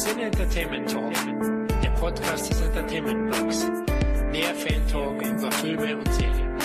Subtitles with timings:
[0.00, 1.12] Sin Entertainment Talk,
[1.82, 3.64] der Podcast des Entertainment Blogs.
[4.30, 6.56] Mehr Fan Talk über Filme und Serien.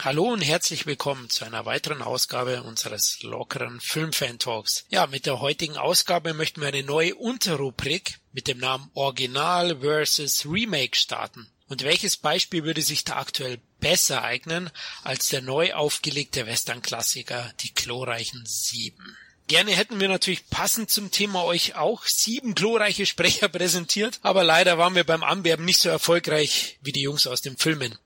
[0.00, 4.84] Hallo und herzlich willkommen zu einer weiteren Ausgabe unseres lockeren Filmfan Talks.
[4.88, 10.44] Ja, mit der heutigen Ausgabe möchten wir eine neue Unterrubrik mit dem Namen Original versus
[10.44, 11.46] Remake starten.
[11.72, 14.68] Und welches Beispiel würde sich da aktuell besser eignen
[15.04, 19.16] als der neu aufgelegte Western-Klassiker Die glorreichen Sieben?
[19.48, 24.76] Gerne hätten wir natürlich passend zum Thema euch auch sieben glorreiche Sprecher präsentiert, aber leider
[24.76, 27.96] waren wir beim Anwerben nicht so erfolgreich wie die Jungs aus den Filmen.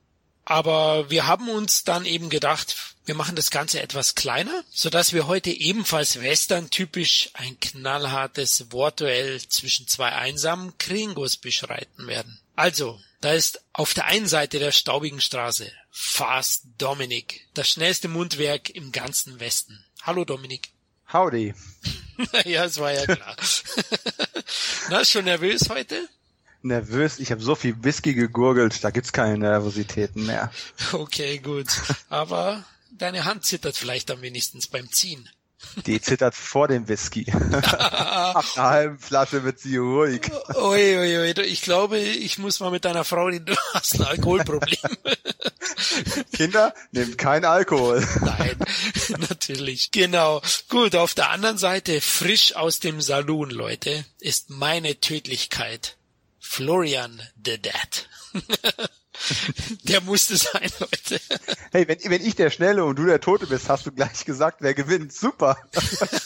[0.45, 2.73] Aber wir haben uns dann eben gedacht,
[3.03, 8.71] wir machen das Ganze etwas kleiner, so dass wir heute ebenfalls Western typisch ein knallhartes
[8.71, 12.39] Wortduell zwischen zwei einsamen Kringos beschreiten werden.
[12.57, 18.71] Also, da ist auf der einen Seite der staubigen Straße Fast Dominic, das schnellste Mundwerk
[18.71, 19.85] im ganzen Westen.
[20.01, 20.71] Hallo Dominik.
[21.13, 21.53] Howdy.
[22.45, 23.35] ja, es war ja klar.
[24.89, 26.09] Na, schon nervös heute?
[26.63, 30.51] Nervös, ich habe so viel Whisky gegurgelt, da gibt's keine Nervositäten mehr.
[30.93, 31.67] Okay, gut.
[32.09, 35.29] Aber deine Hand zittert vielleicht am wenigstens beim Ziehen.
[35.85, 37.25] Die zittert vor dem Whisky.
[37.31, 40.29] Ab einer halben Flasche wird sie ruhig.
[40.55, 41.41] Ui, ui, ui.
[41.45, 43.45] Ich glaube, ich muss mal mit deiner Frau reden.
[43.47, 44.97] Du hast ein Alkoholproblem.
[46.33, 48.05] Kinder, nehmt kein Alkohol.
[48.21, 48.57] Nein,
[49.29, 49.91] natürlich.
[49.91, 50.41] Genau.
[50.69, 55.97] Gut, auf der anderen Seite, frisch aus dem Saloon, Leute, ist meine Tödlichkeit.
[56.39, 58.09] Florian the Dead.
[59.83, 61.21] Der musste sein, Leute.
[61.71, 64.57] Hey, wenn, wenn ich der Schnelle und du der Tote bist, hast du gleich gesagt,
[64.61, 65.13] wer gewinnt.
[65.13, 65.57] Super.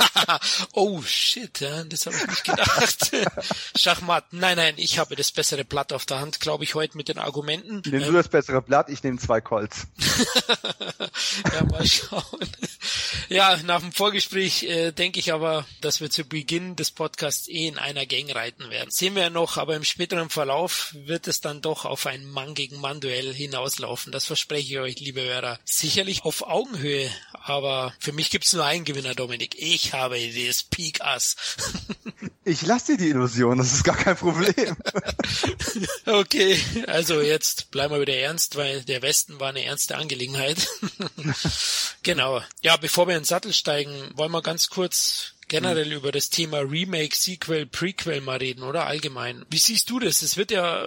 [0.73, 3.11] oh shit, das habe ich nicht gedacht.
[3.75, 4.25] Schachmatt.
[4.31, 7.17] Nein, nein, ich habe das bessere Blatt auf der Hand, glaube ich, heute mit den
[7.17, 7.81] Argumenten.
[7.86, 9.88] Nimm ähm, du das bessere Blatt, ich nehme zwei Colts.
[11.53, 12.50] ja, mal schauen.
[13.30, 17.67] Ja, nach dem Vorgespräch äh, denke ich aber, dass wir zu Beginn des Podcasts eh
[17.67, 18.89] in einer Gang reiten werden.
[18.92, 22.54] Sehen wir ja noch, aber im späteren Verlauf wird es dann doch auf ein Mann
[22.54, 24.11] gegen Mann-Duell hinauslaufen.
[24.11, 25.59] Das verspreche ich euch, liebe Hörer.
[25.64, 29.55] Sicherlich auf Augenhöhe, aber für mich gibt's nur einen Gewinner, Dominik.
[29.58, 31.36] Ich habe das Peak Ass.
[32.43, 34.75] ich lasse dir die Illusion, das ist gar kein Problem.
[36.05, 40.67] okay, also jetzt bleiben wir wieder ernst, weil der Westen war eine ernste Angelegenheit.
[42.03, 42.41] genau.
[42.61, 45.98] Ja, bevor wir in den Sattel steigen, wollen wir ganz kurz generell mhm.
[45.98, 49.45] über das Thema Remake, Sequel, Prequel mal reden, oder allgemein.
[49.50, 50.22] Wie siehst du das?
[50.22, 50.86] Es wird ja,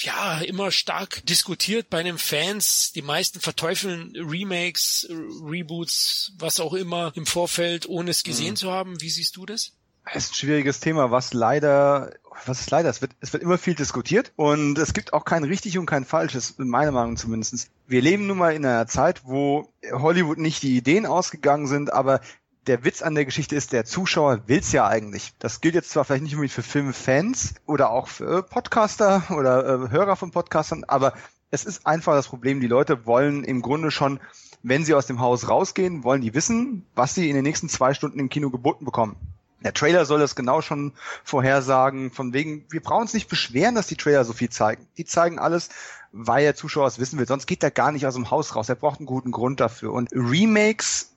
[0.00, 2.90] ja, immer stark diskutiert bei den Fans.
[2.94, 8.56] Die meisten verteufeln Remakes, Reboots, was auch immer im Vorfeld, ohne es gesehen mhm.
[8.56, 9.00] zu haben.
[9.02, 9.72] Wie siehst du das?
[10.10, 12.14] Es ist ein schwieriges Thema, was leider,
[12.46, 15.44] was ist leider, es wird, es wird immer viel diskutiert und es gibt auch kein
[15.44, 17.68] richtig und kein falsches, in meiner Meinung zumindest.
[17.86, 22.22] Wir leben nun mal in einer Zeit, wo Hollywood nicht die Ideen ausgegangen sind, aber
[22.68, 25.32] der Witz an der Geschichte ist, der Zuschauer will's ja eigentlich.
[25.38, 29.90] Das gilt jetzt zwar vielleicht nicht unbedingt für Filmfans oder auch für Podcaster oder äh,
[29.90, 31.14] Hörer von Podcastern, aber
[31.50, 34.20] es ist einfach das Problem, die Leute wollen im Grunde schon,
[34.62, 37.94] wenn sie aus dem Haus rausgehen, wollen die wissen, was sie in den nächsten zwei
[37.94, 39.16] Stunden im Kino geboten bekommen.
[39.64, 40.92] Der Trailer soll das genau schon
[41.24, 44.86] vorhersagen, von wegen, wir brauchen uns nicht beschweren, dass die Trailer so viel zeigen.
[44.98, 45.70] Die zeigen alles,
[46.12, 47.26] weil der Zuschauer es wissen will.
[47.26, 48.68] Sonst geht er gar nicht aus dem Haus raus.
[48.68, 49.92] Er braucht einen guten Grund dafür.
[49.92, 51.10] Und Remakes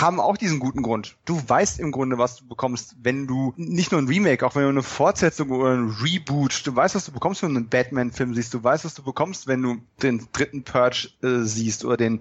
[0.00, 1.16] haben auch diesen guten Grund.
[1.24, 4.62] Du weißt im Grunde, was du bekommst, wenn du nicht nur ein Remake, auch wenn
[4.62, 8.34] du eine Fortsetzung oder ein Reboot, du weißt, was du bekommst, wenn du einen Batman-Film
[8.34, 12.20] siehst, du weißt, was du bekommst, wenn du den dritten Purge äh, siehst oder den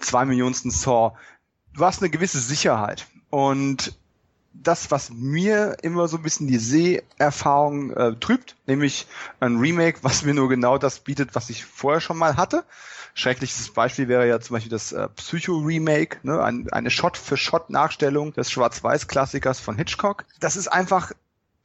[0.00, 1.12] zwei Millionsten Saw.
[1.74, 3.06] Du hast eine gewisse Sicherheit.
[3.30, 3.96] Und
[4.62, 9.06] das, was mir immer so ein bisschen die Seherfahrung äh, trübt, nämlich
[9.40, 12.64] ein Remake, was mir nur genau das bietet, was ich vorher schon mal hatte.
[13.18, 16.42] Schrecklichstes Beispiel wäre ja zum Beispiel das äh, Psycho-Remake, ne?
[16.44, 20.26] Ein, eine Shot-für-Shot-Nachstellung des Schwarz-Weiß-Klassikers von Hitchcock.
[20.38, 21.12] Das ist einfach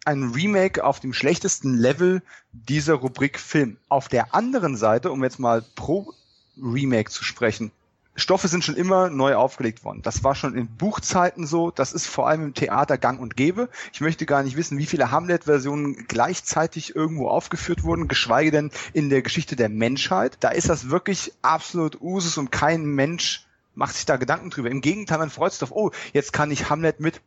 [0.06, 2.22] ein Remake auf dem schlechtesten Level
[2.54, 3.76] dieser Rubrik Film.
[3.90, 6.14] Auf der anderen Seite, um jetzt mal pro
[6.58, 7.72] Remake zu sprechen,
[8.16, 10.02] Stoffe sind schon immer neu aufgelegt worden.
[10.02, 11.72] Das war schon in Buchzeiten so.
[11.72, 13.70] Das ist vor allem im Theater gang und gäbe.
[13.94, 19.10] Ich möchte gar nicht wissen, wie viele Hamlet-Versionen gleichzeitig irgendwo aufgeführt wurden, geschweige denn in
[19.10, 20.38] der Geschichte der Menschheit.
[20.42, 24.70] Da ist das wirklich absolut Usus und kein Mensch macht sich da Gedanken drüber.
[24.70, 27.22] Im Gegenteil, man freut sich drauf, oh, jetzt kann ich Hamlet mit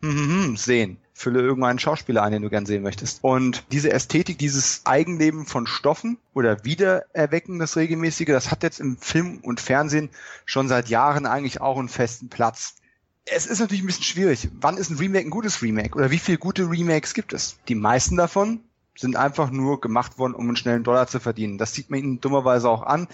[0.55, 0.99] sehen.
[1.13, 3.23] Fülle irgendeinen Schauspieler ein, den du gern sehen möchtest.
[3.23, 8.97] Und diese Ästhetik, dieses Eigenleben von Stoffen oder Wiedererwecken, das regelmäßige, das hat jetzt im
[8.99, 10.11] Film und Fernsehen
[10.45, 12.77] schon seit Jahren eigentlich auch einen festen Platz.
[13.27, 14.51] Es ist natürlich ein bisschen schwierig.
[14.61, 15.97] Wann ist ein Remake ein gutes Remake?
[15.97, 17.59] Oder wie viele gute Remakes gibt es?
[17.69, 18.61] Die meisten davon
[18.97, 21.59] sind einfach nur gemacht worden, um einen schnellen Dollar zu verdienen.
[21.59, 23.09] Das sieht man ihnen dummerweise auch an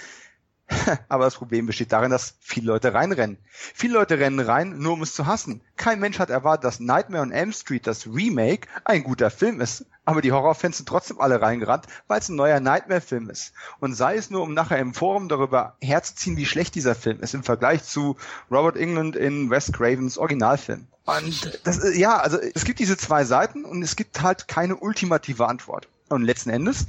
[1.09, 3.39] Aber das Problem besteht darin, dass viele Leute reinrennen.
[3.51, 5.61] Viele Leute rennen rein, nur um es zu hassen.
[5.77, 9.87] Kein Mensch hat erwartet, dass Nightmare on Elm Street, das Remake, ein guter Film ist.
[10.05, 13.53] Aber die Horrorfans sind trotzdem alle reingerannt, weil es ein neuer Nightmare-Film ist.
[13.79, 17.35] Und sei es nur, um nachher im Forum darüber herzuziehen, wie schlecht dieser Film ist
[17.35, 18.17] im Vergleich zu
[18.51, 20.87] Robert England in Wes Cravens Originalfilm.
[21.05, 25.47] Und das, ja, also es gibt diese zwei Seiten und es gibt halt keine ultimative
[25.47, 25.89] Antwort.
[26.09, 26.87] Und letzten Endes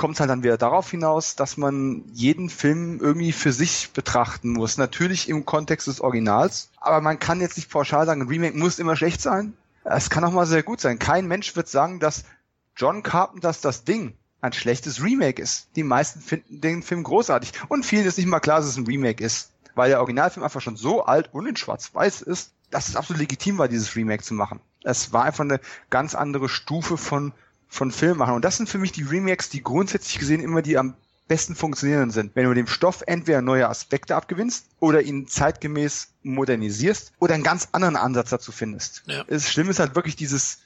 [0.00, 4.54] kommt es halt dann wieder darauf hinaus, dass man jeden Film irgendwie für sich betrachten
[4.54, 4.78] muss.
[4.78, 8.78] Natürlich im Kontext des Originals, aber man kann jetzt nicht pauschal sagen, ein Remake muss
[8.78, 9.52] immer schlecht sein.
[9.84, 10.98] Es kann auch mal sehr gut sein.
[10.98, 12.24] Kein Mensch wird sagen, dass
[12.76, 15.68] John Carpenters das Ding ein schlechtes Remake ist.
[15.76, 17.52] Die meisten finden den Film großartig.
[17.68, 19.50] Und vielen ist nicht mal klar, dass es ein Remake ist.
[19.74, 23.58] Weil der Originalfilm einfach schon so alt und in schwarz-weiß ist, dass es absolut legitim
[23.58, 24.60] war, dieses Remake zu machen.
[24.82, 25.60] Es war einfach eine
[25.90, 27.34] ganz andere Stufe von
[27.70, 28.34] von Filmemachern.
[28.34, 30.94] Und das sind für mich die Remakes, die grundsätzlich gesehen immer die am
[31.28, 32.34] besten funktionierenden sind.
[32.34, 37.68] Wenn du dem Stoff entweder neue Aspekte abgewinnst oder ihn zeitgemäß modernisierst oder einen ganz
[37.70, 39.04] anderen Ansatz dazu findest.
[39.06, 39.22] Ja.
[39.24, 40.58] Das Schlimme ist halt wirklich dieses,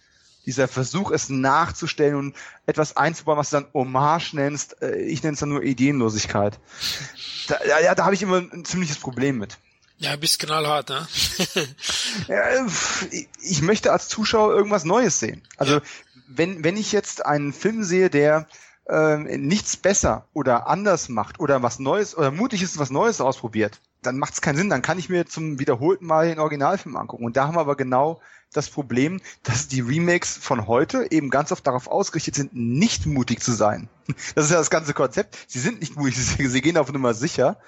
[0.47, 4.81] dieser Versuch, es nachzustellen und etwas einzubauen, was du dann Hommage nennst.
[4.81, 6.59] Äh, ich nenne es dann nur Ideenlosigkeit.
[7.49, 9.59] Da, ja, da habe ich immer ein ziemliches Problem mit.
[9.99, 11.07] Ja, bist knallhart, ne?
[12.29, 12.67] ja,
[13.43, 15.43] ich möchte als Zuschauer irgendwas Neues sehen.
[15.59, 15.83] Also ja
[16.29, 18.47] wenn, wenn ich jetzt einen Film sehe, der
[18.89, 23.81] äh, nichts besser oder anders macht oder was Neues oder mutig ist, was Neues ausprobiert,
[24.03, 24.71] dann macht es keinen Sinn.
[24.71, 27.25] Dann kann ich mir zum wiederholten Mal den Originalfilm angucken.
[27.25, 28.21] Und da haben wir aber genau
[28.53, 33.43] das Problem, dass die Remakes von heute eben ganz oft darauf ausgerichtet sind, nicht mutig
[33.43, 33.89] zu sein.
[34.35, 35.37] Das ist ja das ganze Konzept.
[35.49, 37.59] Sie sind nicht mutig, sie gehen auf Nummer sicher.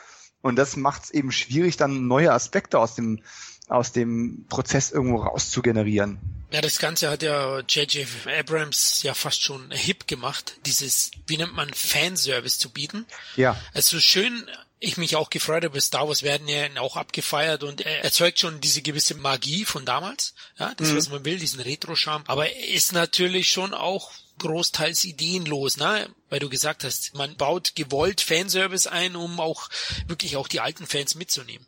[0.43, 3.21] Und das macht es eben schwierig, dann neue Aspekte aus dem
[3.69, 6.19] aus dem Prozess irgendwo rauszugenerieren.
[6.53, 8.07] Ja, das Ganze hat ja J.J.
[8.39, 13.05] Abrams ja fast schon hip gemacht, dieses, wie nennt man, Fanservice zu bieten.
[13.35, 13.61] Ja.
[13.75, 14.49] Also schön,
[14.79, 18.61] ich mich auch gefreut habe, Star Wars werden ja auch abgefeiert und er erzeugt schon
[18.61, 20.97] diese gewisse Magie von damals, ja, das, mhm.
[20.97, 26.11] was man will, diesen Retro-Charme, aber er ist natürlich schon auch großteils ideenlos, ne?
[26.29, 29.71] Weil du gesagt hast, man baut gewollt Fanservice ein, um auch
[30.07, 31.67] wirklich auch die alten Fans mitzunehmen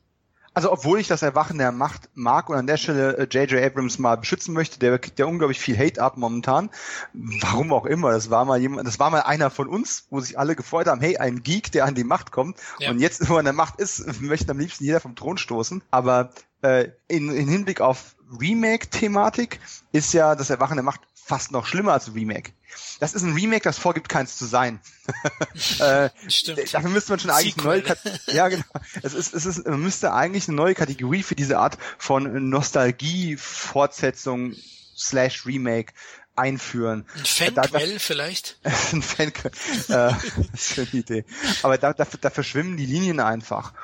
[0.58, 3.52] also obwohl ich das Erwachen der Macht mag und an der Stelle J.J.
[3.52, 6.70] Äh, Abrams mal beschützen möchte, der kriegt ja unglaublich viel Hate ab momentan.
[7.12, 8.10] Warum auch immer.
[8.10, 11.00] Das war mal jemand, das war mal einer von uns, wo sich alle gefreut haben,
[11.00, 12.58] hey, ein Geek, der an die Macht kommt.
[12.80, 12.90] Ja.
[12.90, 15.80] Und jetzt, wo er an der Macht ist, möchte am liebsten jeder vom Thron stoßen.
[15.92, 16.30] Aber
[16.62, 19.60] äh, in, in Hinblick auf Remake-Thematik
[19.92, 22.52] ist ja das Erwachen der Macht fast noch schlimmer als ein Remake.
[23.00, 24.80] Das ist ein Remake, das vorgibt, keins zu sein.
[25.78, 26.72] äh, Stimmt.
[26.72, 27.82] Dafür müsste man schon eigentlich Sequel.
[27.82, 27.96] neue
[28.34, 28.64] ja genau.
[29.02, 34.54] Es ist, es ist, man müsste eigentlich eine neue Kategorie für diese Art von Nostalgie-Fortsetzung
[34.96, 35.92] slash Remake
[36.34, 37.06] einführen.
[37.14, 38.58] Ein Fanquell vielleicht?
[38.64, 39.52] ein Fanquell.
[39.88, 39.88] äh,
[40.52, 41.26] das ist eine Idee.
[41.62, 43.74] Aber da, da, da verschwimmen die Linien einfach.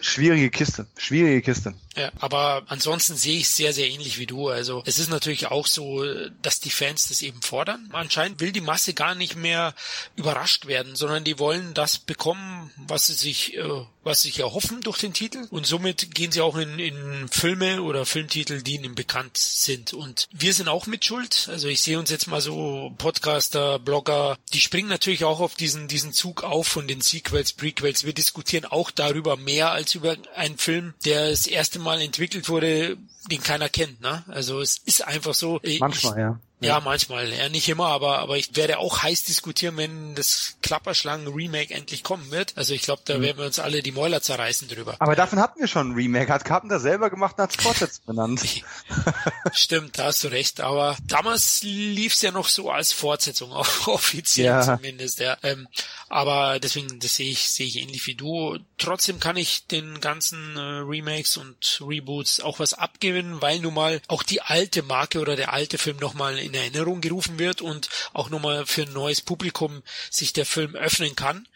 [0.00, 1.74] Schwierige Kiste, schwierige Kiste.
[1.96, 4.48] Ja, aber ansonsten sehe ich es sehr, sehr ähnlich wie du.
[4.48, 6.04] Also es ist natürlich auch so,
[6.40, 7.88] dass die Fans das eben fordern.
[7.92, 9.74] Anscheinend will die Masse gar nicht mehr
[10.14, 13.64] überrascht werden, sondern die wollen das bekommen, was sie sich, äh,
[14.04, 15.46] was sie sich erhoffen durch den Titel.
[15.50, 19.92] Und somit gehen sie auch in, in Filme oder Filmtitel, die ihnen bekannt sind.
[19.92, 21.48] Und wir sind auch mit Schuld.
[21.50, 25.88] Also ich sehe uns jetzt mal so Podcaster, Blogger, die springen natürlich auch auf diesen,
[25.88, 28.04] diesen Zug auf von den Sequels, Prequels.
[28.04, 32.96] Wir diskutieren auch darüber mehr als über einen Film, der das erste Mal entwickelt wurde,
[33.30, 34.00] den keiner kennt.
[34.00, 34.24] Ne?
[34.28, 35.60] Also es ist einfach so.
[35.78, 36.40] Manchmal, ich, ja.
[36.60, 37.32] Ja, manchmal.
[37.32, 42.30] Ja, nicht immer, aber, aber ich werde auch heiß diskutieren, wenn das Klapperschlangen-Remake endlich kommen
[42.30, 42.52] wird.
[42.56, 43.22] Also ich glaube, da mhm.
[43.22, 44.96] werden wir uns alle die Mäuler zerreißen drüber.
[44.98, 46.30] Aber davon hatten wir schon ein Remake.
[46.30, 48.42] Hat Carpenter selber gemacht und hat Fortsetz benannt.
[49.52, 50.60] Stimmt, da hast du recht.
[50.60, 53.52] Aber damals lief's ja noch so als Fortsetzung,
[53.86, 54.62] offiziell ja.
[54.62, 55.20] zumindest.
[55.20, 55.38] Ja.
[55.42, 55.66] Ähm,
[56.08, 58.58] aber deswegen, das sehe ich, sehe ich ähnlich wie du.
[58.76, 64.02] Trotzdem kann ich den ganzen äh, Remakes und Reboots auch was abgewinnen, weil nun mal
[64.08, 68.30] auch die alte Marke oder der alte Film nochmal in Erinnerung gerufen wird und auch
[68.30, 71.46] nochmal für ein neues Publikum sich der Film öffnen kann.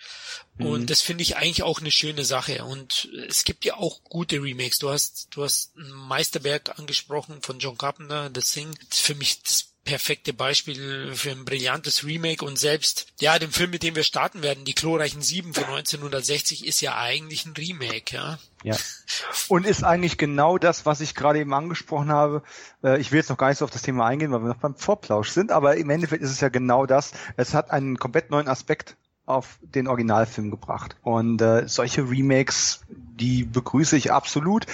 [0.59, 0.87] Und mhm.
[0.87, 2.65] das finde ich eigentlich auch eine schöne Sache.
[2.65, 4.79] Und es gibt ja auch gute Remakes.
[4.79, 8.79] Du hast, du hast ein Meisterwerk angesprochen von John Carpenter, The Thing.
[8.91, 13.83] Für mich das perfekte Beispiel für ein brillantes Remake und selbst, ja, dem Film, mit
[13.83, 18.39] dem wir starten werden, die Chlorreichen Sieben von 1960 ist ja eigentlich ein Remake, ja.
[18.63, 18.77] Ja.
[19.49, 22.43] Und ist eigentlich genau das, was ich gerade eben angesprochen habe.
[22.83, 24.57] Äh, ich will jetzt noch gar nicht so auf das Thema eingehen, weil wir noch
[24.57, 27.13] beim Vorplausch sind, aber im Endeffekt ist es ja genau das.
[27.37, 30.97] Es hat einen komplett neuen Aspekt auf den Originalfilm gebracht.
[31.03, 34.67] Und äh, solche Remakes, die begrüße ich absolut.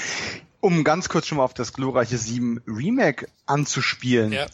[0.60, 4.32] Um ganz kurz schon mal auf das glorreiche 7 Remake anzuspielen.
[4.32, 4.46] Ja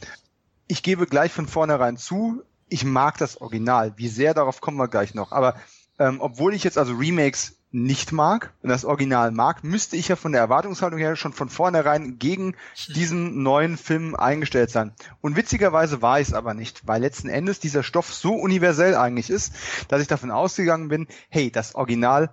[0.68, 3.94] ich gebe gleich von vornherein zu, ich mag das Original.
[3.96, 5.32] Wie sehr, darauf kommen wir gleich noch.
[5.32, 5.56] Aber
[5.99, 10.16] ähm, obwohl ich jetzt also Remakes nicht mag und das Original mag, müsste ich ja
[10.16, 12.54] von der Erwartungshaltung her schon von vornherein gegen
[12.88, 14.92] diesen neuen Film eingestellt sein.
[15.20, 19.30] Und witzigerweise war ich es aber nicht, weil letzten Endes dieser Stoff so universell eigentlich
[19.30, 19.52] ist,
[19.88, 22.32] dass ich davon ausgegangen bin, hey, das Original,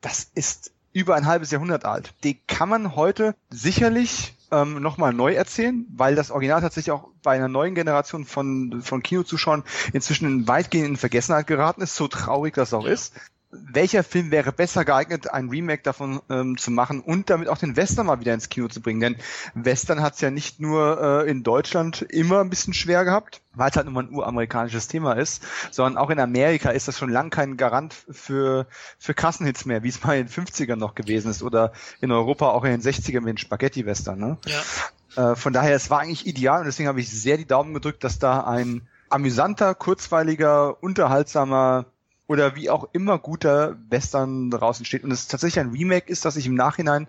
[0.00, 2.14] das ist über ein halbes Jahrhundert alt.
[2.24, 7.32] Die kann man heute sicherlich ähm, nochmal neu erzählen, weil das Original tatsächlich auch bei
[7.32, 12.54] einer neuen Generation von, von Kinozuschauern inzwischen in weitgehend in Vergessenheit geraten ist, so traurig
[12.54, 12.92] das auch ja.
[12.92, 13.14] ist
[13.52, 17.76] welcher Film wäre besser geeignet, ein Remake davon ähm, zu machen und damit auch den
[17.76, 19.00] Western mal wieder ins Kino zu bringen?
[19.00, 19.16] Denn
[19.54, 23.68] Western hat es ja nicht nur äh, in Deutschland immer ein bisschen schwer gehabt, weil
[23.68, 27.10] es halt nur mal ein uramerikanisches Thema ist, sondern auch in Amerika ist das schon
[27.10, 28.66] lang kein Garant für,
[28.98, 32.48] für Kassenhits mehr, wie es mal in den 50ern noch gewesen ist oder in Europa
[32.48, 34.18] auch in den 60ern mit den Spaghetti-Western.
[34.18, 34.38] Ne?
[34.46, 35.32] Ja.
[35.32, 38.02] Äh, von daher, es war eigentlich ideal und deswegen habe ich sehr die Daumen gedrückt,
[38.02, 41.84] dass da ein amüsanter, kurzweiliger, unterhaltsamer
[42.32, 46.36] oder wie auch immer guter Western draußen steht und es tatsächlich ein Remake ist, das
[46.36, 47.06] ich im Nachhinein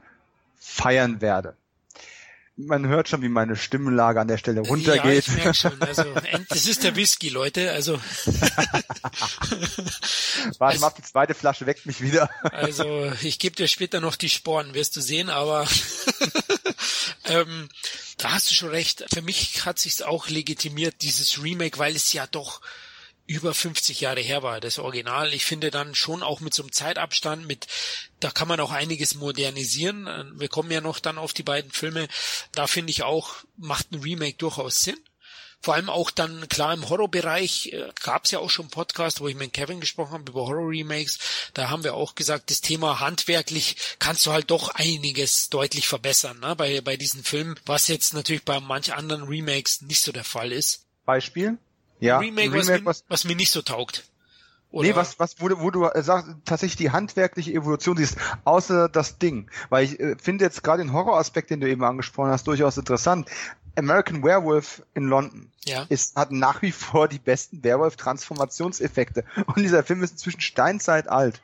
[0.59, 1.55] feiern werde.
[2.55, 5.03] Man hört schon, wie meine Stimmlage an der Stelle runtergeht.
[5.03, 5.81] Ja, ich merke schon.
[5.81, 6.03] Also,
[6.49, 7.71] das ist der Whisky, Leute.
[7.71, 7.93] Also.
[10.59, 12.29] Warte mal, die zweite Flasche weckt mich wieder.
[12.43, 15.67] also, ich gebe dir später noch die Sporen, wirst du sehen, aber
[17.25, 17.69] ähm,
[18.17, 19.03] da hast du schon recht.
[19.11, 22.61] Für mich hat sich's auch legitimiert, dieses Remake, weil es ja doch
[23.25, 25.33] über 50 Jahre her war, das Original.
[25.33, 27.67] Ich finde dann schon auch mit so einem Zeitabstand, mit,
[28.19, 30.33] da kann man auch einiges modernisieren.
[30.35, 32.07] Wir kommen ja noch dann auf die beiden Filme.
[32.51, 34.97] Da finde ich auch, macht ein Remake durchaus Sinn.
[35.63, 39.29] Vor allem auch dann, klar, im Horrorbereich äh, gab es ja auch schon Podcast, wo
[39.29, 41.19] ich mit Kevin gesprochen habe über Horror-Remakes.
[41.53, 46.41] Da haben wir auch gesagt, das Thema handwerklich kannst du halt doch einiges deutlich verbessern,
[46.41, 46.57] ne?
[46.57, 50.51] bei, bei diesen Filmen, was jetzt natürlich bei manch anderen Remakes nicht so der Fall
[50.51, 50.83] ist.
[51.05, 51.57] Beispiel?
[52.03, 54.03] Ja, Remake, Remake was, mir, was, was mir nicht so taugt.
[54.71, 54.87] Oder?
[54.87, 59.19] Nee, was, was, wo, wo du äh, sagst, tatsächlich die handwerkliche Evolution siehst, außer das
[59.19, 59.49] Ding.
[59.69, 63.29] Weil ich äh, finde jetzt gerade den Horroraspekt, den du eben angesprochen hast, durchaus interessant.
[63.75, 65.85] American Werewolf in London ja.
[65.89, 69.23] ist, hat nach wie vor die besten Werwolf-Transformationseffekte.
[69.45, 71.41] Und dieser Film ist inzwischen steinzeit alt.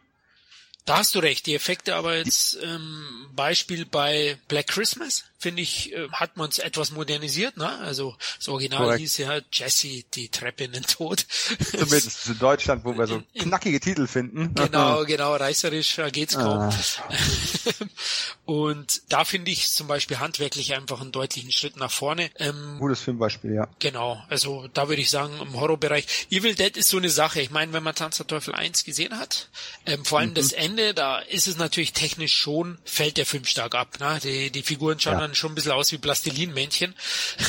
[0.86, 1.46] Da hast du recht.
[1.46, 6.60] Die Effekte aber jetzt ähm, Beispiel bei Black Christmas finde ich, äh, hat man es
[6.60, 7.80] etwas modernisiert, ne?
[7.80, 9.00] Also das Original Correct.
[9.00, 11.26] hieß ja Jesse, die Treppe in den Tod.
[11.72, 14.54] Zumindest in Deutschland, wo wir so knackige Titel finden.
[14.54, 16.60] Genau, genau, reißerisch geht's kaum.
[16.60, 16.74] Ah.
[18.46, 22.30] Und da finde ich zum Beispiel handwerklich einfach einen deutlichen Schritt nach vorne.
[22.38, 23.68] Ähm, Gutes Filmbeispiel, ja.
[23.80, 26.28] Genau, also da würde ich sagen, im Horrorbereich.
[26.32, 27.42] Evil Dead ist so eine Sache.
[27.42, 29.50] Ich meine, wenn man Tanz der Teufel 1 gesehen hat,
[29.86, 30.36] ähm, vor allem mhm.
[30.36, 34.00] das Ende, da ist es natürlich technisch schon, fällt der Film stark ab.
[34.00, 34.20] Ne?
[34.24, 36.96] Die, die Figuren schauen ja dann schon ein bisschen aus wie Plastilinmännchen.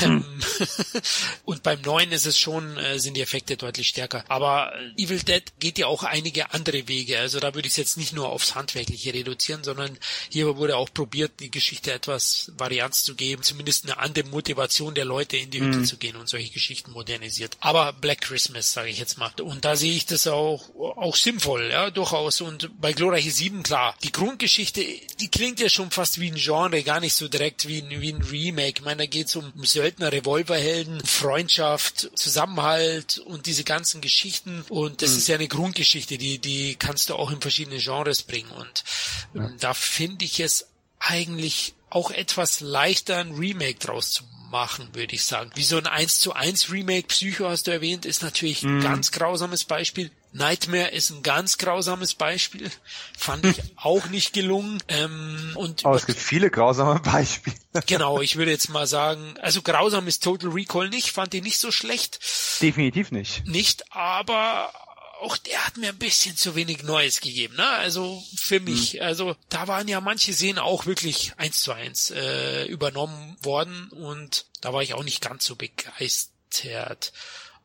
[0.01, 0.25] Hm.
[1.45, 4.25] und beim neuen ist es schon, äh, sind die Effekte deutlich stärker.
[4.29, 7.19] Aber Evil Dead geht ja auch einige andere Wege.
[7.19, 9.99] Also da würde ich es jetzt nicht nur aufs Handwerkliche reduzieren, sondern
[10.31, 15.05] hier wurde auch probiert, die Geschichte etwas Varianz zu geben, zumindest eine andere Motivation der
[15.05, 15.85] Leute in die Hütte mhm.
[15.85, 17.57] zu gehen und solche Geschichten modernisiert.
[17.61, 19.31] Aber Black Christmas, sage ich jetzt mal.
[19.41, 22.41] Und da sehe ich das auch, auch sinnvoll, ja, durchaus.
[22.41, 24.85] Und bei Glorreiche 7, klar, die Grundgeschichte,
[25.21, 28.13] die klingt ja schon fast wie ein Genre, gar nicht so direkt wie ein, wie
[28.13, 28.81] ein Remake.
[28.81, 34.65] Ich meine, da geht es um Söldner, Revolverhelden, Freundschaft, Zusammenhalt und diese ganzen Geschichten.
[34.69, 35.19] Und das mhm.
[35.19, 38.51] ist ja eine Grundgeschichte, die, die kannst du auch in verschiedene Genres bringen.
[38.51, 38.85] Und
[39.35, 39.45] ja.
[39.45, 40.67] Ähm, da finde ich es
[40.99, 45.51] eigentlich auch etwas leichter, ein Remake draus zu machen, würde ich sagen.
[45.55, 48.83] Wie so ein 1 zu 1 Remake, Psycho hast du erwähnt, ist natürlich ein mhm.
[48.83, 50.11] ganz grausames Beispiel.
[50.33, 52.71] Nightmare ist ein ganz grausames Beispiel.
[53.17, 54.83] Fand ich auch nicht gelungen.
[54.89, 57.57] Ähm, und Aber es gibt viele grausame Beispiele.
[57.87, 61.59] genau, ich würde jetzt mal sagen, also grausam ist Total Recall nicht, fand ich nicht
[61.59, 62.21] so schlecht.
[62.61, 63.47] Definitiv nicht.
[63.47, 64.73] Nicht, aber
[65.21, 67.69] auch der hat mir ein bisschen zu wenig Neues gegeben, ne?
[67.69, 68.95] Also für mich.
[68.95, 69.03] Mhm.
[69.03, 74.47] Also da waren ja manche Szenen auch wirklich eins zu eins äh, übernommen worden und
[74.61, 77.13] da war ich auch nicht ganz so begeistert.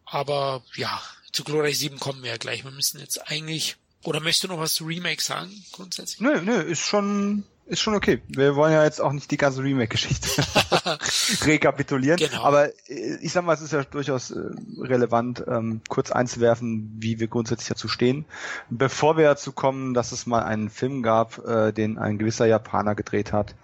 [0.05, 1.01] Aber ja,
[1.35, 2.63] zu Glorreich 7 kommen wir ja gleich.
[2.63, 3.75] Wir müssen jetzt eigentlich.
[4.03, 6.21] Oder möchtest du noch was zu Remake sagen, grundsätzlich?
[6.21, 8.21] Nö, nö, ist schon, ist schon okay.
[8.27, 10.29] Wir wollen ja jetzt auch nicht die ganze Remake-Geschichte
[11.41, 12.17] rekapitulieren.
[12.17, 12.43] Genau.
[12.43, 14.39] Aber äh, ich sag mal, es ist ja durchaus äh,
[14.79, 18.25] relevant, ähm, kurz einzuwerfen, wie wir grundsätzlich dazu stehen.
[18.69, 22.93] Bevor wir dazu kommen, dass es mal einen Film gab, äh, den ein gewisser Japaner
[22.93, 23.55] gedreht hat,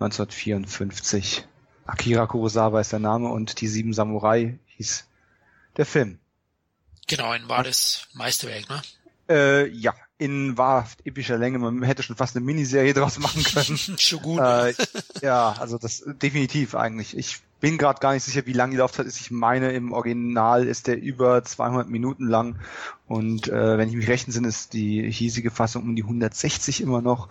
[0.00, 1.48] 1954.
[1.86, 5.06] Akira Kurosawa ist der Name und die Sieben Samurai hieß
[5.78, 6.18] der Film.
[7.08, 8.82] Genau, ein wahres Meisterwerk, ne?
[9.28, 11.58] Äh, ja, in wahrhaft epischer Länge.
[11.58, 13.78] Man hätte schon fast eine Miniserie draus machen können.
[13.98, 14.38] Shogun.
[14.38, 14.74] Äh,
[15.22, 17.16] ja, also das definitiv eigentlich.
[17.16, 19.20] Ich bin gerade gar nicht sicher, wie lang die Laufzeit ist.
[19.20, 22.56] Ich meine, im Original ist der über 200 Minuten lang
[23.06, 27.02] und äh, wenn ich mich recht entsinne, ist die hiesige Fassung um die 160 immer
[27.02, 27.28] noch.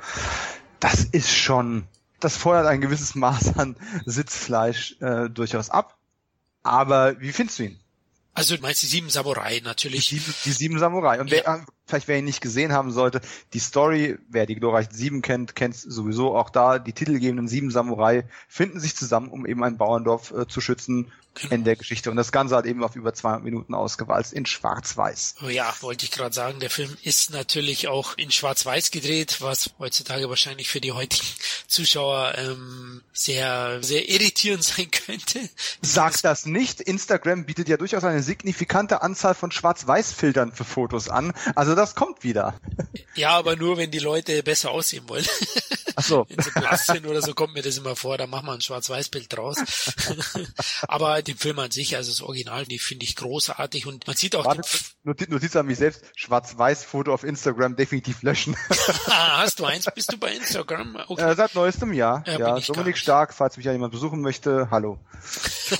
[0.80, 1.86] Das ist schon,
[2.20, 5.98] das feuert ein gewisses Maß an Sitzfleisch äh, durchaus ab.
[6.64, 7.80] Aber wie findest du ihn?
[8.38, 10.10] Also du meinst die sieben Samurai natürlich.
[10.10, 11.20] Die sieben, die sieben Samurai.
[11.20, 11.66] Und wer, ja.
[11.88, 13.20] vielleicht wer ihn nicht gesehen haben sollte,
[13.54, 16.78] die Story, wer die glorreichen sieben kennt, kennt sowieso auch da.
[16.78, 21.54] Die titelgebenden sieben Samurai finden sich zusammen, um eben ein Bauerndorf äh, zu schützen genau.
[21.54, 22.12] in der Geschichte.
[22.12, 25.36] Und das Ganze hat eben auf über 200 Minuten ausgewalzt in Schwarz-Weiß.
[25.50, 30.30] Ja, wollte ich gerade sagen, der Film ist natürlich auch in Schwarz-Weiß gedreht, was heutzutage
[30.30, 31.28] wahrscheinlich für die heutigen
[31.68, 35.50] Zuschauer ähm, sehr, sehr irritierend sein könnte.
[35.82, 36.82] Sag das nicht.
[36.82, 41.34] Instagram bietet ja durchaus eine signifikante Anzahl von Schwarz-Weiß-Filtern für Fotos an.
[41.56, 42.60] Also das kommt wieder.
[43.16, 45.26] Ja, aber nur, wenn die Leute besser aussehen wollen.
[45.96, 46.26] Ach so.
[46.30, 48.62] Wenn sie blass sind oder so, kommt mir das immer vor, da machen wir ein
[48.62, 49.58] Schwarz-Weiß-Bild draus.
[50.88, 54.36] aber den Film an sich, also das Original, die finde ich großartig und man sieht
[54.36, 54.62] auch Warte,
[55.04, 58.56] Notiz, Notiz an mich selbst, Schwarz-Weiß-Foto auf Instagram definitiv löschen.
[59.08, 59.86] Hast du eins?
[59.94, 60.98] Bist du bei Instagram?
[61.08, 61.32] Okay.
[61.32, 62.24] Äh, seit neuestem Jahr.
[62.28, 65.00] Ja, ja Dominik Stark, falls mich ja jemand besuchen möchte, hallo.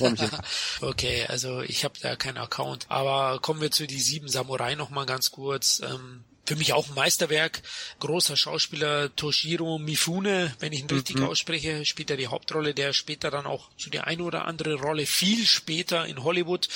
[0.80, 2.86] okay, also ich habe da keinen Account.
[2.88, 5.80] Aber kommen wir zu die sieben Samurai noch mal ganz kurz.
[5.80, 7.60] Ähm, für mich auch ein Meisterwerk.
[8.00, 11.24] Großer Schauspieler Toshiro Mifune, wenn ich ihn richtig mhm.
[11.24, 15.04] ausspreche, spielt er die Hauptrolle, der später dann auch so die eine oder andere Rolle
[15.04, 16.68] viel später in Hollywood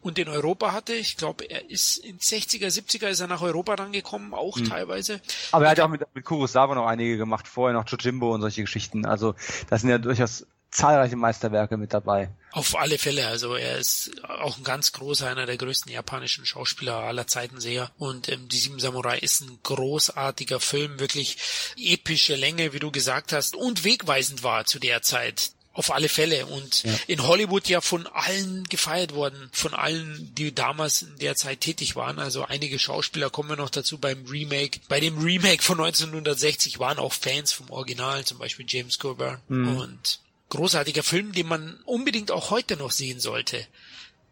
[0.00, 0.94] und in Europa hatte.
[0.94, 4.64] Ich glaube, er ist in 60er, 70er ist er nach Europa rangekommen, auch mhm.
[4.64, 5.20] teilweise.
[5.52, 8.40] Aber er hat ja auch mit, mit Kurosawa noch einige gemacht, vorher noch Jojimbo und
[8.40, 9.04] solche Geschichten.
[9.04, 9.34] Also
[9.68, 12.30] das sind ja durchaus zahlreiche Meisterwerke mit dabei.
[12.52, 16.94] Auf alle Fälle, also er ist auch ein ganz großer, einer der größten japanischen Schauspieler
[16.94, 17.90] aller Zeiten sehr.
[17.98, 21.38] Und ähm, Die Sieben Samurai ist ein großartiger Film, wirklich
[21.76, 25.52] epische Länge, wie du gesagt hast, und wegweisend war zu der Zeit.
[25.72, 26.46] Auf alle Fälle.
[26.46, 26.92] Und ja.
[27.06, 31.94] in Hollywood ja von allen gefeiert worden, von allen, die damals in der Zeit tätig
[31.94, 32.18] waren.
[32.18, 34.80] Also einige Schauspieler kommen wir noch dazu beim Remake.
[34.88, 39.40] Bei dem Remake von 1960 waren auch Fans vom Original, zum Beispiel James Coburn.
[39.46, 39.76] Mhm.
[39.76, 40.18] Und
[40.50, 43.66] großartiger Film, den man unbedingt auch heute noch sehen sollte.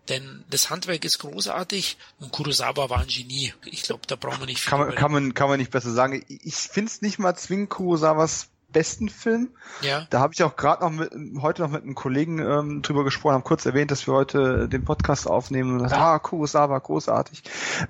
[0.09, 3.53] Denn das Handwerk ist großartig und Kurosawa war ein Genie.
[3.65, 4.71] Ich glaube, da brauchen wir nicht viel.
[4.71, 6.25] Kann man, kann man, kann man nicht besser sagen.
[6.29, 9.49] Ich finde es nicht mal zwingend Kurosawas besten Film.
[9.81, 10.07] Ja.
[10.11, 13.35] Da habe ich auch gerade noch mit, heute noch mit einem Kollegen ähm, drüber gesprochen,
[13.35, 17.43] haben kurz erwähnt, dass wir heute den Podcast aufnehmen und gesagt, ah, Kurosawa, großartig.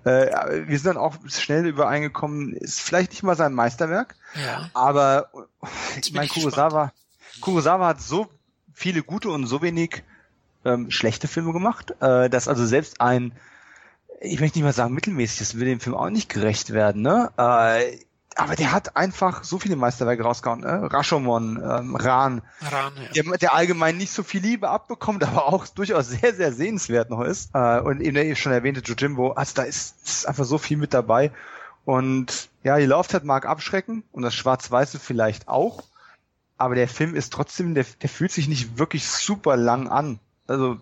[0.04, 4.70] Äh, wir sind dann auch schnell übereingekommen, ist vielleicht nicht mal sein Meisterwerk, ja.
[4.74, 5.30] aber
[6.00, 7.05] ich meine, Kurosawa, gespannt
[7.40, 8.28] Kurosawa hat so
[8.72, 10.02] viele gute und so wenig
[10.64, 13.32] ähm, schlechte Filme gemacht, äh, dass also selbst ein,
[14.20, 17.30] ich möchte nicht mal sagen mittelmäßig, das will dem Film auch nicht gerecht werden, ne?
[17.36, 17.98] Äh,
[18.38, 20.60] aber der hat einfach so viele Meisterwerke rausgehauen.
[20.60, 20.92] Ne?
[20.92, 23.22] Rashomon, ähm, Ran, Ran ja.
[23.22, 27.22] der, der allgemein nicht so viel Liebe abbekommt, aber auch durchaus sehr, sehr sehenswert noch
[27.22, 27.50] ist.
[27.54, 30.92] Äh, und eben der schon erwähnte Jojimbo, also da ist, ist einfach so viel mit
[30.92, 31.32] dabei.
[31.86, 35.84] Und ja, die Laufzeit mag abschrecken und das Schwarz-Weiße vielleicht auch
[36.58, 40.18] aber der Film ist trotzdem, der, der fühlt sich nicht wirklich super lang an.
[40.46, 40.78] Also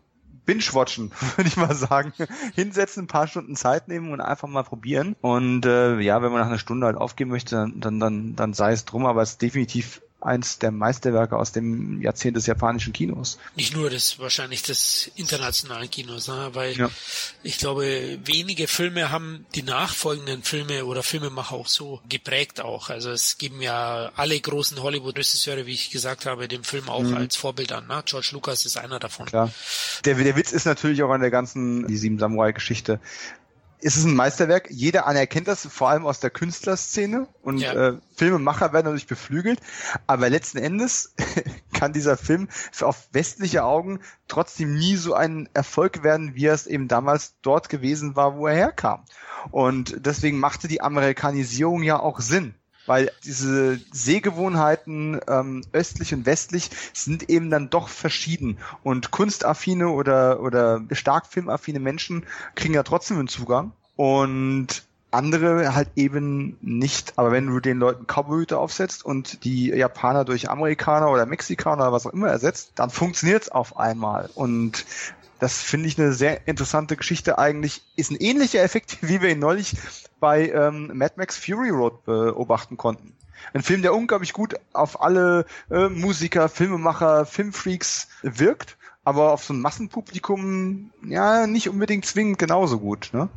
[0.47, 2.13] binge-watchen, würde ich mal sagen.
[2.55, 5.17] Hinsetzen, ein paar Stunden Zeit nehmen und einfach mal probieren.
[5.21, 8.73] Und äh, ja, wenn man nach einer Stunde halt aufgeben möchte, dann, dann, dann sei
[8.73, 13.39] es drum, aber es ist definitiv eins der Meisterwerke aus dem Jahrzehnt des japanischen Kinos.
[13.57, 16.51] Nicht nur des, wahrscheinlich des internationalen Kinos, ne?
[16.53, 16.91] weil ja.
[17.43, 22.91] ich glaube, wenige Filme haben die nachfolgenden Filme oder Filmemacher auch so geprägt auch.
[22.91, 27.17] Also es geben ja alle großen Hollywood-Regisseure, wie ich gesagt habe, den Film auch mhm.
[27.17, 27.87] als Vorbild an.
[27.87, 28.03] Ne?
[28.05, 29.27] George Lucas ist einer davon.
[29.27, 29.51] Klar.
[30.05, 33.01] Der, der Witz ist natürlich auch an der ganzen, die Sieben Samurai-Geschichte,
[33.85, 34.71] es ist ein Meisterwerk.
[34.71, 37.29] Jeder anerkennt das, vor allem aus der Künstlerszene.
[37.43, 37.73] Und ja.
[37.73, 39.61] äh, Filmemacher werden dadurch beflügelt.
[40.07, 41.15] Aber letzten Endes
[41.75, 42.49] kann dieser Film
[42.81, 47.69] auf westliche Augen trotzdem nie so ein Erfolg werden, wie er es eben damals dort
[47.69, 49.05] gewesen war, wo er herkam.
[49.51, 52.55] Und deswegen machte die Amerikanisierung ja auch Sinn
[52.87, 60.41] weil diese Sehgewohnheiten ähm, östlich und westlich sind eben dann doch verschieden und kunstaffine oder
[60.41, 67.15] oder stark filmaffine Menschen kriegen ja trotzdem einen Zugang und andere halt eben nicht.
[67.17, 71.93] Aber wenn du den Leuten Cowboyhüte aufsetzt und die Japaner durch Amerikaner oder Mexikaner oder
[71.93, 74.29] was auch immer ersetzt, dann funktioniert's auf einmal.
[74.35, 74.85] Und
[75.39, 77.83] das finde ich eine sehr interessante Geschichte eigentlich.
[77.97, 79.77] Ist ein ähnlicher Effekt, wie wir ihn neulich
[80.21, 83.15] bei ähm, Mad Max Fury Road beobachten konnten.
[83.53, 89.53] Ein Film, der unglaublich gut auf alle äh, Musiker, Filmemacher, Filmfreaks wirkt, aber auf so
[89.53, 93.11] ein Massenpublikum ja nicht unbedingt zwingend genauso gut.
[93.13, 93.29] Ne?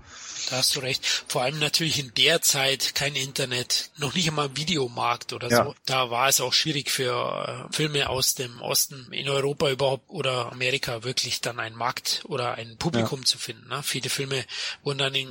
[0.49, 1.05] Da hast du recht.
[1.27, 5.65] Vor allem natürlich in der Zeit kein Internet, noch nicht einmal Videomarkt oder Ja.
[5.65, 5.75] so.
[5.85, 10.51] Da war es auch schwierig für äh, Filme aus dem Osten in Europa überhaupt oder
[10.53, 13.67] Amerika wirklich dann einen Markt oder ein Publikum zu finden.
[13.67, 13.83] Ne?
[13.83, 14.45] Viele Filme
[14.83, 15.27] wurden dann in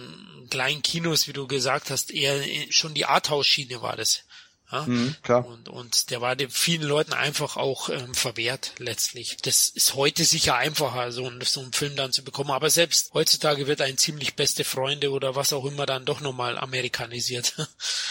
[0.51, 2.39] kleinen Kinos, wie du gesagt hast, eher
[2.71, 4.25] schon die Arthouse-Schiene war das.
[4.71, 4.85] Ja?
[4.87, 5.47] Mhm, klar.
[5.47, 9.37] Und, und der war den vielen Leuten einfach auch ähm, verwehrt letztlich.
[9.43, 12.51] Das ist heute sicher einfacher, so, so einen Film dann zu bekommen.
[12.51, 16.59] Aber selbst heutzutage wird ein ziemlich beste Freunde oder was auch immer dann doch nochmal
[16.59, 17.55] amerikanisiert.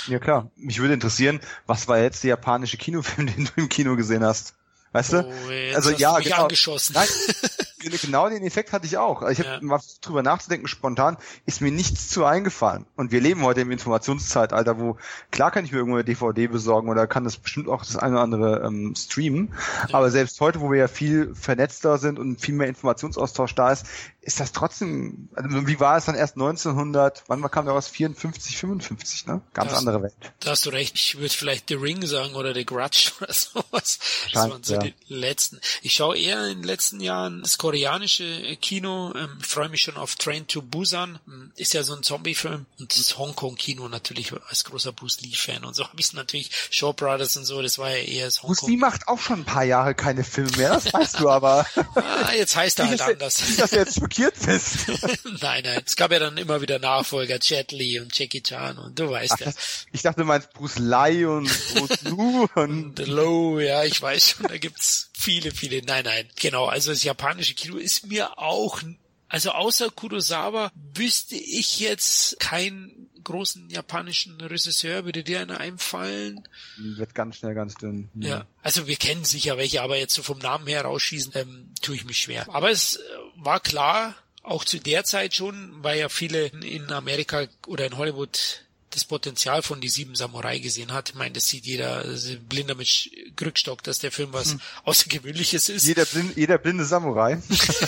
[0.07, 0.51] Ja klar.
[0.55, 4.53] Mich würde interessieren, was war jetzt der japanische Kinofilm, den du im Kino gesehen hast?
[4.91, 5.25] Weißt du?
[5.25, 6.43] Oh, also ja, genau.
[6.43, 6.93] angeschossen.
[6.93, 7.07] Nein,
[7.89, 9.21] genau den Effekt hatte ich auch.
[9.29, 9.59] Ich habe Ja.
[9.61, 12.85] mal drüber nachzudenken, spontan ist mir nichts zu eingefallen.
[12.95, 14.97] Und wir leben heute im Informationszeitalter, wo
[15.31, 18.15] klar kann ich mir irgendwo eine DVD besorgen oder kann das bestimmt auch das eine
[18.15, 19.53] oder andere ähm, streamen.
[19.91, 23.85] Aber selbst heute, wo wir ja viel vernetzter sind und viel mehr Informationsaustausch da ist,
[24.25, 27.87] ist das trotzdem, also wie war es dann erst 1900, wann kam da was?
[27.87, 29.41] 54, 55, ne?
[29.53, 30.13] Ganz Das- andere Welt.
[30.39, 30.95] Da hast du recht.
[30.95, 33.99] Ich würde vielleicht The Ring sagen oder The Grudge oder sowas.
[34.33, 34.79] Das waren so ja.
[34.79, 35.59] die letzten.
[35.83, 39.13] Ich schaue eher in den letzten Jahren das koreanische Kino.
[39.15, 41.19] Ähm, Ich freue mich schon auf Train to Busan.
[41.27, 42.65] Ähm, Ist ja so ein Zombie-Film.
[42.79, 45.63] Und das Hongkong-Kino natürlich als großer Bruce Lee-Fan.
[45.63, 46.49] Und so habe ich es natürlich.
[46.71, 48.79] Shaw Brothers und so, das war ja eher das Bruce Lee Hongkong.
[48.79, 51.65] macht auch schon ein paar Jahre keine Filme mehr, das weißt du aber.
[51.95, 53.41] Ah, jetzt heißt er halt anders.
[53.57, 54.87] dass du jetzt schockiert bist.
[55.41, 55.81] nein, nein.
[55.85, 57.37] Es gab ja dann immer wieder Nachfolger.
[57.41, 59.45] Jet Li und Jackie Chan und du weißt Ach, ja.
[59.47, 64.29] das, ich dachte, du meinst Bruce Lee und Bruce Lu und Low, ja, ich weiß
[64.29, 65.81] schon, da gibt's viele, viele.
[65.83, 66.65] Nein, nein, genau.
[66.65, 68.81] Also das japanische Kino ist mir auch,
[69.27, 75.03] also außer Kurosawa wüsste ich jetzt keinen großen japanischen Regisseur.
[75.03, 76.47] Würde dir einer einfallen?
[76.77, 78.09] wird ganz schnell ganz dünn.
[78.15, 78.45] Ja.
[78.63, 82.05] Also wir kennen sicher welche, aber jetzt so vom Namen her rausschießen, ähm, tue ich
[82.05, 82.47] mich schwer.
[82.53, 83.01] Aber es äh,
[83.35, 88.64] war klar, auch zu der Zeit schon, weil ja viele in Amerika oder in Hollywood
[88.95, 91.09] das Potenzial von die sieben Samurai gesehen hat.
[91.09, 92.03] Ich meine, das sieht jeder
[92.49, 95.85] blinder mit Krückstock, dass der Film was Außergewöhnliches ist.
[95.85, 97.37] Jeder, blind, jeder blinde Samurai.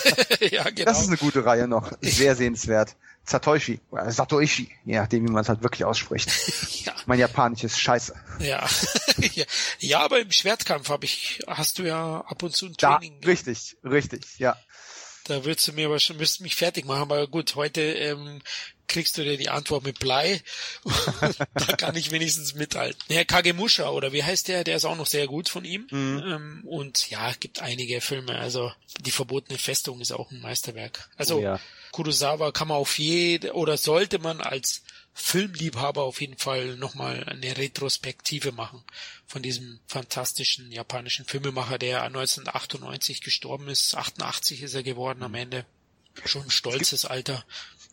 [0.50, 0.84] ja, genau.
[0.84, 1.90] Das ist eine gute Reihe noch.
[2.00, 2.94] Sehr sehenswert.
[3.24, 3.80] Satoshi.
[3.90, 4.70] Oder Satoishi.
[4.86, 6.30] Je nachdem, wie man es halt wirklich ausspricht.
[6.86, 8.14] ja, Mein Japanisch ist scheiße.
[8.38, 8.66] ja.
[9.34, 9.44] ja.
[9.80, 13.22] ja, aber im Schwertkampf habe ich, hast du ja ab und zu ein Da, Training.
[13.24, 14.56] richtig, richtig, ja.
[15.28, 18.40] Da würdest du mir aber schon, müsst mich fertig machen, aber gut, heute ähm,
[18.88, 20.42] kriegst du dir die Antwort mit Blei.
[21.54, 23.00] da kann ich wenigstens mithalten.
[23.08, 24.64] Herr Kagemusha, oder wie heißt der?
[24.64, 25.86] Der ist auch noch sehr gut von ihm.
[25.92, 28.36] Ähm, und ja, gibt einige Filme.
[28.38, 31.08] Also die verbotene Festung ist auch ein Meisterwerk.
[31.16, 31.60] Also Oh ja.
[31.92, 34.82] Kurosawa kann man auf jede oder sollte man als
[35.20, 38.82] Filmliebhaber auf jeden Fall nochmal eine Retrospektive machen
[39.26, 43.96] von diesem fantastischen japanischen Filmemacher, der 1998 gestorben ist.
[43.96, 45.66] 88 ist er geworden am Ende.
[46.24, 47.44] Schon ein stolzes Alter.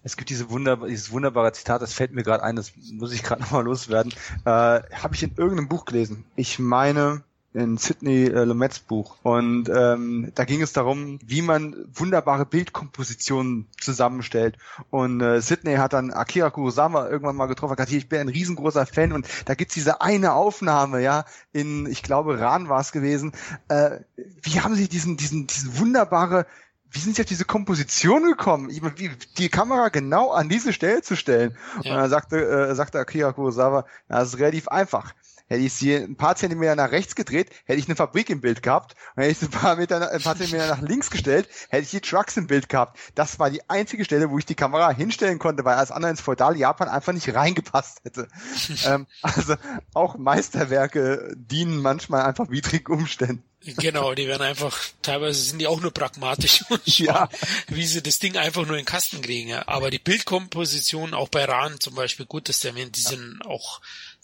[0.04, 3.24] Es gibt diese wunderbar, dieses wunderbare Zitat, das fällt mir gerade ein, das muss ich
[3.24, 4.14] gerade nochmal loswerden.
[4.46, 6.26] Äh, Habe ich in irgendeinem Buch gelesen.
[6.36, 7.24] Ich meine
[7.56, 9.16] in Sidney äh, Lumets Buch.
[9.24, 14.58] Und ähm, da ging es darum, wie man wunderbare Bildkompositionen zusammenstellt.
[14.90, 18.20] Und äh, Sidney hat dann Akira Kurosawa irgendwann mal getroffen, hat gesagt, hier, ich bin
[18.20, 22.82] ein riesengroßer Fan und da gibt's diese eine Aufnahme, ja, in, ich glaube, Ran war
[22.82, 23.32] es gewesen.
[23.70, 24.00] Äh,
[24.44, 26.46] wie haben sie diesen, diesen, diesen wunderbare
[26.92, 30.72] wie sind Sie auf diese Komposition gekommen, Ich meine, wie, die Kamera genau an diese
[30.72, 31.58] Stelle zu stellen?
[31.78, 31.98] Und Ja.
[31.98, 35.14] dann sagte, äh, sagte Akira Kurosawa, ja, das ist relativ einfach.
[35.48, 38.64] Hätte ich sie ein paar Zentimeter nach rechts gedreht, hätte ich eine Fabrik im Bild
[38.64, 38.96] gehabt.
[39.16, 41.92] Und hätte ich sie ein paar, Meter, ein paar Zentimeter nach links gestellt, hätte ich
[41.92, 42.98] die Trucks im Bild gehabt.
[43.14, 46.22] Das war die einzige Stelle, wo ich die Kamera hinstellen konnte, weil alles andere ins
[46.22, 48.28] feudale Japan einfach nicht reingepasst hätte.
[48.86, 49.56] ähm, also
[49.94, 53.44] auch Meisterwerke dienen manchmal einfach widrigen Umständen.
[53.78, 57.30] Genau, die werden einfach, teilweise sind die auch nur pragmatisch und Ja.
[57.68, 59.50] wie sie das Ding einfach nur in den Kasten kriegen.
[59.50, 59.68] ja.
[59.68, 63.82] Aber die Bildkomposition, auch bei Rahn zum Beispiel, gut, das erwähnt, die sind auch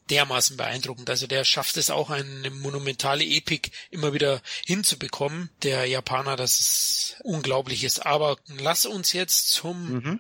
[0.10, 1.10] dermaßen beeindruckend.
[1.10, 5.50] Also der schafft es auch, eine monumentale Epik immer wieder hinzubekommen.
[5.64, 8.06] Der Japaner, das ist unglaublich ist.
[8.06, 10.20] Aber lass uns jetzt zum Mhm.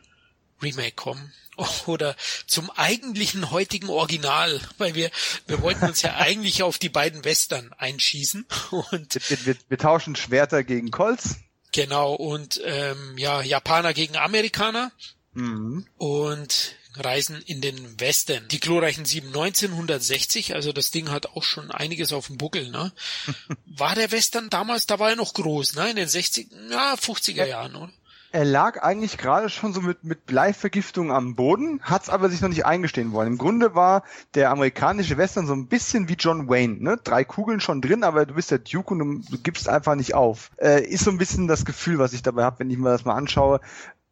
[0.61, 1.33] Remake kommen.
[1.85, 2.15] Oder
[2.47, 5.11] zum eigentlichen heutigen Original, weil wir,
[5.47, 8.45] wir wollten uns ja eigentlich auf die beiden Western einschießen
[8.91, 11.35] und Wir, wir, wir tauschen Schwerter gegen Colts.
[11.73, 14.91] genau und ähm, ja Japaner gegen Amerikaner
[15.33, 15.85] Mhm.
[15.97, 18.47] und reisen in den Westen.
[18.49, 22.91] Die glorreichen sieben 1960, also das Ding hat auch schon einiges auf dem Buckel, ne?
[23.65, 25.89] War der Western damals, da war er noch groß, ne?
[25.91, 27.91] In den 60, ja, 50er Jahren, oder?
[28.33, 32.39] Er lag eigentlich gerade schon so mit, mit Bleivergiftung am Boden, hat es aber sich
[32.39, 33.33] noch nicht eingestehen wollen.
[33.33, 34.03] Im Grunde war
[34.35, 36.81] der amerikanische Western so ein bisschen wie John Wayne.
[36.81, 36.97] Ne?
[37.03, 40.13] Drei Kugeln schon drin, aber du bist der Duke und du, du gibst einfach nicht
[40.13, 40.51] auf.
[40.57, 43.03] Äh, ist so ein bisschen das Gefühl, was ich dabei habe, wenn ich mir das
[43.03, 43.59] mal anschaue.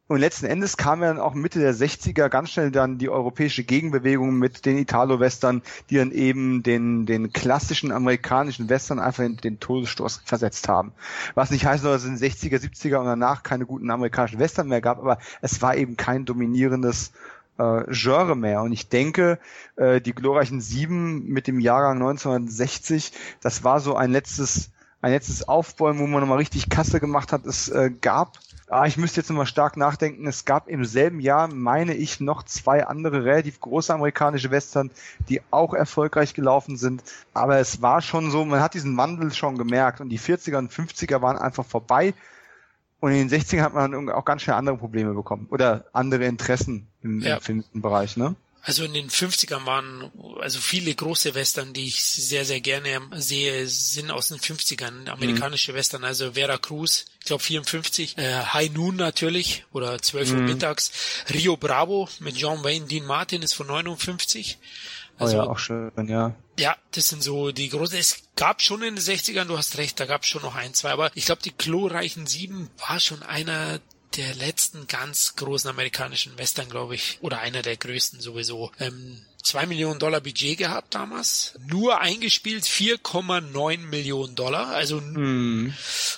[0.09, 3.63] Und letzten Endes kam ja dann auch Mitte der 60er ganz schnell dann die europäische
[3.63, 9.59] Gegenbewegung mit den Italo-Western, die dann eben den, den klassischen amerikanischen Western einfach in den
[9.59, 10.93] Todesstoß versetzt haben.
[11.35, 14.67] Was nicht heißt, dass es in den 60er, 70er und danach keine guten amerikanischen Western
[14.67, 17.11] mehr gab, aber es war eben kein dominierendes
[17.59, 18.63] äh, Genre mehr.
[18.63, 19.37] Und ich denke,
[19.75, 25.47] äh, die glorreichen Sieben mit dem Jahrgang 1960, das war so ein letztes, ein letztes
[25.47, 27.45] Aufbäumen, wo man nochmal richtig Kasse gemacht hat.
[27.45, 28.37] Es äh, gab
[28.71, 30.27] Ah, ich müsste jetzt nochmal stark nachdenken.
[30.27, 34.91] Es gab im selben Jahr, meine ich, noch zwei andere relativ große amerikanische Western,
[35.27, 37.01] die auch erfolgreich gelaufen sind.
[37.33, 40.71] Aber es war schon so, man hat diesen Wandel schon gemerkt und die 40er und
[40.71, 42.13] 50er waren einfach vorbei.
[42.99, 46.87] Und in den 60ern hat man auch ganz schnell andere Probleme bekommen oder andere Interessen
[47.01, 47.37] im, ja.
[47.37, 48.35] im Filmbereich, ne?
[48.61, 53.67] Also in den 50ern waren, also viele große Western, die ich sehr, sehr gerne sehe,
[53.67, 55.77] sind aus den 50ern, amerikanische mhm.
[55.77, 60.45] Western, also Vera Cruz, ich glaube 54, äh, High Noon natürlich, oder 12 Uhr mhm.
[60.45, 60.91] mittags,
[61.33, 64.57] Rio Bravo mit John Wayne, Dean Martin ist von 59.
[65.17, 66.35] Also, oh ja, auch schön, ja.
[66.57, 67.97] Ja, das sind so die großen.
[67.97, 70.73] Es gab schon in den 60ern, du hast recht, da gab es schon noch ein,
[70.73, 73.79] zwei, aber ich glaube, die glorreichen Sieben war schon einer
[74.15, 78.71] der letzten ganz großen amerikanischen Western, glaube ich, oder einer der größten sowieso.
[78.79, 84.69] Ähm, 2 Millionen Dollar Budget gehabt damals, nur eingespielt 4,9 Millionen Dollar.
[84.69, 85.73] Also mm.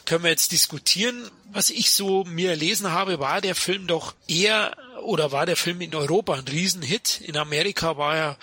[0.05, 1.29] können wir jetzt diskutieren.
[1.51, 5.81] Was ich so mir erlesen habe, war der Film doch eher oder war der Film
[5.81, 7.21] in Europa ein Riesenhit.
[7.21, 8.37] In Amerika war er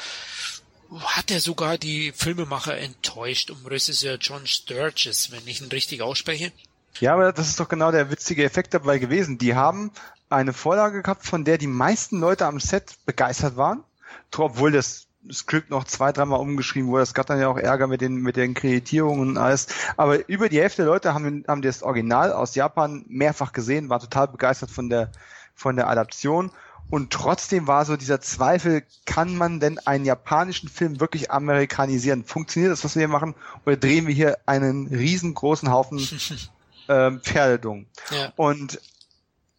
[0.91, 6.53] hat er sogar die Filmemacher enttäuscht um Regisseur John Sturges, wenn ich ihn richtig ausspreche.
[7.01, 9.39] Ja, aber das ist doch genau der witzige Effekt dabei gewesen.
[9.39, 9.93] Die haben
[10.31, 13.85] eine Vorlage gehabt, von der die meisten Leute am Set begeistert waren,
[14.37, 17.03] obwohl das Skript noch zwei, dreimal umgeschrieben wurde.
[17.03, 19.67] Es gab dann ja auch Ärger mit den, mit den Kreditierungen und alles.
[19.97, 24.01] Aber über die Hälfte der Leute haben, haben das Original aus Japan mehrfach gesehen, waren
[24.01, 25.11] total begeistert von der,
[25.55, 26.51] von der Adaption.
[26.91, 32.25] Und trotzdem war so dieser Zweifel, kann man denn einen japanischen Film wirklich amerikanisieren?
[32.25, 33.35] Funktioniert das, was wir hier machen?
[33.67, 35.99] Oder drehen wir hier einen riesengroßen Haufen
[36.89, 37.87] ähm, Pferdedung.
[38.11, 38.33] Ja.
[38.37, 38.81] Und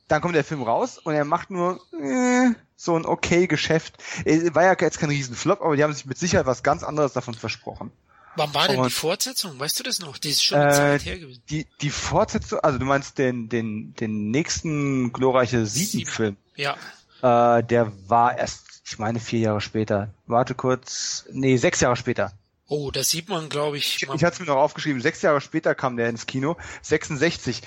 [0.07, 3.95] dann kommt der Film raus und er macht nur äh, so ein okay Geschäft.
[4.25, 7.33] War ja jetzt kein Riesenflop, aber die haben sich mit Sicherheit was ganz anderes davon
[7.33, 7.91] versprochen.
[8.35, 9.59] Wann war denn und, die Fortsetzung?
[9.59, 10.17] Weißt du das noch?
[10.17, 11.41] Die ist schon eine äh, Zeit her gewesen.
[11.49, 16.37] Die, die Fortsetzung, also du meinst den, den, den nächsten glorreiche Sieben-Film.
[16.55, 16.77] Ja.
[17.21, 20.13] Äh, der war erst, ich meine, vier Jahre später.
[20.25, 21.25] Warte kurz.
[21.31, 22.31] Nee, sechs Jahre später.
[22.69, 23.95] Oh, das sieht man, glaube ich.
[23.95, 25.01] Ich, ich hatte es mir noch aufgeschrieben.
[25.01, 26.55] Sechs Jahre später kam der ins Kino.
[26.83, 27.63] 66.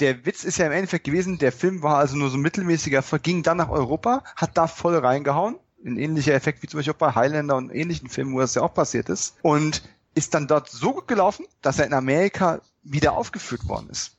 [0.00, 3.42] Der Witz ist ja im Endeffekt gewesen, der Film war also nur so mittelmäßiger, ging
[3.42, 5.58] dann nach Europa, hat da voll reingehauen.
[5.84, 8.62] Ein ähnlicher Effekt wie zum Beispiel auch bei Highlander und ähnlichen Filmen, wo das ja
[8.62, 9.36] auch passiert ist.
[9.42, 9.82] Und
[10.14, 14.15] ist dann dort so gut gelaufen, dass er in Amerika wieder aufgeführt worden ist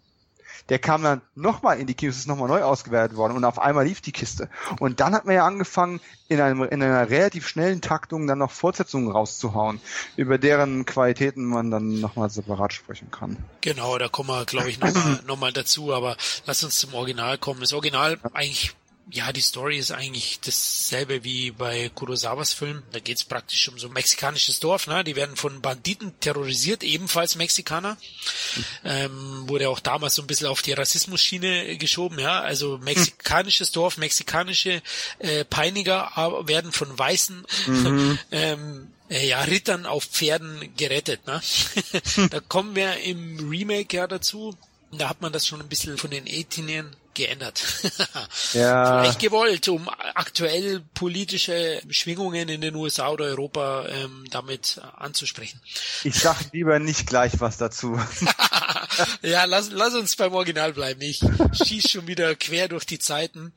[0.70, 3.86] der kam dann nochmal in die Kinos, ist nochmal neu ausgewertet worden und auf einmal
[3.86, 4.50] lief die Kiste.
[4.80, 6.00] Und dann hat man ja angefangen,
[6.30, 9.80] in, einem, in einer relativ schnellen Taktung dann noch Fortsetzungen rauszuhauen,
[10.18, 13.38] über deren Qualitäten man dann nochmal separat sprechen kann.
[13.62, 17.38] Genau, da kommen wir, glaube ich, nochmal noch mal dazu, aber lass uns zum Original
[17.38, 17.62] kommen.
[17.62, 18.76] Das Original eigentlich
[19.10, 22.84] ja, die Story ist eigentlich dasselbe wie bei Kurosawas Film.
[22.92, 24.88] Da geht's praktisch um so ein mexikanisches Dorf.
[24.88, 25.04] Ne?
[25.04, 27.98] Die werden von Banditen terrorisiert, ebenfalls Mexikaner.
[28.84, 32.20] Ähm, wurde auch damals so ein bisschen auf die Rassismus-Schiene geschoben.
[32.20, 34.82] Ja, Also mexikanisches Dorf, mexikanische
[35.20, 36.12] äh, Peiniger
[36.46, 38.20] werden von Weißen mhm.
[38.32, 41.26] ähm, äh, ja, Rittern auf Pferden gerettet.
[41.28, 41.42] Ne?
[42.30, 44.58] da kommen wir im Remake ja dazu.
[44.92, 47.64] Da hat man das schon ein bisschen von den Ethnien geändert.
[48.54, 49.02] ja.
[49.02, 55.60] Vielleicht gewollt, um aktuell politische Schwingungen in den USA oder Europa ähm, damit anzusprechen.
[56.04, 58.00] Ich sag lieber nicht gleich was dazu.
[59.22, 61.02] ja, lass, lass uns beim Original bleiben.
[61.02, 61.22] Ich
[61.64, 63.54] schieß schon wieder quer durch die Zeiten.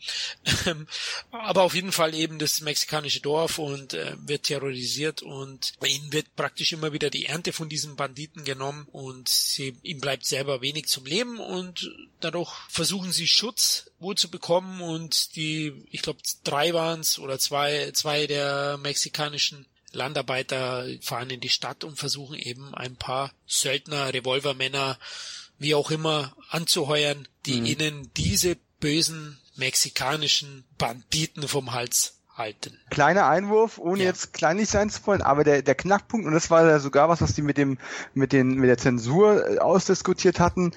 [0.67, 0.87] Ähm,
[1.31, 6.13] aber auf jeden Fall eben das mexikanische Dorf und äh, wird terrorisiert und bei ihnen
[6.13, 10.61] wird praktisch immer wieder die Ernte von diesen Banditen genommen und sie, ihm bleibt selber
[10.61, 16.21] wenig zum Leben und dadurch versuchen sie Schutz wohl zu bekommen und die, ich glaube,
[16.45, 22.37] drei waren es oder zwei, zwei der mexikanischen Landarbeiter fahren in die Stadt und versuchen
[22.37, 24.99] eben ein paar Söldner, Revolvermänner,
[25.59, 27.67] wie auch immer, anzuheuern, die mhm.
[27.67, 32.79] ihnen diese bösen mexikanischen Banditen vom Hals halten.
[32.89, 34.09] Kleiner Einwurf, ohne ja.
[34.09, 37.21] jetzt kleinlich sein zu wollen, aber der, der Knackpunkt, und das war ja sogar was,
[37.21, 37.79] was die mit dem,
[38.15, 40.73] mit den, mit der Zensur äh, ausdiskutiert hatten,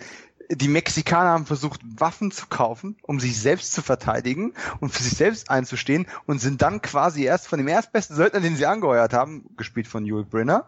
[0.56, 5.18] die Mexikaner haben versucht, Waffen zu kaufen, um sich selbst zu verteidigen und für sich
[5.18, 9.46] selbst einzustehen und sind dann quasi erst von dem erstbesten Söldner, den sie angeheuert haben,
[9.58, 10.66] gespielt von Yul Brynner,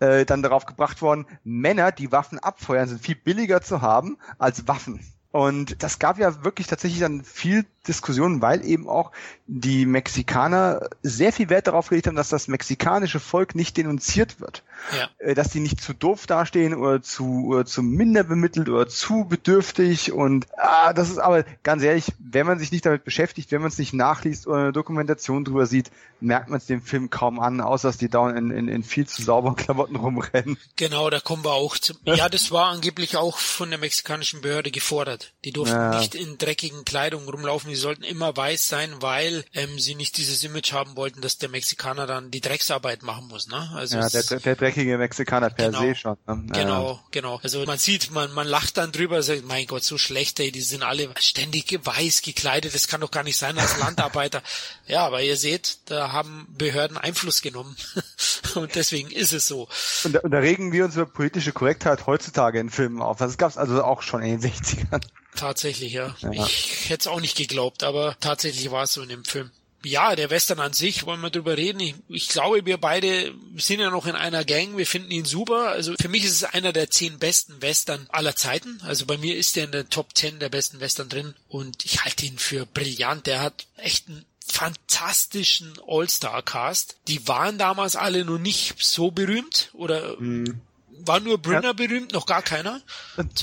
[0.00, 4.68] äh, dann darauf gebracht worden, Männer, die Waffen abfeuern, sind viel billiger zu haben als
[4.68, 5.00] Waffen.
[5.34, 9.10] Und das gab ja wirklich tatsächlich dann viel Diskussionen, weil eben auch
[9.48, 14.62] die Mexikaner sehr viel Wert darauf gelegt haben, dass das mexikanische Volk nicht denunziert wird.
[14.96, 15.08] Ja.
[15.18, 19.24] Äh, dass die nicht zu doof dastehen oder zu, oder zu minder bemittelt oder zu
[19.24, 20.12] bedürftig.
[20.12, 23.72] Und ah, das ist aber ganz ehrlich, wenn man sich nicht damit beschäftigt, wenn man
[23.72, 27.60] es nicht nachliest oder eine Dokumentation drüber sieht, merkt man es dem Film kaum an,
[27.60, 30.58] außer dass die dauernd in, in, in viel zu sauberen Klamotten rumrennen.
[30.76, 31.96] Genau, da kommen wir auch zum.
[32.04, 35.23] Ja, das war angeblich auch von der mexikanischen Behörde gefordert.
[35.44, 35.98] Die durften ja.
[35.98, 40.42] nicht in dreckigen Kleidung rumlaufen die sollten immer weiß sein, weil ähm, sie nicht dieses
[40.42, 43.48] Image haben wollten, dass der Mexikaner dann die Drecksarbeit machen muss.
[43.48, 43.70] Ne?
[43.74, 46.16] Also ja, der, der dreckige Mexikaner per genau, se schon.
[46.26, 46.46] Ne?
[46.48, 46.62] Ja.
[46.62, 47.40] Genau, genau.
[47.42, 50.62] Also man sieht, man, man lacht dann drüber, sagt, mein Gott, so schlecht, ey, die
[50.62, 54.42] sind alle ständig weiß gekleidet, das kann doch gar nicht sein als Landarbeiter.
[54.86, 57.76] ja, aber ihr seht, da haben Behörden Einfluss genommen
[58.54, 59.68] und deswegen ist es so.
[60.04, 63.18] Und da, und da regen wir uns über politische Korrektheit heutzutage in Filmen auf.
[63.18, 65.02] Das gab es also auch schon in den 60ern.
[65.36, 66.14] Tatsächlich, ja.
[66.20, 66.46] ja.
[66.46, 69.50] Ich hätte es auch nicht geglaubt, aber tatsächlich war es so in dem Film.
[69.84, 71.80] Ja, der Western an sich, wollen wir drüber reden.
[71.80, 74.78] Ich, ich glaube, wir beide sind ja noch in einer Gang.
[74.78, 75.68] Wir finden ihn super.
[75.68, 78.80] Also für mich ist es einer der zehn besten Western aller Zeiten.
[78.82, 82.02] Also bei mir ist er in der Top 10 der besten Western drin und ich
[82.02, 83.26] halte ihn für brillant.
[83.26, 86.96] Der hat echt einen fantastischen All-Star-Cast.
[87.08, 90.62] Die waren damals alle noch nicht so berühmt oder mhm
[91.06, 91.72] war nur Brynner ja.
[91.72, 92.80] berühmt, noch gar keiner?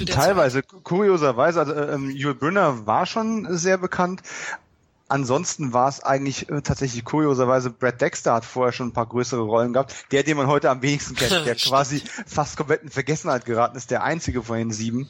[0.08, 0.84] Teilweise, Zeit?
[0.84, 4.22] kurioserweise, also ähm, Yul Brynner war schon sehr bekannt.
[5.08, 9.42] Ansonsten war es eigentlich äh, tatsächlich kurioserweise, Brad Dexter hat vorher schon ein paar größere
[9.42, 10.06] Rollen gehabt.
[10.12, 13.92] Der, den man heute am wenigsten kennt, der quasi fast komplett in Vergessenheit geraten ist,
[13.92, 15.10] der einzige von den sieben,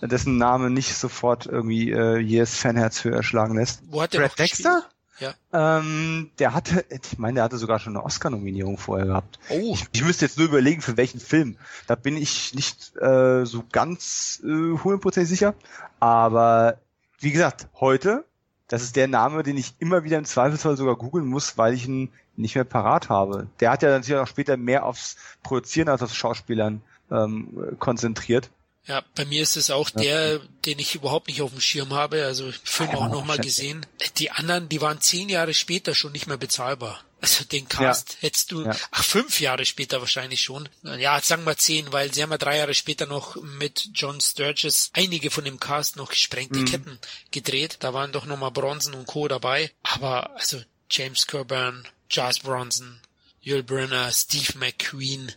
[0.00, 3.82] dessen Name nicht sofort irgendwie äh, jedes Fanherz höher schlagen lässt.
[3.88, 4.76] Wo hat der Brad Dexter?
[4.76, 5.01] Gespielt?
[5.22, 5.34] Ja.
[5.52, 9.38] Ähm, der hatte, ich meine, der hatte sogar schon eine Oscar-Nominierung vorher gehabt.
[9.50, 9.74] Oh.
[9.74, 11.56] Ich, ich, müsste jetzt nur überlegen, für welchen Film.
[11.86, 15.54] Da bin ich nicht äh, so ganz äh, hundertprozentig äh, sicher.
[16.00, 16.78] Aber
[17.20, 18.24] wie gesagt, heute,
[18.66, 21.86] das ist der Name, den ich immer wieder im Zweifelsfall sogar googeln muss, weil ich
[21.86, 23.46] ihn nicht mehr parat habe.
[23.60, 26.82] Der hat ja natürlich auch später mehr aufs Produzieren als aufs Schauspielern
[27.12, 28.50] ähm, konzentriert.
[28.86, 32.24] Ja, bei mir ist es auch der, den ich überhaupt nicht auf dem Schirm habe.
[32.24, 33.86] Also Film ja, auch nochmal gesehen.
[34.18, 37.02] Die anderen, die waren zehn Jahre später schon nicht mehr bezahlbar.
[37.20, 38.16] Also den Cast ja.
[38.22, 38.76] hättest du, ja.
[38.90, 40.68] ach fünf Jahre später wahrscheinlich schon.
[40.82, 44.90] Ja, sagen wir zehn, weil sie haben ja drei Jahre später noch mit John Sturges
[44.92, 46.64] einige von dem Cast noch gesprengte mhm.
[46.64, 46.98] Ketten
[47.30, 47.76] gedreht.
[47.78, 49.28] Da waren doch nochmal Bronson und Co.
[49.28, 49.70] dabei.
[49.84, 53.00] Aber also James Coburn, Charles Bronson,
[53.44, 55.32] Yul Brynner, Steve McQueen.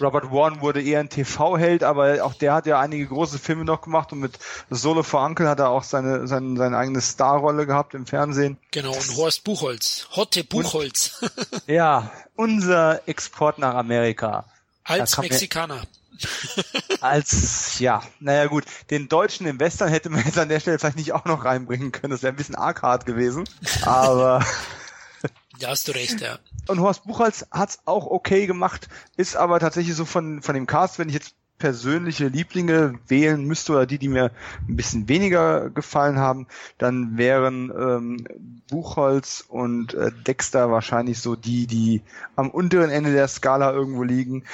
[0.00, 3.82] Robert Warren wurde eher ein TV-Held, aber auch der hat ja einige große Filme noch
[3.82, 4.38] gemacht und mit
[4.70, 8.58] Solo for Uncle hat er auch seine, seine, seine eigene Starrolle gehabt im Fernsehen.
[8.70, 10.06] Genau, und Horst Buchholz.
[10.14, 11.18] Hotte Buchholz.
[11.20, 14.44] Und, ja, unser Export nach Amerika.
[14.84, 15.82] Als Mexikaner.
[17.00, 20.96] als, ja, naja gut, den Deutschen im Western hätte man jetzt an der Stelle vielleicht
[20.96, 23.48] nicht auch noch reinbringen können, das wäre ein bisschen arg hart gewesen,
[23.82, 24.46] aber...
[25.58, 26.38] Da hast du recht, ja.
[26.68, 30.98] Und Horst Buchholz hat's auch okay gemacht, ist aber tatsächlich so von, von dem Cast,
[30.98, 34.30] wenn ich jetzt persönliche Lieblinge wählen müsste oder die, die mir
[34.68, 36.46] ein bisschen weniger gefallen haben,
[36.78, 38.26] dann wären ähm,
[38.70, 42.02] Buchholz und äh, Dexter wahrscheinlich so die, die
[42.36, 44.44] am unteren Ende der Skala irgendwo liegen.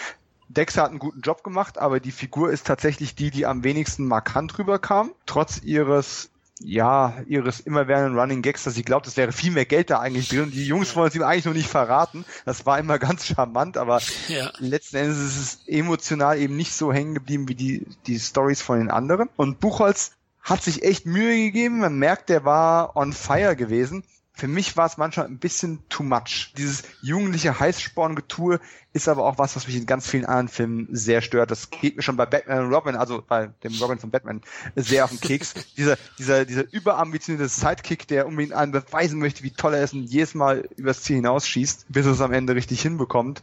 [0.49, 4.07] Dexter hat einen guten Job gemacht, aber die Figur ist tatsächlich die, die am wenigsten
[4.07, 9.51] markant rüberkam, trotz ihres ja, ihres immerwährenden Running Gags, dass sie glaubt, es wäre viel
[9.51, 10.51] mehr Geld da eigentlich drin.
[10.51, 12.25] Die Jungs wollen es ihm eigentlich noch nicht verraten.
[12.45, 14.53] Das war immer ganz charmant, aber ja.
[14.59, 18.79] letzten Endes ist es emotional eben nicht so hängen geblieben wie die, die Stories von
[18.79, 19.29] den anderen.
[19.37, 20.13] Und Buchholz
[20.43, 21.81] hat sich echt Mühe gegeben.
[21.81, 24.05] Man merkt, der war on fire gewesen
[24.37, 26.53] für mich war es manchmal ein bisschen too much.
[26.59, 28.59] Dieses jugendliche Heißsporn-Getue
[28.93, 31.53] ist aber auch was, was mich in ganz vielen anderen Filmen sehr stört.
[31.53, 34.41] Das geht mir schon bei Batman und Robin, also bei dem Robin von Batman,
[34.75, 35.55] sehr auf den Keks.
[35.77, 40.03] dieser, dieser, dieser überambitionierte Sidekick, der unbedingt allen beweisen möchte, wie toll er ist und
[40.03, 43.41] jedes Mal übers Ziel hinausschießt, bis er es am Ende richtig hinbekommt.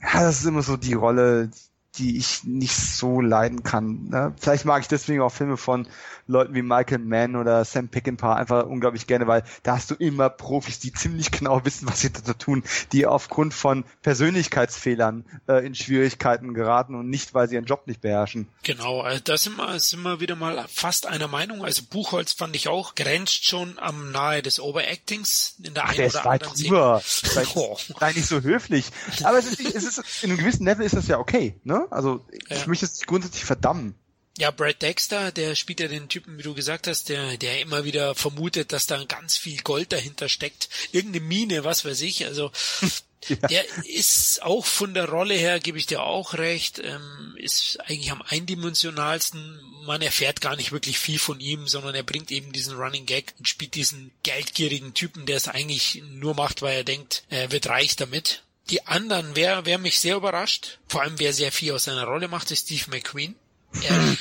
[0.00, 1.50] Ja, das ist immer so die Rolle,
[1.98, 4.08] die ich nicht so leiden kann.
[4.08, 4.34] Ne?
[4.38, 5.86] Vielleicht mag ich deswegen auch Filme von
[6.26, 10.30] Leuten wie Michael Mann oder Sam Peckinpah einfach unglaublich gerne, weil da hast du immer
[10.30, 15.74] Profis, die ziemlich genau wissen, was sie da tun, die aufgrund von Persönlichkeitsfehlern äh, in
[15.74, 18.48] Schwierigkeiten geraten und nicht, weil sie ihren Job nicht beherrschen.
[18.62, 21.64] Genau, also da sind wir, sind wir wieder mal fast einer Meinung.
[21.64, 26.26] Also Buchholz fand ich auch, grenzt schon am nahe des Overactings in der einen oder
[26.26, 27.00] anderen Szene.
[27.32, 27.76] Sei, oh.
[27.98, 28.86] sei nicht so höflich.
[29.24, 31.81] Aber es ist, es ist, in einem gewissen Level ist das ja okay, ne?
[31.90, 32.66] Also ich ja.
[32.66, 33.94] möchte es grundsätzlich verdammen.
[34.38, 37.84] Ja, Brad Dexter, der spielt ja den Typen, wie du gesagt hast, der, der immer
[37.84, 40.70] wieder vermutet, dass da ganz viel Gold dahinter steckt.
[40.90, 42.24] Irgendeine Mine, was weiß ich.
[42.24, 42.50] Also
[43.28, 43.36] ja.
[43.48, 48.10] Der ist auch von der Rolle her, gebe ich dir auch recht, ähm, ist eigentlich
[48.10, 49.60] am eindimensionalsten.
[49.84, 53.34] Man erfährt gar nicht wirklich viel von ihm, sondern er bringt eben diesen Running Gag
[53.38, 57.68] und spielt diesen geldgierigen Typen, der es eigentlich nur macht, weil er denkt, er wird
[57.68, 58.44] reich damit.
[58.70, 62.28] Die anderen, wer, wer mich sehr überrascht, vor allem wer sehr viel aus seiner Rolle
[62.28, 63.34] macht, ist Steve McQueen.
[63.82, 64.16] Er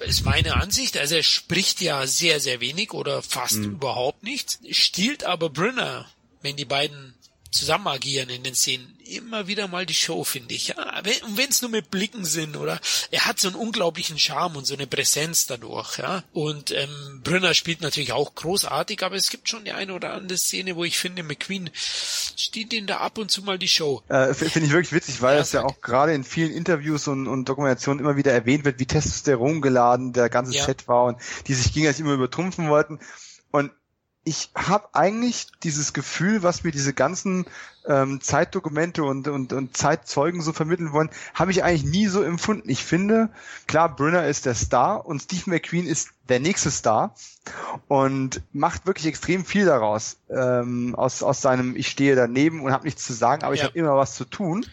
[0.00, 0.96] ist meine Ansicht.
[0.96, 3.74] Also er spricht ja sehr, sehr wenig oder fast mhm.
[3.74, 6.08] überhaupt nichts, stiehlt aber Brunner,
[6.42, 7.14] wenn die beiden
[7.50, 8.93] zusammen agieren in den Szenen.
[9.06, 10.68] Immer wieder mal die Show, finde ich.
[10.68, 12.80] Ja, und wenn es nur mit Blicken sind, oder?
[13.10, 16.24] Er hat so einen unglaublichen Charme und so eine Präsenz dadurch, ja.
[16.32, 20.38] Und ähm, Brünner spielt natürlich auch großartig, aber es gibt schon die eine oder andere
[20.38, 24.02] Szene, wo ich finde, McQueen steht ihn da ab und zu mal die Show.
[24.08, 27.26] Äh, finde ich wirklich witzig, weil ja, es ja auch gerade in vielen Interviews und,
[27.26, 30.64] und Dokumentationen immer wieder erwähnt wird, wie Testosteron geladen der ganze ja.
[30.64, 33.00] Set war und die sich gegenseitig immer übertrumpfen wollten.
[33.50, 33.70] Und
[34.24, 37.44] ich habe eigentlich dieses Gefühl, was mir diese ganzen
[37.86, 42.68] ähm, Zeitdokumente und, und, und Zeitzeugen so vermitteln wollen, habe ich eigentlich nie so empfunden.
[42.68, 43.28] Ich finde,
[43.66, 47.14] klar, Brunner ist der Star und Steve McQueen ist der nächste Star
[47.88, 52.84] und macht wirklich extrem viel daraus ähm, aus, aus seinem Ich stehe daneben und habe
[52.84, 53.62] nichts zu sagen, aber ja.
[53.62, 54.64] ich habe immer was zu tun.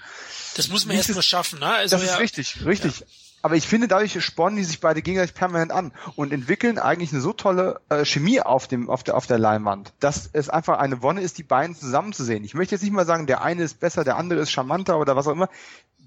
[0.56, 1.68] Das muss man erst mal schaffen, ne?
[1.68, 3.00] Also das ja, ist richtig, richtig.
[3.00, 3.06] Ja.
[3.42, 7.22] Aber ich finde, dadurch spornen die sich beide gegenseitig permanent an und entwickeln eigentlich eine
[7.22, 11.02] so tolle äh, Chemie auf dem auf der auf der Leinwand, dass es einfach eine
[11.02, 12.44] Wonne ist, die beiden zusammenzusehen.
[12.44, 15.16] Ich möchte jetzt nicht mal sagen, der eine ist besser, der andere ist charmanter oder
[15.16, 15.50] was auch immer.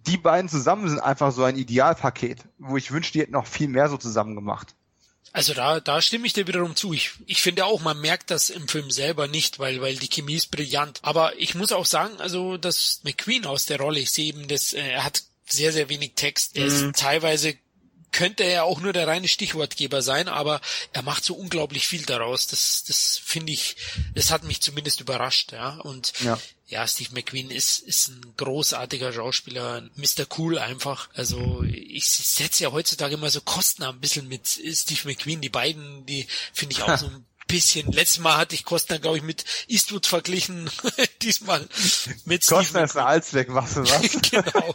[0.06, 3.68] Die beiden zusammen sind einfach so ein Idealpaket, wo ich wünschte, die hätten noch viel
[3.68, 4.74] mehr so zusammen gemacht.
[5.34, 6.92] Also da, da stimme ich dir wiederum zu.
[6.92, 10.34] Ich, ich finde auch, man merkt das im Film selber nicht, weil, weil die Chemie
[10.34, 11.00] ist brillant.
[11.02, 14.74] Aber ich muss auch sagen, also, dass McQueen aus der Rolle, ich sehe eben, das,
[14.74, 16.56] äh, er hat sehr, sehr wenig Text.
[16.56, 16.92] Er ist mhm.
[16.92, 17.56] teilweise
[18.14, 20.60] könnte er auch nur der reine Stichwortgeber sein, aber
[20.92, 22.46] er macht so unglaublich viel daraus.
[22.46, 23.76] Das, das finde ich,
[24.14, 25.74] das hat mich zumindest überrascht, ja.
[25.80, 26.38] Und ja.
[26.68, 30.26] ja, Steve McQueen ist, ist ein großartiger Schauspieler, Mr.
[30.38, 31.10] Cool einfach.
[31.14, 35.40] Also ich setze ja heutzutage immer so Kosten ein bisschen mit Steve McQueen.
[35.40, 37.90] Die beiden, die finde ich auch so ein bisschen.
[37.92, 40.70] Letztes Mal hatte ich Kostner, glaube ich, mit Eastwood verglichen.
[41.22, 41.66] Diesmal
[42.24, 44.22] mit Kostner ist eine Allzweckwaffe, was?
[44.30, 44.74] genau,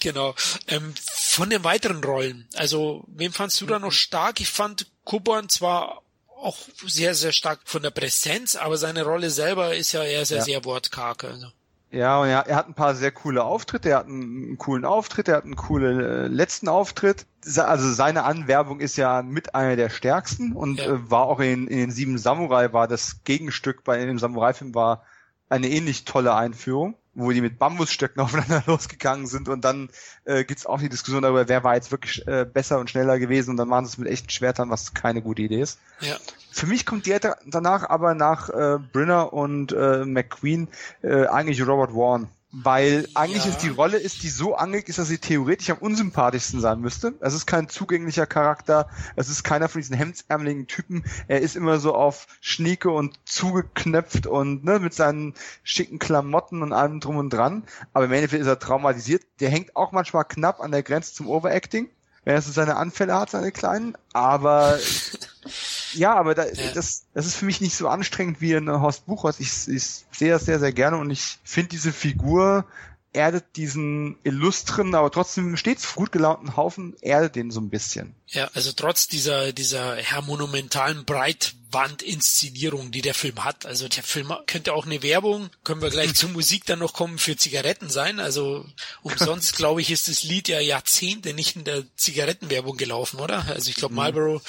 [0.00, 0.34] genau.
[0.66, 4.40] Ähm, von den weiteren Rollen, also wem fandst du da noch stark?
[4.40, 6.02] Ich fand Kuban zwar
[6.40, 6.56] auch
[6.86, 10.44] sehr, sehr stark von der Präsenz, aber seine Rolle selber ist ja eher sehr, ja.
[10.44, 11.24] sehr wortkarg.
[11.24, 11.48] Also.
[11.90, 13.90] Ja, und er, er hat ein paar sehr coole Auftritte.
[13.90, 17.26] Er hat einen, einen coolen Auftritt, er hat einen coolen äh, letzten Auftritt.
[17.56, 20.86] Also seine Anwerbung ist ja mit einer der stärksten und ja.
[20.86, 25.04] äh, war auch in, in den Sieben Samurai war das Gegenstück bei dem Samurai-Film war
[25.48, 29.90] eine ähnlich tolle Einführung wo die mit Bambusstöcken aufeinander losgegangen sind und dann
[30.24, 33.50] äh, gibt auch die Diskussion darüber, wer war jetzt wirklich äh, besser und schneller gewesen
[33.50, 35.78] und dann waren sie es mit echten Schwertern, was keine gute Idee ist.
[36.00, 36.16] Ja.
[36.50, 37.16] Für mich kommt die
[37.46, 40.68] danach aber nach äh, Brinner und äh, McQueen
[41.02, 42.28] äh, eigentlich Robert Warren
[42.64, 43.50] weil eigentlich ja.
[43.50, 47.14] ist die Rolle ist die so angelegt, ist, dass sie theoretisch am unsympathischsten sein müsste.
[47.20, 51.04] Es ist kein zugänglicher Charakter, es ist keiner von diesen hemdsärmeligen Typen.
[51.28, 56.72] Er ist immer so auf Schnieke und zugeknöpft und ne, mit seinen schicken Klamotten und
[56.72, 57.64] allem drum und dran.
[57.92, 59.22] Aber im Endeffekt ist er traumatisiert.
[59.40, 61.88] Der hängt auch manchmal knapp an der Grenze zum Overacting
[62.28, 63.96] wenn er so seine Anfälle hat, seine kleinen.
[64.12, 64.78] Aber
[65.94, 66.72] ja, aber da, ja.
[66.74, 69.40] das, das ist für mich nicht so anstrengend wie in Horst Buchholz.
[69.40, 72.64] Ich, ich sehe das sehr, sehr gerne und ich finde diese Figur
[73.12, 78.14] erdet diesen illustren, aber trotzdem stets gut gelaunten Haufen, erdet den so ein bisschen.
[78.26, 83.64] Ja, also trotz dieser, dieser ja, monumentalen Breitwandinszenierung, die der Film hat.
[83.64, 87.18] Also der Film könnte auch eine Werbung, können wir gleich zur Musik dann noch kommen,
[87.18, 88.20] für Zigaretten sein.
[88.20, 88.66] Also
[89.02, 93.46] umsonst, glaube ich, ist das Lied ja Jahrzehnte nicht in der Zigarettenwerbung gelaufen, oder?
[93.48, 93.96] Also ich glaube mhm.
[93.96, 94.42] Marlboro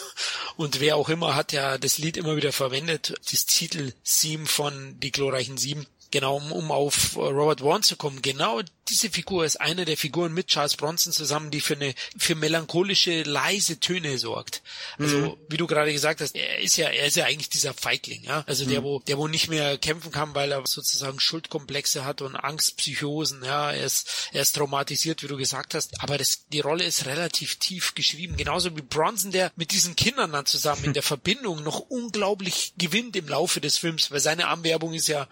[0.56, 3.14] und wer auch immer hat ja das Lied immer wieder verwendet.
[3.30, 5.86] Das Titel-Theme von Die glorreichen Sieben.
[6.10, 8.20] Genau, um, um auf äh, Robert Warren zu kommen.
[8.22, 12.34] Genau diese Figur ist eine der Figuren mit Charles Bronson zusammen, die für eine für
[12.34, 14.62] melancholische leise Töne sorgt.
[14.98, 15.36] Also mhm.
[15.48, 18.42] wie du gerade gesagt hast, er ist ja er ist ja eigentlich dieser Feigling, ja.
[18.46, 18.70] Also mhm.
[18.70, 23.44] der wo der wo nicht mehr kämpfen kann, weil er sozusagen Schuldkomplexe hat und Angstpsychosen,
[23.44, 23.70] ja.
[23.70, 26.02] Er ist er ist traumatisiert, wie du gesagt hast.
[26.02, 30.32] Aber das die Rolle ist relativ tief geschrieben, genauso wie Bronson, der mit diesen Kindern
[30.32, 34.94] dann zusammen in der Verbindung noch unglaublich gewinnt im Laufe des Films, weil seine Anwerbung
[34.94, 35.28] ist ja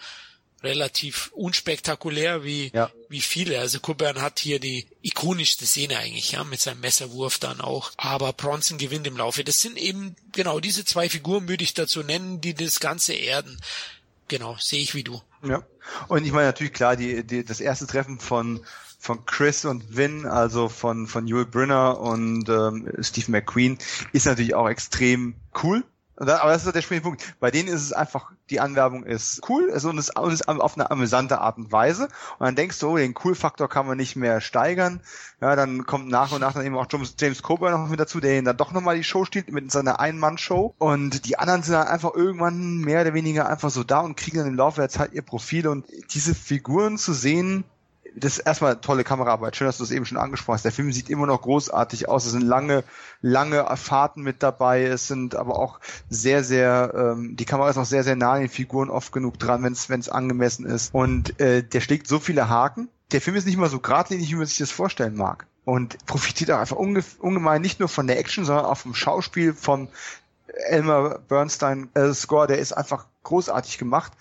[0.63, 2.91] relativ unspektakulär wie, ja.
[3.09, 3.61] wie viele.
[3.61, 7.93] Also Coburn hat hier die ikonischste Szene eigentlich, ja, mit seinem Messerwurf dann auch.
[7.97, 9.45] Aber Bronson gewinnt im Laufe.
[9.45, 13.61] Das sind eben, genau, diese zwei Figuren würde ich dazu nennen, die das Ganze erden.
[14.27, 15.23] Genau, sehe ich wie du.
[15.43, 15.63] Ja.
[16.09, 18.65] Und ich meine natürlich klar, die, die, das erste Treffen von
[18.99, 23.79] von Chris und Vin, also von, von Yul Brynner und ähm, Steve McQueen,
[24.13, 25.85] ist natürlich auch extrem cool.
[26.19, 27.35] Aber das ist der springende Punkt.
[27.39, 30.77] Bei denen ist es einfach, die Anwerbung ist cool also und, es, und es auf
[30.77, 32.05] eine amüsante Art und Weise.
[32.39, 35.01] Und dann denkst du, oh, den Cool-Faktor kann man nicht mehr steigern.
[35.41, 36.87] Ja, dann kommt nach und nach dann eben auch
[37.19, 40.01] James Coburn noch mit dazu, der ihn dann doch nochmal die Show stiehlt mit seiner
[40.01, 40.75] Ein-Mann-Show.
[40.79, 44.39] Und die anderen sind dann einfach irgendwann mehr oder weniger einfach so da und kriegen
[44.39, 45.69] dann im Laufe der Zeit ihr Profil.
[45.69, 47.64] Und diese Figuren zu sehen,
[48.19, 49.57] das ist erstmal tolle Kameraarbeit.
[49.57, 50.64] Schön, dass du es eben schon angesprochen hast.
[50.64, 52.27] Der Film sieht immer noch großartig aus.
[52.27, 52.85] Es sind lange,
[53.21, 54.85] lange Fahrten mit dabei.
[54.85, 58.41] Es sind aber auch sehr, sehr, ähm, die Kamera ist auch sehr, sehr nah an
[58.41, 60.95] den Figuren oft genug dran, wenn es angemessen ist.
[60.95, 62.89] Und äh, der schlägt so viele Haken.
[63.12, 65.47] Der Film ist nicht mal so geradlinig, wie man sich das vorstellen mag.
[65.64, 69.55] Und profitiert auch einfach unge ungemein nicht nur von der Action, sondern auch vom Schauspiel,
[69.55, 69.89] vom
[70.69, 72.47] Elmer Bernstein äh, Score.
[72.47, 74.12] Der ist einfach großartig gemacht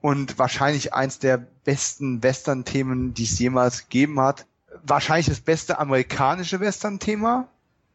[0.00, 4.46] und wahrscheinlich eins der besten Western-Themen, die es jemals gegeben hat.
[4.82, 7.48] Wahrscheinlich das beste amerikanische Western-Thema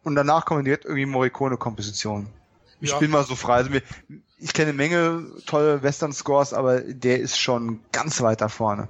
[0.03, 2.27] und danach kommen direkt irgendwie Morricone-Kompositionen.
[2.79, 2.97] Ich ja.
[2.97, 3.55] bin mal so frei.
[3.55, 3.69] Also
[4.39, 8.87] ich kenne eine Menge tolle Western-Scores, aber der ist schon ganz weit da vorne.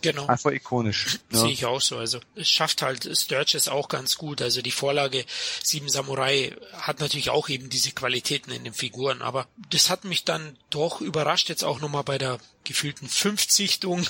[0.00, 0.26] Genau.
[0.26, 1.18] Einfach ikonisch.
[1.30, 1.40] Ne?
[1.40, 1.98] Sehe ich auch so.
[1.98, 4.40] Also es schafft halt Sturges auch ganz gut.
[4.40, 5.24] Also die Vorlage
[5.62, 10.24] Sieben Samurai hat natürlich auch eben diese Qualitäten in den Figuren, aber das hat mich
[10.24, 14.06] dann doch überrascht, jetzt auch nochmal bei der gefühlten Fünfzichtung,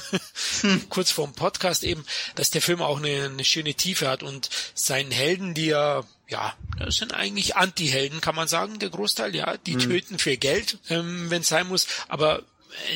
[0.61, 0.87] hm.
[0.91, 5.11] kurz vorm Podcast eben, dass der Film auch eine, eine schöne Tiefe hat und seinen
[5.11, 9.73] Helden, die ja ja, das sind eigentlich Anti-Helden, kann man sagen, der Großteil, ja, die
[9.73, 9.81] hm.
[9.81, 12.43] töten für Geld, ähm, wenn es sein muss, aber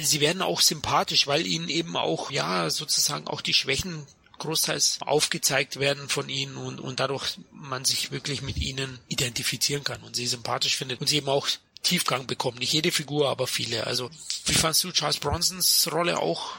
[0.02, 4.06] sie werden auch sympathisch, weil ihnen eben auch, ja, sozusagen auch die Schwächen
[4.38, 10.02] großteils aufgezeigt werden von ihnen und, und dadurch man sich wirklich mit ihnen identifizieren kann
[10.02, 11.46] und sie sympathisch findet und sie eben auch
[11.82, 12.58] Tiefgang bekommen.
[12.58, 13.86] Nicht jede Figur, aber viele.
[13.86, 14.10] Also,
[14.46, 16.56] wie fandst du Charles Bronsons Rolle auch?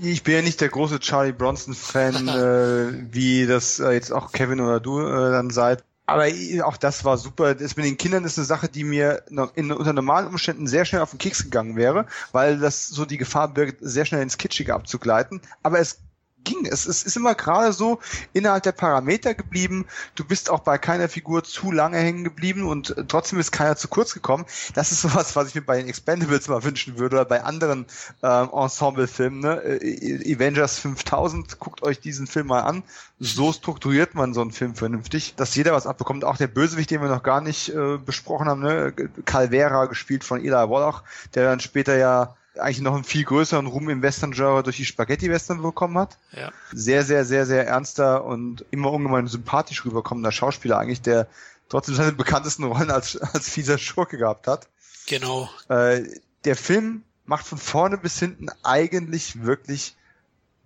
[0.00, 2.28] Ich bin ja nicht der große Charlie Bronson-Fan,
[3.08, 5.84] äh, wie das äh, jetzt auch Kevin oder du äh, dann seid.
[6.12, 7.54] Aber auch das war super.
[7.54, 9.22] Das mit den Kindern ist eine Sache, die mir
[9.54, 13.18] in, unter normalen Umständen sehr schnell auf den Keks gegangen wäre, weil das so die
[13.18, 15.40] Gefahr birgt, sehr schnell ins Kitschige abzugleiten.
[15.62, 15.98] Aber es
[16.44, 16.66] ging.
[16.66, 18.00] Es, es ist immer gerade so
[18.32, 19.86] innerhalb der Parameter geblieben.
[20.14, 23.88] Du bist auch bei keiner Figur zu lange hängen geblieben und trotzdem ist keiner zu
[23.88, 24.44] kurz gekommen.
[24.74, 27.86] Das ist sowas, was ich mir bei den Expendables mal wünschen würde oder bei anderen
[28.22, 29.40] ähm, Ensemble-Filmen.
[29.40, 29.62] Ne?
[29.62, 32.82] Äh, Avengers 5000, guckt euch diesen Film mal an.
[33.18, 36.24] So strukturiert man so einen Film vernünftig, dass jeder was abbekommt.
[36.24, 38.92] Auch der Bösewicht, den wir noch gar nicht äh, besprochen haben, ne?
[39.24, 41.02] Calvera, gespielt von Eli Wallach,
[41.34, 45.62] der dann später ja eigentlich noch einen viel größeren Ruhm im Western-Genre durch die Spaghetti-Western
[45.62, 46.18] bekommen hat.
[46.32, 46.50] Ja.
[46.72, 51.28] Sehr, sehr, sehr, sehr ernster und immer ungemein sympathisch rüberkommender Schauspieler eigentlich, der
[51.68, 54.68] trotzdem seine bekanntesten Rollen als, als fieser Schurke gehabt hat.
[55.06, 55.48] Genau.
[55.68, 56.02] Äh,
[56.44, 59.96] der Film macht von vorne bis hinten eigentlich wirklich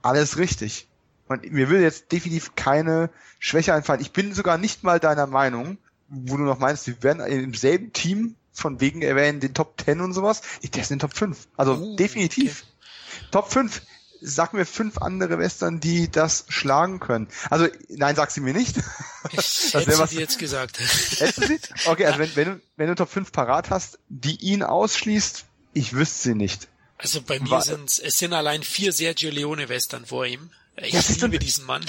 [0.03, 0.89] alles richtig.
[1.29, 4.01] Und mir würde jetzt definitiv keine Schwäche einfallen.
[4.01, 5.79] Ich bin sogar nicht mal deiner Meinung,
[6.09, 10.01] wo du noch meinst, wir werden im selben Team von wegen erwähnen den Top 10
[10.01, 10.43] und sowas.
[10.63, 11.47] Ich, der ist in den Top 5.
[11.57, 12.65] Also uh, definitiv.
[12.65, 13.29] Okay.
[13.31, 13.83] Top 5.
[14.23, 17.29] Sag mir fünf andere Western, die das schlagen können.
[17.51, 18.77] Also, nein, sag sie mir nicht.
[19.33, 20.79] Ich hätte was, sie jetzt gesagt.
[21.19, 21.59] Hättest du sie?
[21.87, 25.93] Okay, also wenn, wenn, du, wenn du Top 5 parat hast, die ihn ausschließt, ich
[25.95, 26.69] wüsste sie nicht.
[26.97, 30.51] Also bei mir sind es sind allein vier Sergio Leone Western vor ihm.
[30.77, 31.85] Ich ja, liebe diesen Mann.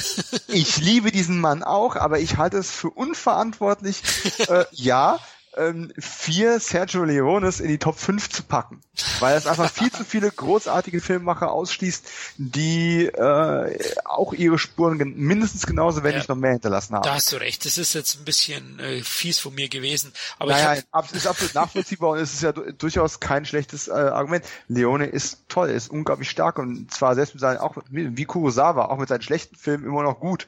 [0.48, 4.02] ich liebe diesen Mann auch, aber ich halte es für unverantwortlich.
[4.48, 5.20] äh, ja,
[5.58, 8.82] ähm, vier Sergio Leones in die Top 5 zu packen,
[9.20, 15.66] weil es einfach viel zu viele großartige Filmemacher ausschließt, die äh, auch ihre Spuren mindestens
[15.66, 17.04] genauso, wenn ja, nicht noch mehr hinterlassen haben.
[17.04, 20.14] Da hast du recht, das ist jetzt ein bisschen äh, fies von mir gewesen.
[20.40, 21.12] Aber naja, ich hab...
[21.14, 24.46] ist absolut nachvollziehbar und es ist ja durchaus kein schlechtes äh, Argument.
[24.68, 28.98] Leone ist toll, ist unglaublich stark und zwar selbst mit seinen, auch wie Kurosawa, auch
[28.98, 30.48] mit seinen schlechten Filmen immer noch gut.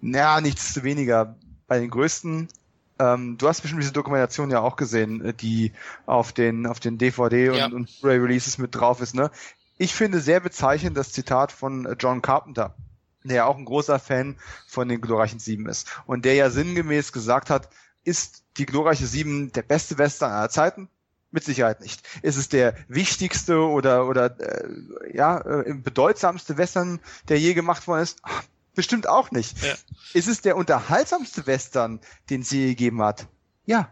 [0.00, 1.36] Naja, nichts zu weniger.
[1.66, 2.48] Bei den größten
[2.98, 5.72] ähm, du hast bestimmt diese Dokumentation ja auch gesehen, äh, die
[6.06, 7.66] auf den auf den DVD und, ja.
[7.66, 9.14] und Blu-ray Releases mit drauf ist.
[9.14, 9.30] Ne?
[9.78, 12.74] Ich finde sehr bezeichnend das Zitat von äh, John Carpenter,
[13.24, 14.36] der ja auch ein großer Fan
[14.66, 17.68] von den glorreichen Sieben ist und der ja sinngemäß gesagt hat,
[18.04, 20.88] ist die glorreiche Sieben der beste Western aller Zeiten?
[21.32, 22.06] Mit Sicherheit nicht.
[22.22, 24.68] Ist es der wichtigste oder oder äh,
[25.12, 28.20] ja äh, bedeutsamste Western, der je gemacht worden ist?
[28.22, 28.44] Ach,
[28.76, 29.60] Bestimmt auch nicht.
[29.64, 29.74] Ja.
[30.12, 31.98] Ist es der unterhaltsamste Western,
[32.30, 33.26] den sie gegeben hat?
[33.64, 33.88] Ja.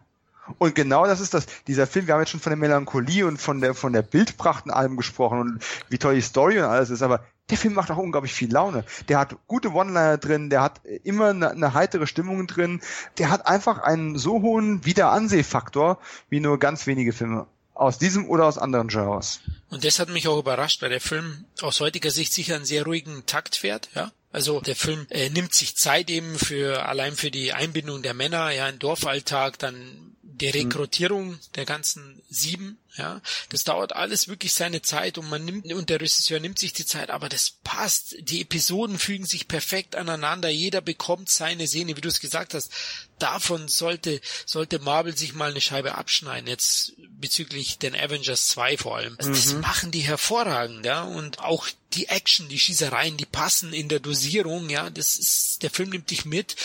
[0.58, 1.46] Und genau das ist das.
[1.66, 4.66] Dieser Film, wir haben jetzt schon von der Melancholie und von der, von der Bildpracht
[4.66, 7.90] in allem gesprochen und wie toll die Story und alles ist, aber der Film macht
[7.90, 8.84] auch unglaublich viel Laune.
[9.08, 12.82] Der hat gute One-Liner drin, der hat immer eine, eine, heitere Stimmung drin,
[13.16, 18.46] der hat einfach einen so hohen Wiederansehfaktor wie nur ganz wenige Filme aus diesem oder
[18.46, 19.40] aus anderen Genres.
[19.70, 22.84] Und das hat mich auch überrascht, weil der Film aus heutiger Sicht sicher einen sehr
[22.84, 24.12] ruhigen Takt fährt, ja.
[24.32, 28.50] Also der Film äh, nimmt sich Zeit eben für allein für die Einbindung der Männer,
[28.50, 30.52] ja, in Dorfalltag, dann die mhm.
[30.52, 35.90] Rekrutierung der ganzen sieben, ja, das dauert alles wirklich seine Zeit und man nimmt und
[35.90, 38.14] der Regisseur nimmt sich die Zeit, aber das passt.
[38.20, 40.48] Die Episoden fügen sich perfekt aneinander.
[40.48, 42.70] Jeder bekommt seine Szene, wie du es gesagt hast.
[43.18, 46.48] Davon sollte sollte Marvel sich mal eine Scheibe abschneiden.
[46.48, 49.16] Jetzt bezüglich den Avengers 2 vor allem.
[49.18, 49.60] Also das mhm.
[49.60, 54.68] machen die hervorragend, ja, und auch die Action, die Schießereien, die passen in der Dosierung,
[54.68, 56.56] ja, das ist, der Film nimmt dich mit.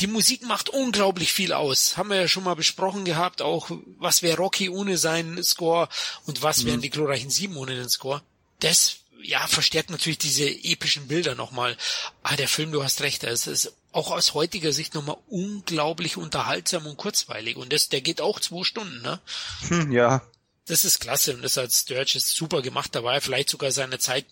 [0.00, 1.96] Die Musik macht unglaublich viel aus.
[1.96, 5.65] Haben wir ja schon mal besprochen gehabt, auch was wäre Rocky ohne seinen Score
[6.26, 6.82] und was wären mhm.
[6.82, 8.22] die glorreichen Sieben ohne den Score.
[8.60, 11.76] Das, ja, verstärkt natürlich diese epischen Bilder nochmal.
[12.22, 16.86] Ah, der Film, du hast recht, es ist auch aus heutiger Sicht nochmal unglaublich unterhaltsam
[16.86, 17.56] und kurzweilig.
[17.56, 19.20] Und das, der geht auch zwei Stunden, ne?
[19.68, 20.22] Hm, ja.
[20.66, 22.94] Das ist klasse und das hat Sturges super gemacht.
[22.94, 24.26] Da war er vielleicht sogar seine Zeit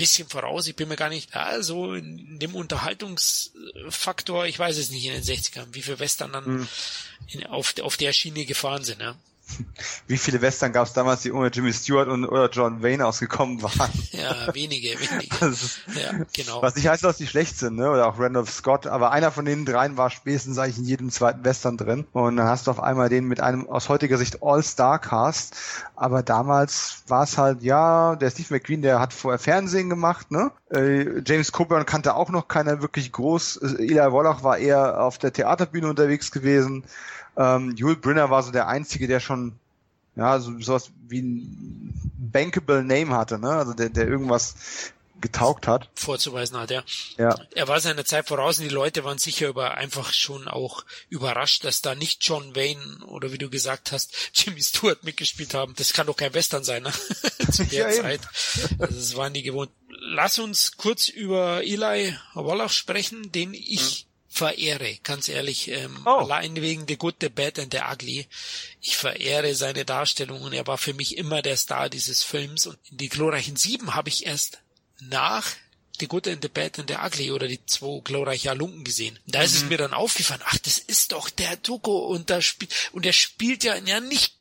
[0.00, 0.66] bisschen voraus.
[0.66, 5.12] Ich bin mir gar nicht, ja, so in dem Unterhaltungsfaktor, ich weiß es nicht in
[5.12, 6.68] den 60ern, wie viele Western dann hm.
[7.26, 9.02] in, auf, auf der Schiene gefahren sind.
[9.02, 9.14] Ja.
[10.06, 13.62] Wie viele Western gab es damals, die ohne Jimmy Stewart und oder John Wayne ausgekommen
[13.62, 13.90] waren?
[14.10, 15.46] Ja, wenige, wenige.
[15.46, 16.62] Ist, ja, genau.
[16.62, 17.90] Was nicht heißt, dass die schlecht sind, ne?
[17.90, 21.44] Oder auch Randolph Scott, aber einer von den dreien war spätestens eigentlich in jedem zweiten
[21.44, 22.06] Western drin.
[22.12, 25.56] Und dann hast du auf einmal den mit einem aus heutiger Sicht All-Star-Cast.
[25.94, 30.50] Aber damals war es halt, ja, der Steve McQueen, der hat vorher Fernsehen gemacht, ne?
[30.70, 33.56] Äh, James Coburn kannte auch noch keiner wirklich groß.
[33.78, 36.84] Eli Wallach war eher auf der Theaterbühne unterwegs gewesen.
[37.36, 39.54] Ähm, Jule Brinner war so der Einzige, der schon
[40.16, 43.50] ja, so sowas wie ein bankable Name hatte, ne?
[43.50, 45.88] Also der, der irgendwas getaugt hat.
[45.94, 46.82] Vorzuweisen hat, ja.
[47.18, 47.36] ja.
[47.54, 51.64] Er war seiner Zeit voraus und die Leute waren sicher über einfach schon auch überrascht,
[51.64, 55.74] dass da nicht John Wayne oder wie du gesagt hast, Jimmy Stewart mitgespielt haben.
[55.76, 56.92] Das kann doch kein Western sein, ne?
[57.52, 58.20] Zu der ja, Zeit.
[58.78, 59.70] Also das waren die gewohnt.
[59.88, 66.10] Lass uns kurz über Eli Wallach sprechen, den ich verehre, ganz ehrlich, ähm, oh.
[66.10, 68.28] allein wegen The Good, The Bad and The Ugly.
[68.80, 72.66] Ich verehre seine Darstellung und er war für mich immer der Star dieses Films.
[72.66, 74.58] Und die glorreichen Sieben habe ich erst
[75.00, 75.46] nach
[75.98, 79.18] The Good and the Bad and the Ugly oder die zwei glorreichen Halunken gesehen.
[79.26, 79.56] Da ist mhm.
[79.56, 83.12] es mir dann aufgefallen, ach, das ist doch der Tuko und da spielt, und er
[83.12, 84.36] spielt ja, ja nicht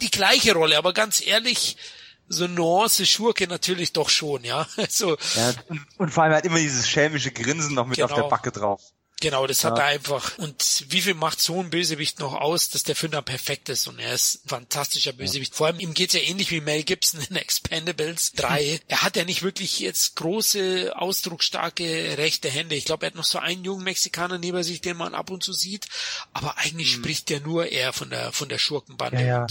[0.00, 1.76] die gleiche Rolle, aber ganz ehrlich,
[2.26, 4.66] so Nuance Schurke natürlich doch schon, ja.
[4.88, 5.16] So.
[5.36, 5.54] Ja,
[5.96, 8.06] und vor allem hat immer dieses schelmische Grinsen noch mit genau.
[8.06, 8.28] auf der genau.
[8.28, 8.82] Backe drauf.
[9.20, 9.70] Genau, das ja.
[9.70, 10.38] hat er einfach.
[10.38, 13.88] Und wie viel macht so ein Bösewicht noch aus, dass der dann perfekt ist?
[13.88, 15.52] Und er ist ein fantastischer Bösewicht.
[15.52, 15.56] Ja.
[15.56, 18.80] Vor allem ihm geht's ja ähnlich wie Mel Gibson in Expendables 3.
[18.86, 22.76] er hat ja nicht wirklich jetzt große, ausdrucksstarke rechte Hände.
[22.76, 25.42] Ich glaube, er hat noch so einen jungen Mexikaner neben sich, den man ab und
[25.42, 25.88] zu sieht.
[26.32, 27.02] Aber eigentlich hm.
[27.02, 29.24] spricht ja nur er von der, von der Schurkenbande.
[29.24, 29.46] Ja.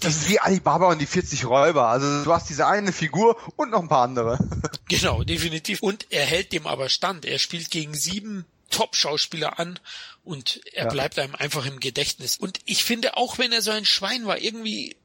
[0.00, 1.88] Das ist wie Alibaba und die 40 Räuber.
[1.88, 4.38] Also du hast diese eine Figur und noch ein paar andere.
[4.88, 5.82] genau, definitiv.
[5.82, 7.24] Und er hält dem aber stand.
[7.24, 8.44] Er spielt gegen sieben
[8.74, 9.78] Top-Schauspieler an
[10.24, 10.90] und er ja.
[10.90, 12.36] bleibt einem einfach im Gedächtnis.
[12.36, 14.96] Und ich finde, auch wenn er so ein Schwein war, irgendwie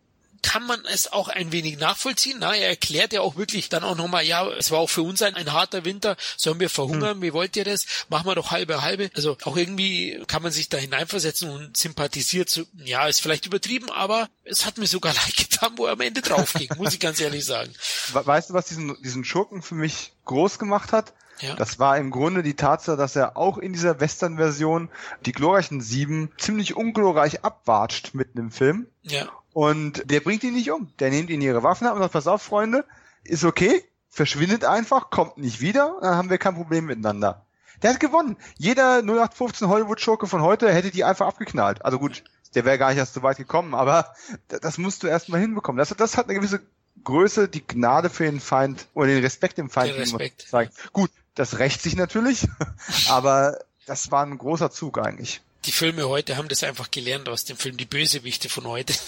[0.42, 2.38] kann man es auch ein wenig nachvollziehen.
[2.40, 5.22] Na, er erklärt ja auch wirklich dann auch nochmal, ja, es war auch für uns
[5.22, 7.22] ein, ein harter Winter, sollen wir verhungern, hm.
[7.22, 7.86] wie wollt ihr das?
[8.10, 9.12] Machen wir doch halbe halbe.
[9.16, 13.92] Also auch irgendwie kann man sich da hineinversetzen und sympathisiert zu, ja, ist vielleicht übertrieben,
[13.92, 17.00] aber es hat mir sogar leid getan, wo er am Ende drauf ging, muss ich
[17.00, 17.74] ganz ehrlich sagen.
[18.14, 21.14] Weißt du, was diesen, diesen Schurken für mich groß gemacht hat?
[21.42, 21.56] Ja.
[21.56, 24.90] Das war im Grunde die Tatsache, dass er auch in dieser Western-Version
[25.26, 28.88] die glorreichen Sieben ziemlich unglorreich abwatscht mitten im Film.
[29.02, 29.30] Ja.
[29.54, 30.92] Und der bringt ihn nicht um.
[31.00, 32.86] Der nimmt ihnen ihre Waffen ab und sagt, pass auf, Freunde,
[33.24, 37.46] ist okay, verschwindet einfach, kommt nicht wieder, dann haben wir kein Problem miteinander.
[37.82, 38.36] Der hat gewonnen.
[38.58, 41.86] Jeder 0815 Hollywood-Schurke von heute hätte die einfach abgeknallt.
[41.86, 42.24] Also gut,
[42.56, 44.14] der wäre gar nicht erst so weit gekommen, aber
[44.48, 45.78] das musst du erstmal hinbekommen.
[45.78, 46.62] Das, das hat eine gewisse
[47.04, 50.48] Größe, die Gnade für den Feind oder den Respekt dem Feind den Respekt.
[50.50, 50.92] zeigt.
[50.92, 52.48] Gut, das rächt sich natürlich,
[53.08, 55.40] aber das war ein großer Zug eigentlich.
[55.66, 58.94] Die Filme heute haben das einfach gelernt aus dem Film Die Bösewichte von heute.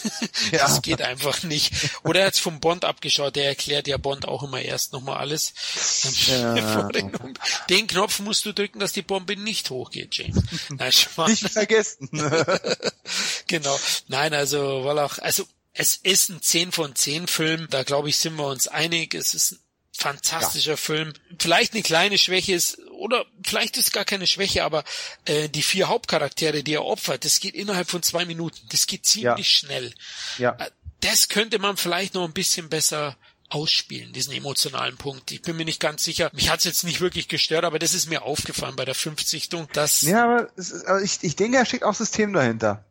[0.51, 0.59] Ja.
[0.59, 1.73] Das geht einfach nicht.
[2.03, 5.53] Oder er hat vom Bond abgeschaut, der erklärt ja Bond auch immer erst nochmal alles.
[6.27, 6.89] Ja.
[7.69, 10.43] Den Knopf musst du drücken, dass die Bombe nicht hochgeht, James.
[10.69, 10.91] Nein,
[11.27, 12.09] nicht vergessen.
[13.47, 13.79] genau.
[14.07, 18.17] Nein, also, weil auch, also es ist ein 10 von 10 Film, da glaube ich,
[18.17, 19.13] sind wir uns einig.
[19.13, 19.59] Es ist ein
[19.91, 20.77] fantastischer ja.
[20.77, 21.13] Film.
[21.39, 24.83] Vielleicht eine kleine Schwäche ist, oder vielleicht ist gar keine Schwäche, aber
[25.25, 28.59] äh, die vier Hauptcharaktere, die er opfert, das geht innerhalb von zwei Minuten.
[28.69, 29.67] Das geht ziemlich ja.
[29.67, 29.93] schnell.
[30.37, 30.55] Ja.
[30.59, 30.69] Äh,
[31.01, 33.17] das könnte man vielleicht noch ein bisschen besser
[33.49, 35.31] ausspielen, diesen emotionalen Punkt.
[35.31, 36.29] Ich bin mir nicht ganz sicher.
[36.33, 40.03] Mich hat's jetzt nicht wirklich gestört, aber das ist mir aufgefallen bei der Fünfzichtung, dass...
[40.03, 42.85] Ja, aber, ist, aber ich, ich denke, er steckt auch System dahinter.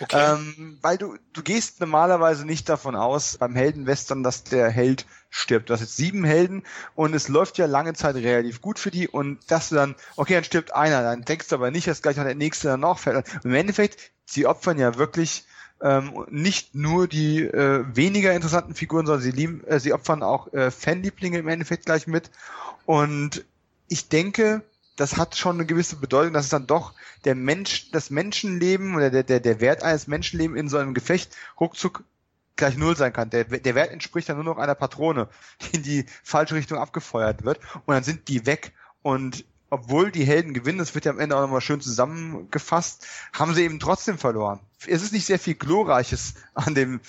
[0.00, 0.34] Okay.
[0.34, 5.68] Ähm, weil du, du gehst normalerweise nicht davon aus, beim Heldenwestern, dass der Held stirbt.
[5.68, 6.62] Du hast jetzt sieben Helden
[6.94, 10.34] und es läuft ja lange Zeit relativ gut für die und dass du dann, okay,
[10.34, 12.98] dann stirbt einer, dann denkst du aber nicht, dass gleich noch der nächste dann noch
[12.98, 13.26] fällt.
[13.34, 15.44] Und Im Endeffekt, sie opfern ja wirklich
[15.80, 20.52] ähm, nicht nur die äh, weniger interessanten Figuren, sondern sie, lieben, äh, sie opfern auch
[20.52, 22.30] äh, Fanlieblinge im Endeffekt gleich mit.
[22.86, 23.44] Und
[23.88, 24.62] ich denke,
[24.96, 26.94] das hat schon eine gewisse Bedeutung, dass es dann doch
[27.24, 31.36] der Mensch, das Menschenleben oder der, der, der Wert eines Menschenlebens in so einem Gefecht
[31.60, 32.04] ruckzuck
[32.56, 33.30] gleich null sein kann.
[33.30, 35.28] Der, der Wert entspricht dann nur noch einer Patrone,
[35.62, 38.72] die in die falsche Richtung abgefeuert wird und dann sind die weg
[39.02, 43.52] und obwohl die Helden gewinnen, das wird ja am Ende auch nochmal schön zusammengefasst, haben
[43.52, 44.60] sie eben trotzdem verloren.
[44.86, 47.00] Es ist nicht sehr viel Glorreiches an dem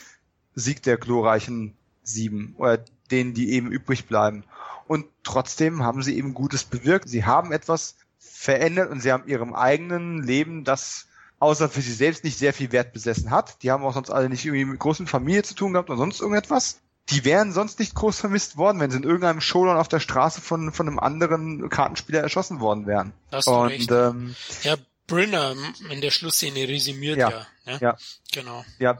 [0.55, 4.43] Sieg der glorreichen Sieben oder denen, die eben übrig bleiben.
[4.87, 7.09] Und trotzdem haben sie eben Gutes bewirkt.
[7.09, 11.07] Sie haben etwas verändert und sie haben ihrem eigenen Leben, das
[11.39, 13.61] außer für sie selbst nicht sehr viel Wert besessen hat.
[13.63, 16.21] Die haben auch sonst alle nicht irgendwie mit großen Familie zu tun gehabt oder sonst
[16.21, 16.79] irgendetwas
[17.09, 20.41] die wären sonst nicht groß vermisst worden, wenn sie in irgendeinem Showdown auf der Straße
[20.41, 23.13] von, von einem anderen Kartenspieler erschossen worden wären.
[23.31, 23.91] Du Und, recht.
[23.91, 24.75] Ähm, ja,
[25.07, 25.55] Brinner
[25.89, 27.77] in der Schlussszene resümiert ja, ja, ja.
[27.79, 27.97] Ja.
[28.33, 28.65] Genau.
[28.77, 28.99] Ja.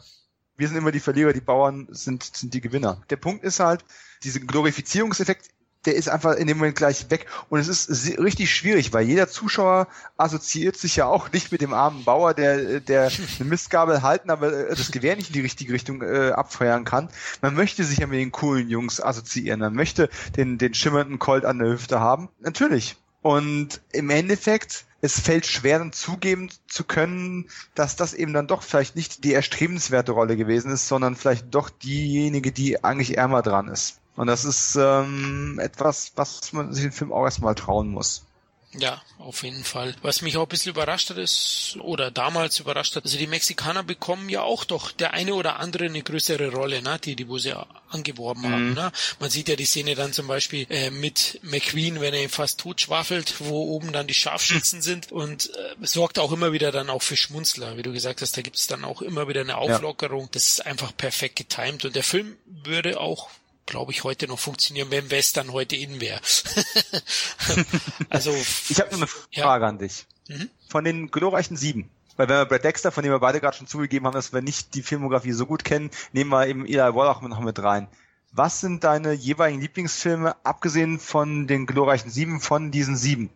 [0.58, 3.02] Wir sind immer die Verlierer, die Bauern sind, sind die Gewinner.
[3.10, 3.86] Der Punkt ist halt,
[4.24, 5.50] diesen Glorifizierungseffekt
[5.88, 7.28] der ist einfach in dem Moment gleich weg.
[7.50, 9.88] Und es ist richtig schwierig, weil jeder Zuschauer
[10.18, 14.52] assoziiert sich ja auch nicht mit dem armen Bauer, der, der eine Mistgabel halten, aber
[14.52, 17.10] äh, das Gewehr nicht in die richtige Richtung äh, abfeuern kann.
[17.42, 19.62] Man möchte sich ja mit den coolen Jungs assoziieren.
[19.62, 22.28] Man möchte den, den schimmernden Colt an der Hüfte haben.
[22.40, 22.98] Natürlich.
[23.22, 28.62] Und im Endeffekt, es fällt schwer dann zugeben zu können, dass das eben dann doch
[28.62, 33.70] vielleicht nicht die erstrebenswerte Rolle gewesen ist, sondern vielleicht doch diejenige, die eigentlich ärmer dran
[33.70, 34.00] ist.
[34.18, 38.27] Und das ist ähm, etwas, was man sich im Film auch erstmal trauen muss.
[38.74, 39.96] Ja, auf jeden Fall.
[40.02, 43.82] Was mich auch ein bisschen überrascht hat, ist, oder damals überrascht hat, also die Mexikaner
[43.82, 47.38] bekommen ja auch doch der eine oder andere eine größere Rolle, ne, die, die wo
[47.38, 47.54] sie
[47.90, 48.52] angeworben mhm.
[48.52, 48.74] haben.
[48.74, 48.92] Ne?
[49.20, 52.60] Man sieht ja die Szene dann zum Beispiel äh, mit McQueen, wenn er ihn fast
[52.60, 57.02] totschwafelt, wo oben dann die Scharfschützen sind und äh, sorgt auch immer wieder dann auch
[57.02, 57.78] für Schmunzler.
[57.78, 60.24] Wie du gesagt hast, da gibt es dann auch immer wieder eine Auflockerung.
[60.24, 60.30] Ja.
[60.34, 63.30] Das ist einfach perfekt getimt und der Film würde auch
[63.68, 66.20] glaube ich, heute noch funktionieren, wenn Western heute in wäre.
[68.10, 68.34] also
[68.70, 69.70] ich habe nur eine Frage ja.
[69.70, 70.06] an dich.
[70.28, 70.50] Mhm.
[70.68, 71.90] Von den glorreichen sieben.
[72.16, 74.42] Weil wenn wir Brad Dexter, von dem wir beide gerade schon zugegeben haben, dass wir
[74.42, 77.88] nicht die Filmografie so gut kennen, nehmen wir eben Eli Wallach noch mit rein.
[78.32, 83.30] Was sind deine jeweiligen Lieblingsfilme, abgesehen von den glorreichen sieben, von diesen sieben?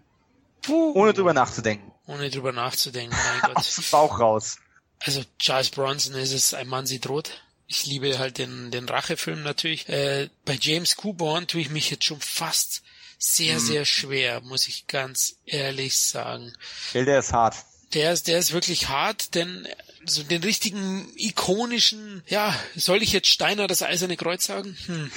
[0.64, 0.94] Puh.
[0.94, 1.92] Ohne drüber nachzudenken.
[2.08, 3.58] Ohne drüber nachzudenken, mein Gott.
[3.58, 4.58] Aus dem Bauch raus.
[5.00, 7.44] Also Charles Bronson ist es, ein Mann sieht rot.
[7.72, 9.88] Ich liebe halt den, den Rachefilm natürlich.
[9.88, 12.84] Äh, bei James Coburn tue ich mich jetzt schon fast
[13.18, 13.60] sehr, mhm.
[13.60, 16.52] sehr schwer, muss ich ganz ehrlich sagen.
[16.94, 17.56] Der ist hart.
[17.94, 19.70] Der ist, der ist wirklich hart, denn
[20.04, 24.76] so den richtigen ikonischen, ja, soll ich jetzt Steiner das Eiserne Kreuz sagen?
[24.88, 25.10] Hm.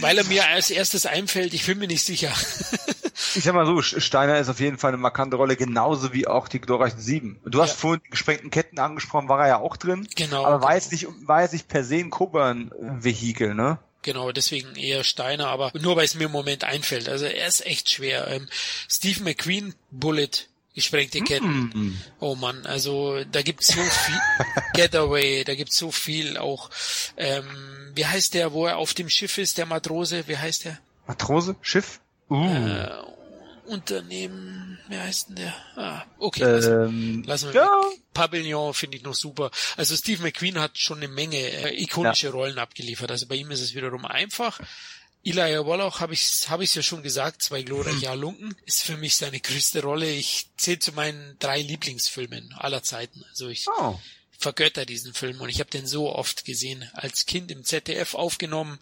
[0.00, 2.34] Weil er mir als erstes einfällt, ich bin mir nicht sicher.
[3.34, 6.48] ich sag mal so, Steiner ist auf jeden Fall eine markante Rolle, genauso wie auch
[6.48, 7.40] die glorreichen Sieben.
[7.44, 7.76] Du hast ja.
[7.76, 10.06] vorhin die gesprengten Ketten angesprochen, war er ja auch drin.
[10.14, 10.44] Genau.
[10.44, 13.78] Aber war jetzt nicht, war jetzt nicht per se ein Coburn-Vehikel, ne?
[14.02, 17.08] Genau, deswegen eher Steiner, aber nur weil es mir im Moment einfällt.
[17.08, 18.28] Also er ist echt schwer.
[18.28, 18.48] Ähm,
[18.88, 20.30] Steve McQueen, Bullet,
[20.74, 21.72] gesprengte Ketten.
[21.74, 22.02] Mm.
[22.20, 24.20] Oh man, also da gibt's so viel
[24.74, 26.70] Getaway, da gibt's so viel auch.
[27.16, 27.46] Ähm,
[27.94, 30.28] wie heißt der, wo er auf dem Schiff ist, der Matrose?
[30.28, 30.78] Wie heißt der?
[31.08, 31.56] Matrose?
[31.62, 31.98] Schiff?
[32.28, 32.44] Uh.
[32.44, 32.88] Äh,
[33.66, 35.54] Unternehmen, wie heißt denn der?
[35.76, 37.66] Ah, okay, ähm, lassen wir ja.
[37.66, 38.00] weg.
[38.14, 39.50] Pavillon finde ich noch super.
[39.76, 42.32] Also Steve McQueen hat schon eine Menge äh, ikonische ja.
[42.32, 43.10] Rollen abgeliefert.
[43.10, 44.60] Also bei ihm ist es wiederum einfach.
[45.24, 49.16] Elijah Wallach habe ich habe ich ja schon gesagt, zwei glorreiche Halunken ist für mich
[49.16, 50.08] seine größte Rolle.
[50.08, 53.24] Ich zähle zu meinen drei Lieblingsfilmen aller Zeiten.
[53.30, 53.98] Also ich oh
[54.38, 58.78] vergötter diesen Film und ich habe den so oft gesehen, als Kind im ZDF aufgenommen,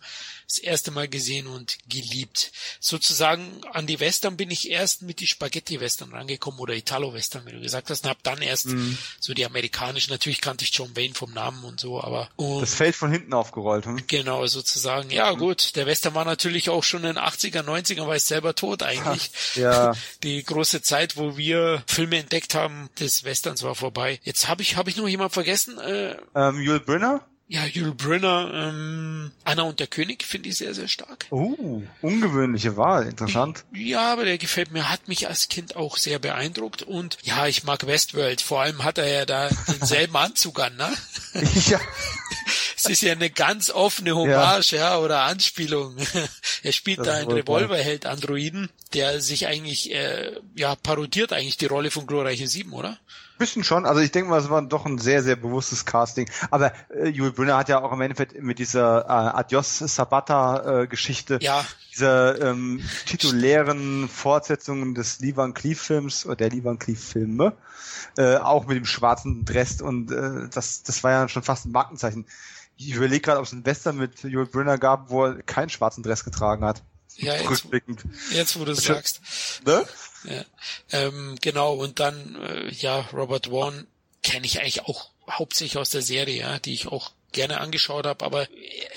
[0.54, 2.52] das erste Mal gesehen und geliebt.
[2.80, 7.60] Sozusagen an die Western bin ich erst mit die Spaghetti-Western rangekommen oder Italo-Western, wie du
[7.60, 8.96] gesagt hast, und habe dann erst mhm.
[9.20, 12.74] so die amerikanischen, natürlich kannte ich John Wayne vom Namen und so, aber und, das
[12.74, 14.02] Feld von hinten aufgerollt, hm?
[14.06, 15.10] Genau, sozusagen.
[15.10, 15.38] Ja, mhm.
[15.38, 18.82] gut, der Western war natürlich auch schon in den 80er, 90er, war es selber tot
[18.82, 19.30] eigentlich.
[19.54, 19.92] ja.
[20.22, 24.20] Die große Zeit, wo wir Filme entdeckt haben, des Westerns war vorbei.
[24.22, 25.78] Jetzt habe ich habe ich noch jemand vergessen?
[25.78, 27.26] Äh, ähm, Yul Brynner?
[27.46, 31.26] Ja, Yul Brynner, ähm, Anna und der König finde ich sehr, sehr stark.
[31.30, 33.64] Oh, ungewöhnliche Wahl, interessant.
[33.74, 37.64] Ja, aber der gefällt mir, hat mich als Kind auch sehr beeindruckt und ja, ich
[37.64, 38.40] mag Westworld.
[38.40, 40.90] Vor allem hat er ja da denselben Anzug an, ne?
[41.66, 41.80] ja.
[42.76, 45.96] es ist ja eine ganz offene Hommage, ja, ja oder Anspielung.
[46.62, 51.66] er spielt das da einen Revolverheld Androiden, der sich eigentlich, äh, ja, parodiert eigentlich die
[51.66, 52.98] Rolle von Glorreiche 7, oder?
[53.36, 56.30] Bisschen schon, also ich denke mal, es war doch ein sehr, sehr bewusstes Casting.
[56.50, 60.88] Aber äh, Jules Brünner hat ja auch im Endeffekt mit dieser äh, Adios Sabata äh,
[61.40, 61.64] ja.
[61.92, 67.54] dieser ähm, titulären Fortsetzung des Lee Van Cleef Films oder der Lee Van Cleef Filme,
[68.16, 71.72] äh, auch mit dem schwarzen Dress und äh, das, das war ja schon fast ein
[71.72, 72.26] Markenzeichen.
[72.76, 76.02] Ich überlege gerade, ob es einen Western mit Jules Brünner gab, wo er keinen schwarzen
[76.02, 76.82] Dress getragen hat.
[77.16, 77.66] Ja, jetzt,
[78.30, 79.20] jetzt wo du sagst.
[79.64, 79.84] Ne?
[80.24, 80.44] Ja.
[80.92, 83.86] Ähm, genau, und dann, äh, ja, Robert Vaughn
[84.22, 88.24] kenne ich eigentlich auch hauptsächlich aus der Serie, ja, die ich auch gerne angeschaut habe,
[88.24, 88.48] aber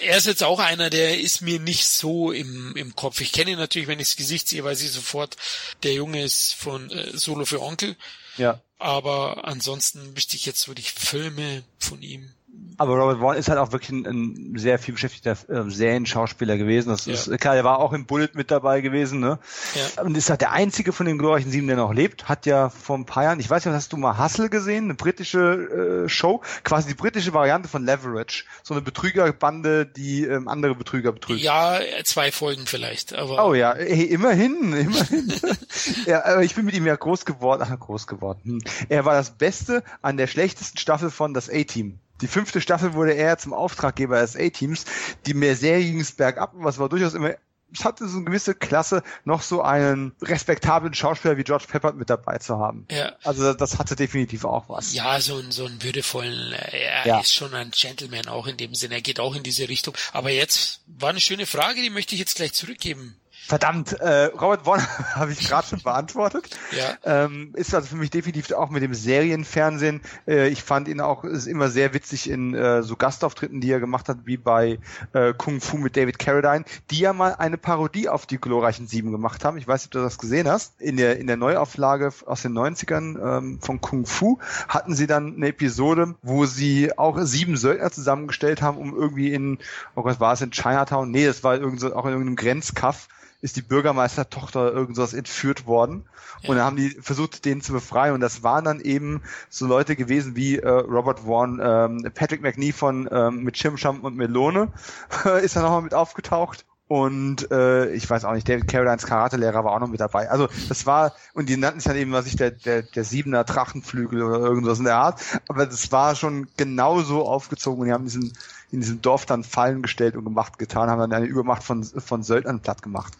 [0.01, 3.19] er ist jetzt auch einer, der ist mir nicht so im, im Kopf.
[3.19, 5.35] Ich kenne ihn natürlich, wenn ich das Gesicht sehe, weiß ich sofort,
[5.83, 7.95] der Junge ist von äh, Solo für Onkel.
[8.37, 8.61] Ja.
[8.77, 12.31] Aber ansonsten wüsste ich jetzt wirklich Filme von ihm
[12.77, 16.89] aber Robert Vaughn ist halt auch wirklich ein, ein sehr viel beschäftigter äh, Serienschauspieler gewesen.
[16.89, 17.13] Das ja.
[17.13, 19.39] ist klar, er war auch im Bullet mit dabei gewesen, ne?
[19.73, 20.03] Ja.
[20.03, 22.29] Und ist halt der einzige von den glorreichen Sieben, der noch lebt.
[22.29, 24.85] Hat ja vor ein paar Jahren, ich weiß nicht, hast du mal Hustle gesehen?
[24.85, 28.45] Eine britische äh, Show, quasi die britische Variante von Leverage.
[28.61, 31.41] So eine Betrügerbande, die ähm, andere Betrüger betrügt.
[31.41, 33.47] Ja, zwei Folgen vielleicht, aber.
[33.47, 35.33] Oh ja, hey, immerhin, immerhin.
[36.05, 38.41] ja, aber ich bin mit ihm ja groß geworden, ach, groß geworden.
[38.43, 38.59] Hm.
[38.89, 41.99] Er war das Beste an der schlechtesten Staffel von das A-Team.
[42.21, 44.85] Die fünfte Staffel wurde er zum Auftraggeber des A-Teams.
[45.25, 47.35] Die mehr Serie ging es bergab, was war durchaus immer
[47.73, 52.09] es hatte so eine gewisse Klasse, noch so einen respektablen Schauspieler wie George Pepper mit
[52.09, 52.85] dabei zu haben.
[52.89, 53.13] Ja.
[53.23, 54.93] Also das hatte definitiv auch was.
[54.93, 57.19] Ja, so ein so einen würdevollen, äh, er ja.
[57.19, 59.95] ist schon ein Gentleman auch in dem Sinne, er geht auch in diese Richtung.
[60.13, 63.17] Aber jetzt war eine schöne Frage, die möchte ich jetzt gleich zurückgeben.
[63.47, 64.81] Verdammt, äh, Robert Vaughn
[65.15, 66.49] habe ich gerade schon beantwortet.
[66.77, 67.23] Ja.
[67.23, 70.01] Ähm, ist also für mich definitiv auch mit dem Serienfernsehen.
[70.27, 73.79] Äh, ich fand ihn auch ist immer sehr witzig in äh, so Gastauftritten, die er
[73.79, 74.79] gemacht hat, wie bei
[75.13, 79.13] äh, Kung Fu mit David Carradine, die ja mal eine Parodie auf die glorreichen Sieben
[79.13, 79.57] gemacht haben.
[79.57, 80.81] Ich weiß nicht, ob du das gesehen hast.
[80.81, 85.37] In der in der Neuauflage aus den 90ern ähm, von Kung Fu hatten sie dann
[85.37, 89.59] eine Episode, wo sie auch sieben Söldner zusammengestellt haben, um irgendwie in,
[89.95, 91.11] oh Gott, war es in Chinatown?
[91.11, 93.07] Nee, das war irgend so, auch in irgendeinem Grenzkaff
[93.41, 96.05] ist die Bürgermeistertochter irgendwas entführt worden.
[96.41, 96.49] Ja.
[96.49, 98.13] Und dann haben die versucht, den zu befreien.
[98.13, 102.71] Und das waren dann eben so Leute gewesen wie äh, Robert Vaughn, ähm, Patrick McNee
[102.71, 104.71] von ähm, mit Chimcham und Melone
[105.41, 106.65] ist dann nochmal mit aufgetaucht.
[106.87, 110.29] Und äh, ich weiß auch nicht, David Carradines Karatelehrer war auch noch mit dabei.
[110.29, 113.43] Also das war, und die nannten sich dann eben, was ich, der, der, der Siebener
[113.43, 115.21] Drachenflügel oder irgendwas in der Art.
[115.49, 118.31] Aber das war schon genauso aufgezogen und die haben diesen
[118.69, 122.23] in diesem Dorf dann Fallen gestellt und gemacht getan, haben dann eine Übermacht von, von
[122.23, 123.13] Söldnern platt gemacht.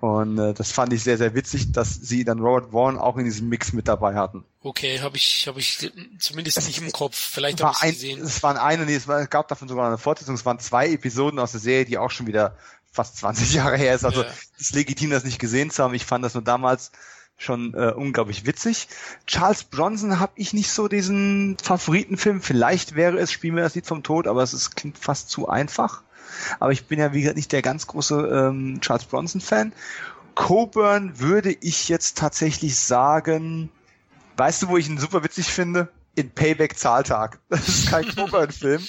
[0.00, 3.24] Und äh, das fand ich sehr, sehr witzig, dass sie dann Robert Vaughn auch in
[3.24, 4.44] diesem Mix mit dabei hatten.
[4.62, 7.16] Okay, habe ich, hab ich zumindest nicht im Kopf.
[7.16, 8.20] Vielleicht habe ich ein, gesehen.
[8.22, 10.36] Es waren eine, nee, es, war, es gab davon sogar eine Fortsetzung.
[10.36, 12.56] Es waren zwei Episoden aus der Serie, die auch schon wieder
[12.92, 14.04] fast 20 Jahre her ist.
[14.04, 14.28] Also ja.
[14.56, 15.94] es ist legitim, das nicht gesehen zu haben.
[15.94, 16.92] Ich fand das nur damals
[17.36, 18.88] schon äh, unglaublich witzig.
[19.26, 22.40] Charles Bronson habe ich nicht so diesen Favoritenfilm.
[22.40, 25.48] Vielleicht wäre es Spiel mir das Lied vom Tod, aber es ist, klingt fast zu
[25.48, 26.02] einfach.
[26.58, 29.72] Aber ich bin ja, wie gesagt, nicht der ganz große ähm, Charles Bronson-Fan.
[30.34, 33.70] Coburn würde ich jetzt tatsächlich sagen,
[34.36, 35.88] weißt du, wo ich ihn super witzig finde?
[36.16, 37.38] In Payback Zahltag.
[37.48, 38.82] Das ist kein Coburn-Film,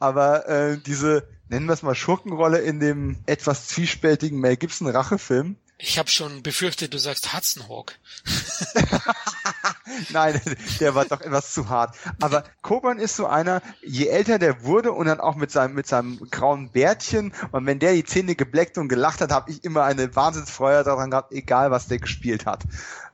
[0.00, 5.56] aber äh, diese, nennen wir es mal Schurkenrolle in dem etwas zwiespältigen Mel Gibson Rachefilm,
[5.76, 7.94] ich habe schon befürchtet, du sagst Hudson Hawk.
[10.12, 10.40] Nein,
[10.78, 11.96] der war doch etwas zu hart.
[12.20, 15.88] Aber Coburn ist so einer, je älter der wurde und dann auch mit seinem mit
[15.88, 19.82] seinem grauen Bärtchen und wenn der die Zähne gebleckt und gelacht hat, habe ich immer
[19.82, 22.62] eine Wahnsinnsfreude daran gehabt, egal was der gespielt hat.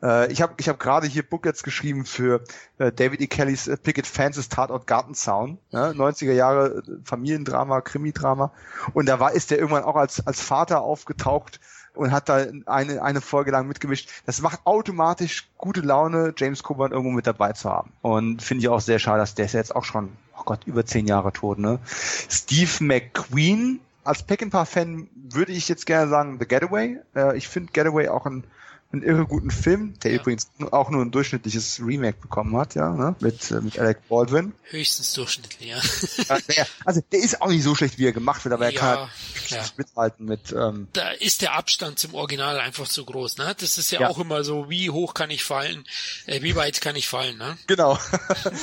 [0.03, 2.45] Äh, ich habe ich hab gerade hier Book jetzt geschrieben für
[2.79, 3.27] äh, David E.
[3.27, 5.95] Kellys äh, Picket Fences Tatort Gartenzaun, ne?
[5.97, 8.53] 90er Jahre äh, Familiendrama, Krimidrama
[8.93, 11.59] und da war ist der irgendwann auch als als Vater aufgetaucht
[11.95, 14.09] und hat da eine, eine Folge lang mitgemischt.
[14.27, 17.93] Das macht automatisch gute Laune, James Coburn irgendwo mit dabei zu haben.
[18.03, 20.87] Und finde ich auch sehr schade, dass der ist jetzt auch schon, oh Gott, über
[20.87, 21.79] zehn Jahre tot, ne?
[21.85, 26.99] Steve McQueen, als Peckinpah-Fan würde ich jetzt gerne sagen The Getaway.
[27.15, 28.45] Äh, ich finde Getaway auch ein
[28.93, 30.21] einen irre guten Film, der ja.
[30.21, 33.15] übrigens auch nur ein durchschnittliches Remake bekommen hat, ja, ne?
[33.21, 34.53] mit, äh, mit Alec Baldwin.
[34.65, 36.67] Höchstens durchschnittlich, ja.
[36.85, 38.99] also der ist auch nicht so schlecht, wie er gemacht wird, aber er ja, kann
[38.99, 39.11] halt
[39.51, 39.65] ja.
[39.77, 40.53] mithalten mit.
[40.53, 43.55] Ähm, da ist der Abstand zum Original einfach zu groß, ne?
[43.59, 44.09] Das ist ja, ja.
[44.09, 45.85] auch immer so, wie hoch kann ich fallen,
[46.27, 47.57] äh, wie weit kann ich fallen, ne?
[47.69, 47.97] Genau.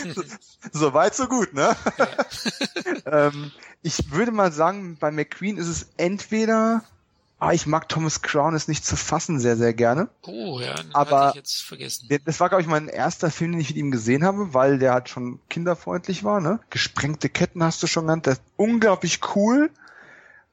[0.74, 1.76] so weit, so gut, ne?
[3.06, 3.52] ähm,
[3.82, 6.84] ich würde mal sagen, bei McQueen ist es entweder
[7.40, 10.10] Ah, ich mag Thomas Crown ist nicht zu fassen sehr, sehr gerne.
[10.24, 12.10] Oh, ja, den Aber ich jetzt vergessen.
[12.26, 14.94] Das war, glaube ich, mein erster Film, den ich mit ihm gesehen habe, weil der
[14.94, 16.60] halt schon kinderfreundlich war, ne?
[16.72, 18.26] Gesprengte Ketten hast du schon genannt.
[18.26, 19.70] Das ist unglaublich cool.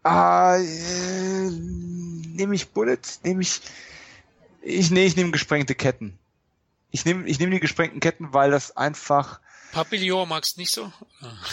[0.03, 2.99] Ah, äh, nehme ich Bullet?
[3.23, 3.63] Nehme ich.
[4.61, 6.19] Ich, nee, ich nehme gesprengte Ketten.
[6.91, 9.41] Ich nehme ich nehm die gesprengten Ketten, weil das einfach.
[9.73, 10.93] Papillon magst nicht so?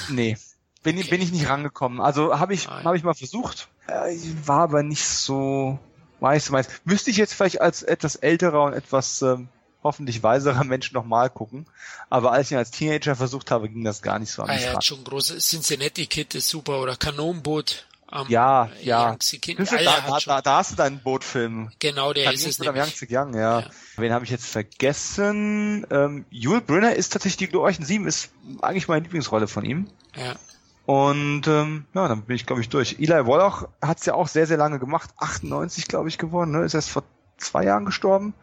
[0.10, 0.38] Nee.
[0.84, 1.10] Bin, Okay.
[1.10, 2.02] bin ich nicht rangekommen.
[2.02, 3.70] Also habe ich, hab ich mal versucht.
[3.88, 4.16] Äh,
[4.46, 5.80] war aber nicht so.
[6.20, 6.68] Weiß, weiß.
[6.86, 9.50] Müsste ich jetzt vielleicht als etwas älterer und etwas ähm,
[9.84, 11.66] hoffentlich weiserer Mensch nochmal gucken.
[12.10, 14.54] Aber als ich ihn als Teenager versucht habe, ging das gar nicht so an Ah,
[14.54, 14.76] er ran.
[14.76, 19.00] hat schon große Cincinnati Kid ist super oder Kanonenboot am Ja, äh, ja.
[19.12, 21.72] Ah, da, hat da, da, da hast du deinen Bootfilm.
[21.80, 22.76] genau, der ist es am.
[22.76, 23.62] Yangtze Young, ja.
[23.62, 23.70] Ja.
[23.98, 25.88] Wen habe ich jetzt vergessen?
[25.90, 28.30] Ähm, Yul Brynner ist tatsächlich die glorreichen Sieben, ist
[28.62, 29.88] eigentlich meine Lieblingsrolle von ihm.
[30.16, 30.36] Ja.
[30.92, 32.98] Und ähm, ja, dann bin ich, glaube ich, durch.
[33.00, 35.10] Eli Wallach hat es ja auch sehr, sehr lange gemacht.
[35.16, 36.52] 98, glaube ich, geworden.
[36.52, 36.66] Ne?
[36.66, 37.04] Ist erst vor
[37.38, 38.34] zwei Jahren gestorben.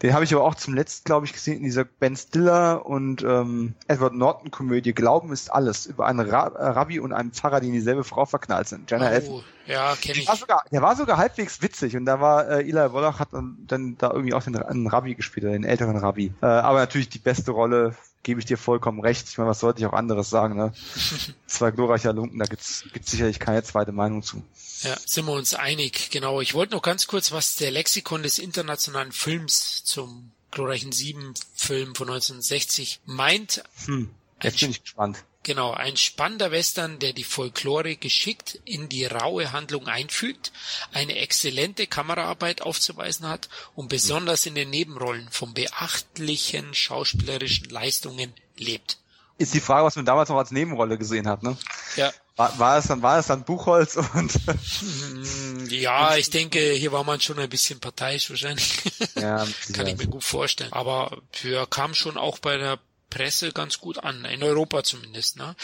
[0.00, 3.24] Den habe ich aber auch zum letzten, glaube ich, gesehen in dieser Ben Stiller und
[3.24, 7.58] ähm, Edward Norton Komödie Glauben ist alles über einen Ra äh, Rabbi und einen Pfarrer,
[7.58, 8.88] die in dieselbe Frau verknallt sind.
[8.88, 9.10] Jenna.
[9.28, 10.28] Oh, ja, kenne Der ich.
[10.28, 13.56] war, sogar, der war sogar halbwegs witzig und da war äh, Eli Wallach hat dann,
[13.66, 16.32] dann da irgendwie auch den einen Rabbi gespielt, den älteren Rabbi.
[16.42, 19.28] Äh, aber natürlich die beste Rolle, gebe ich dir vollkommen recht.
[19.28, 20.72] Ich meine, was sollte ich auch anderes sagen, ne?
[21.46, 24.42] Zwei glorreiche Halunken, da gibt's gibt's sicherlich keine zweite Meinung zu.
[24.82, 26.10] Ja, sind wir uns einig.
[26.10, 26.40] Genau.
[26.40, 31.94] Ich wollte noch ganz kurz was der Lexikon des internationalen Films zum glorreichen Sieben Film
[31.94, 33.62] von 1960 meint.
[33.86, 34.10] Hm.
[34.42, 35.24] Jetzt bin ich gespannt.
[35.44, 40.52] Genau, ein spannender Western, der die Folklore geschickt in die raue Handlung einfügt,
[40.92, 48.98] eine exzellente Kameraarbeit aufzuweisen hat und besonders in den Nebenrollen von beachtlichen schauspielerischen Leistungen lebt.
[49.38, 51.56] Ist die Frage, was man damals noch als Nebenrolle gesehen hat, ne?
[51.96, 54.32] Ja, War, war es dann, war es dann Buchholz und
[54.82, 58.74] Mm, Ja, ich denke, hier war man schon ein bisschen parteiisch wahrscheinlich.
[59.16, 60.72] ja, Kann ich mir gut vorstellen.
[60.72, 62.78] Aber ja, kam schon auch bei der
[63.12, 65.36] Presse ganz gut an, in Europa zumindest.
[65.36, 65.54] Ne?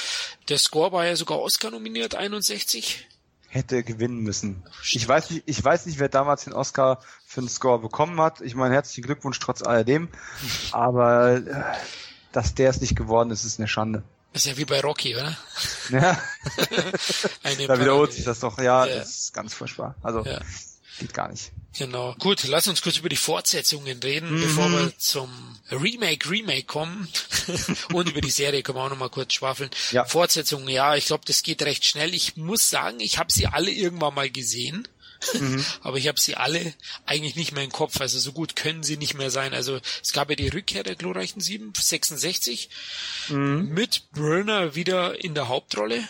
[0.49, 3.07] Der Score war ja sogar Oscar nominiert, 61.
[3.49, 4.63] hätte gewinnen müssen.
[4.93, 8.41] Ich weiß nicht, ich weiß nicht, wer damals den Oscar für den Score bekommen hat.
[8.43, 10.09] Ich meine, herzlichen Glückwunsch trotz alledem.
[10.73, 11.65] Aber äh,
[12.33, 14.03] dass der es nicht geworden ist, ist eine Schande.
[14.35, 15.39] Das ist ja wie bei Rocky, oder?
[15.89, 16.21] Ja,
[17.67, 18.59] da wiederholt sich das doch.
[18.59, 18.97] Ja, Ja.
[18.99, 19.95] das ist ganz furchtbar.
[20.03, 20.41] Also Ja.
[20.99, 21.51] Geht gar nicht.
[21.77, 22.15] Genau.
[22.19, 24.41] Gut, lass uns kurz über die Fortsetzungen reden, Mhm.
[24.41, 25.31] bevor wir zum
[25.71, 27.09] Remake, Remake kommen.
[27.93, 29.71] Und über die Serie können wir auch nochmal kurz schwafeln.
[29.93, 30.05] Ja.
[30.05, 32.15] Fortsetzungen, ja, ich glaube, das geht recht schnell.
[32.15, 34.89] Ich muss sagen, ich habe sie alle irgendwann mal gesehen.
[35.35, 35.65] Mhm.
[35.83, 36.73] Aber ich habe sie alle
[37.05, 38.01] eigentlich nicht mehr im Kopf.
[38.01, 39.53] Also so gut können sie nicht mehr sein.
[39.53, 42.71] Also es gab ja die Rückkehr der glorreichen Sieben, 66,
[43.29, 43.69] Mhm.
[43.75, 46.09] mit Burner wieder in der Hauptrolle.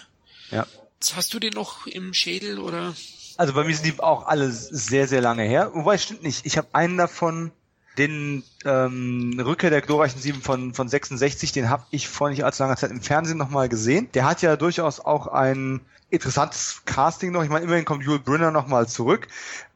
[0.50, 0.66] Ja.
[1.12, 2.94] Hast du den noch im Schädel oder?
[3.38, 5.70] Also bei mir sind die auch alle sehr, sehr lange her.
[5.72, 6.44] Wobei, stimmt nicht.
[6.44, 7.52] Ich habe einen davon,
[7.96, 12.64] den ähm, Rückkehr der glorreichen Sieben von, von 66, den habe ich vor nicht allzu
[12.64, 14.08] langer Zeit im Fernsehen nochmal gesehen.
[14.12, 15.80] Der hat ja durchaus auch ein
[16.10, 17.44] interessantes Casting noch.
[17.44, 19.28] Ich meine, immerhin kommt Yul Brynner nochmal zurück.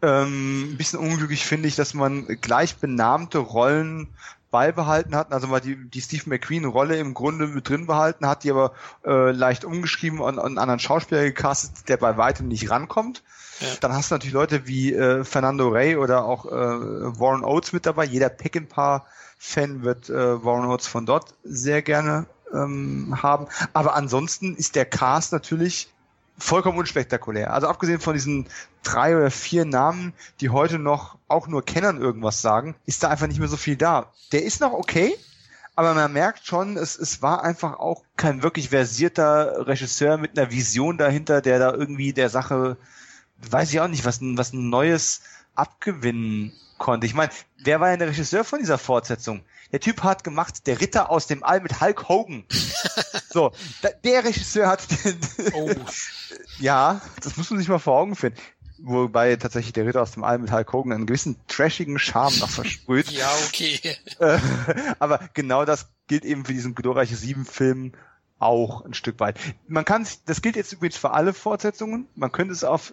[0.03, 4.09] Ähm, ein bisschen unglücklich finde ich, dass man gleich benannte Rollen
[4.51, 8.51] beibehalten hat, also mal die, die Steve McQueen-Rolle im Grunde mit drin behalten hat, die
[8.51, 8.73] aber
[9.05, 13.23] äh, leicht umgeschrieben und, und einen anderen Schauspieler gecastet, der bei weitem nicht rankommt.
[13.81, 17.87] Dann hast du natürlich Leute wie äh, Fernando Rey oder auch äh, Warren Oates mit
[17.87, 18.05] dabei.
[18.05, 23.47] Jeder Peckinpah-Fan wird äh, Warren Oates von dort sehr gerne ähm, haben.
[23.73, 25.89] Aber ansonsten ist der Cast natürlich
[26.39, 27.53] vollkommen unspektakulär.
[27.53, 28.47] Also abgesehen von diesen
[28.83, 33.27] drei oder vier Namen, die heute noch auch nur Kennern irgendwas sagen, ist da einfach
[33.27, 34.13] nicht mehr so viel da.
[34.33, 35.15] Der ist noch okay,
[35.75, 40.51] aber man merkt schon, es, es war einfach auch kein wirklich versierter Regisseur mit einer
[40.51, 42.77] Vision dahinter, der da irgendwie der Sache,
[43.51, 45.23] weiß ich auch nicht, was, ein- was ein Neues
[45.55, 47.07] abgewinnen konnte.
[47.07, 47.31] Ich meine,
[47.63, 49.43] wer war denn der Regisseur von dieser Fortsetzung?
[49.73, 52.45] Der Typ hat gemacht, der Ritter aus dem All mit Hulk Hogan.
[53.31, 54.83] so, da, der Regisseur hat,
[55.55, 55.71] Oh,
[56.59, 58.35] ja, das muss man sich mal vor Augen führen.
[58.85, 62.51] Wobei tatsächlich der Ritter aus dem All mit Hulk Hogan einen gewissen trashigen Charme noch
[62.51, 63.11] versprüht.
[63.13, 63.79] ja, okay.
[64.19, 64.39] Äh,
[64.99, 67.93] aber genau das gilt eben für diesen glorreiche sieben Film
[68.41, 69.39] auch ein Stück weit.
[69.69, 72.09] Man kann, das gilt jetzt übrigens für alle Fortsetzungen.
[72.17, 72.93] Man könnte es auf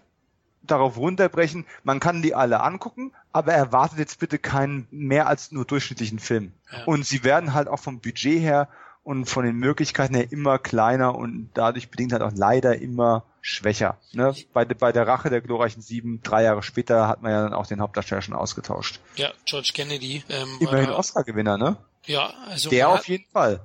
[0.63, 1.65] darauf runterbrechen.
[1.83, 6.51] Man kann die alle angucken, aber erwartet jetzt bitte keinen mehr als nur durchschnittlichen Film.
[6.71, 6.83] Ja.
[6.85, 8.67] Und sie werden halt auch vom Budget her
[9.03, 13.97] und von den Möglichkeiten her immer kleiner und dadurch bedingt halt auch leider immer schwächer.
[14.11, 14.35] Ne?
[14.53, 17.67] Bei, bei der Rache der glorreichen Sieben, drei Jahre später, hat man ja dann auch
[17.67, 18.99] den Hauptdarsteller schon ausgetauscht.
[19.15, 20.23] Ja, George Kennedy.
[20.29, 21.77] Ähm, Immerhin Oscar-Gewinner, ne?
[22.05, 23.61] Ja, also Der auf hat, jeden Fall.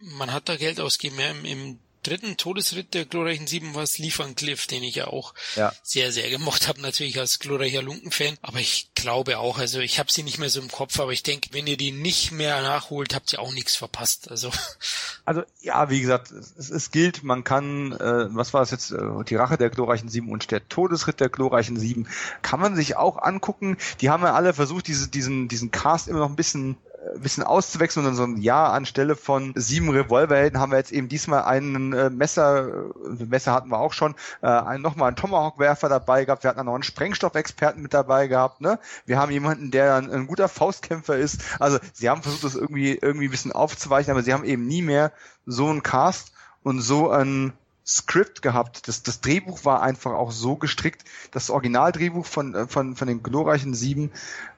[0.00, 1.18] man hat da Geld ausgegeben.
[1.20, 4.96] Ja, im, Im dritten Todesritt der glorreichen Sieben war es Lee Van Cliff, den ich
[4.96, 5.72] ja auch ja.
[5.82, 8.38] sehr, sehr gemocht habe, natürlich als glorreicher Lunken-Fan.
[8.42, 11.22] Aber ich glaube auch, also ich habe sie nicht mehr so im Kopf, aber ich
[11.22, 14.30] denke, wenn ihr die nicht mehr nachholt, habt ihr auch nichts verpasst.
[14.30, 14.50] Also,
[15.24, 19.24] also ja, wie gesagt, es, es gilt, man kann, äh, was war es jetzt, äh,
[19.28, 22.08] die Rache der glorreichen Sieben und der Todesritt der glorreichen Sieben,
[22.42, 23.76] kann man sich auch angucken.
[24.00, 26.76] Die haben ja alle versucht, diese, diesen, diesen Cast immer noch ein bisschen
[27.20, 31.08] bisschen auszuwechseln und dann so ein Ja anstelle von sieben Revolverhelden haben wir jetzt eben
[31.08, 35.88] diesmal einen äh, Messer, äh, Messer hatten wir auch schon, äh, einen, nochmal einen Tomahawk-Werfer
[35.88, 38.78] dabei gehabt, wir hatten noch einen Sprengstoffexperten mit dabei gehabt, ne?
[39.04, 41.42] Wir haben jemanden, der ein, ein guter Faustkämpfer ist.
[41.60, 44.82] Also sie haben versucht, das irgendwie, irgendwie ein bisschen aufzuweichen, aber sie haben eben nie
[44.82, 45.12] mehr
[45.46, 46.32] so einen Cast
[46.62, 47.52] und so ein
[47.86, 48.88] Skript gehabt.
[48.88, 51.04] Das, das Drehbuch war einfach auch so gestrickt.
[51.30, 54.10] Das Originaldrehbuch von, äh, von, von den glorreichen Sieben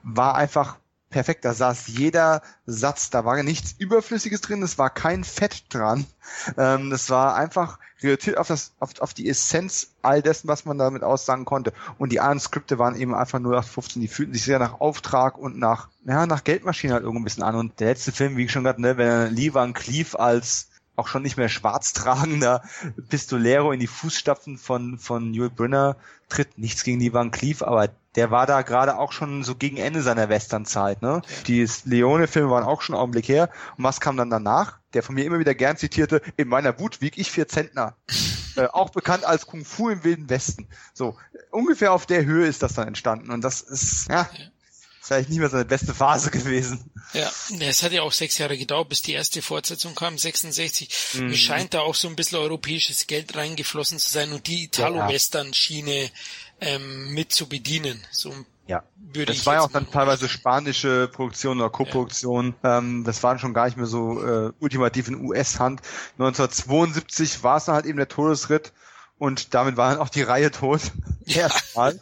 [0.02, 0.78] war einfach
[1.10, 1.44] perfekt.
[1.44, 6.06] Da saß jeder Satz, da war nichts Überflüssiges drin, es war kein Fett dran.
[6.56, 10.78] Ähm, das war einfach reduziert auf, das, auf, auf die Essenz all dessen, was man
[10.78, 11.72] damit aussagen konnte.
[11.98, 14.80] Und die anderen Skripte waren eben einfach nur nach 15, die fühlten sich sehr nach
[14.80, 17.56] Auftrag und nach, ja, nach Geldmaschine halt irgendwo ein bisschen an.
[17.56, 20.67] Und der letzte Film, wie ich schon gesagt, ne, wenn Lee Van Cleef als
[20.98, 22.62] auch schon nicht mehr schwarz tragender
[23.08, 25.96] Pistolero in die Fußstapfen von, von Yul Brynner
[26.28, 26.58] tritt.
[26.58, 30.02] Nichts gegen die Van Cleef, aber der war da gerade auch schon so gegen Ende
[30.02, 31.02] seiner Westernzeit.
[31.02, 31.22] Ne?
[31.46, 33.48] Die Leone-Filme waren auch schon einen Augenblick her.
[33.76, 34.78] Und was kam dann danach?
[34.92, 37.94] Der von mir immer wieder gern zitierte, in meiner Wut wieg ich vier Zentner.
[38.56, 40.66] äh, auch bekannt als Kung Fu im Wilden Westen.
[40.94, 41.16] So,
[41.50, 43.30] ungefähr auf der Höhe ist das dann entstanden.
[43.30, 44.44] Und das ist, ja, ja
[45.08, 46.90] vielleicht nicht mehr seine beste Phase gewesen.
[47.14, 47.30] Ja,
[47.60, 51.14] es hat ja auch sechs Jahre gedauert, bis die erste Fortsetzung kam, 66.
[51.14, 51.30] Mhm.
[51.30, 56.10] Es scheint da auch so ein bisschen europäisches Geld reingeflossen zu sein und die Italo-Western-Schiene
[56.60, 58.06] ähm, mit zu bedienen.
[58.10, 58.34] So
[58.66, 58.82] ja.
[58.96, 62.54] Würde das war ja auch dann teilweise spanische Produktion oder Koproduktion.
[62.62, 62.78] Ja.
[62.78, 65.80] Ähm, das waren schon gar nicht mehr so äh, ultimativ in US-Hand.
[66.18, 68.74] 1972 war es dann halt eben der Todesritt
[69.18, 70.80] und damit war dann auch die Reihe tot.
[71.26, 72.00] Erstmal.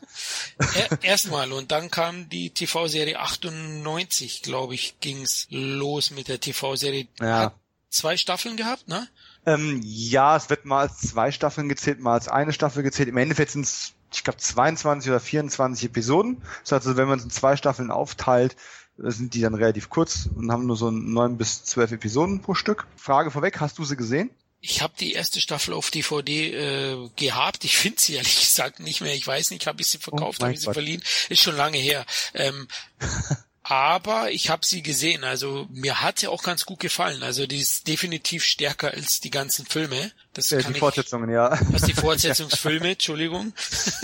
[1.02, 1.52] Erstmal.
[1.52, 7.08] Und dann kam die TV-Serie 98, glaube ich, ging's los mit der TV-Serie.
[7.20, 7.40] Ja.
[7.40, 7.54] Hat
[7.88, 9.08] zwei Staffeln gehabt, ne?
[9.46, 13.08] Ähm, ja, es wird mal als zwei Staffeln gezählt, mal als eine Staffel gezählt.
[13.08, 16.42] Im Endeffekt sind es, ich glaube, 22 oder 24 Episoden.
[16.62, 18.56] Das heißt, also, wenn man es in zwei Staffeln aufteilt,
[18.98, 22.86] sind die dann relativ kurz und haben nur so neun bis zwölf Episoden pro Stück.
[22.96, 24.30] Frage vorweg, hast du sie gesehen?
[24.68, 27.64] Ich habe die erste Staffel auf DVD äh, gehabt.
[27.64, 29.14] Ich finde sie ehrlich gesagt nicht mehr.
[29.14, 31.02] Ich weiß nicht, habe ich sie verkauft, oh habe ich sie verliehen.
[31.28, 32.04] Ist schon lange her.
[32.34, 32.66] Ähm,
[33.62, 35.22] aber ich habe sie gesehen.
[35.22, 37.22] Also mir hat sie auch ganz gut gefallen.
[37.22, 40.10] Also die ist definitiv stärker als die ganzen Filme.
[40.32, 41.56] Das ja, die ich, Fortsetzungen, ja.
[41.70, 43.52] Was die Fortsetzungsfilme, Entschuldigung.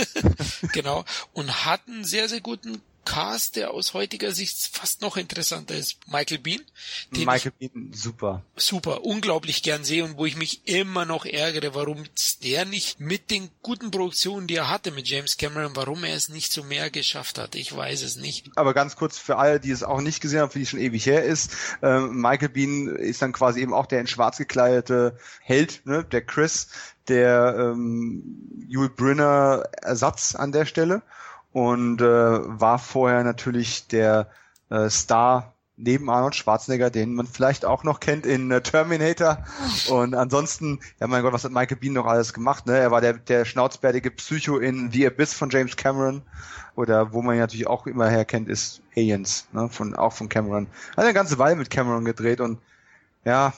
[0.73, 1.05] genau.
[1.33, 5.97] Und hat einen sehr, sehr guten Cast, der aus heutiger Sicht fast noch interessanter ist.
[6.07, 6.61] Michael Bean.
[7.11, 8.43] Den Michael Bean, super.
[8.57, 12.05] Super, unglaublich gern sehe und wo ich mich immer noch ärgere, warum
[12.43, 16.29] der nicht mit den guten Produktionen, die er hatte mit James Cameron, warum er es
[16.29, 17.55] nicht so mehr geschafft hat.
[17.55, 18.51] Ich weiß es nicht.
[18.57, 20.81] Aber ganz kurz für alle, die es auch nicht gesehen haben, für die es schon
[20.81, 25.19] ewig her ist, äh, Michael Bean ist dann quasi eben auch der in schwarz gekleidete
[25.41, 26.69] Held, ne, der Chris,
[27.09, 31.03] der ähm, Yul Brynner Ersatz an der Stelle
[31.53, 34.29] und äh, war vorher natürlich der
[34.71, 39.39] äh, Star neben Arnold Schwarzenegger, den man vielleicht auch noch kennt in äh, Terminator.
[39.89, 42.67] Und ansonsten, ja mein Gott, was hat Michael Bean noch alles gemacht?
[42.67, 42.79] Ne?
[42.79, 46.23] Er war der, der schnauzbärtige Psycho in The Abyss von James Cameron.
[46.75, 49.69] Oder wo man ihn natürlich auch immer herkennt, ist Aliens, ne?
[49.69, 50.69] von, auch von Cameron.
[50.97, 52.59] Hat eine ganze Weile mit Cameron gedreht und
[53.25, 53.53] ja,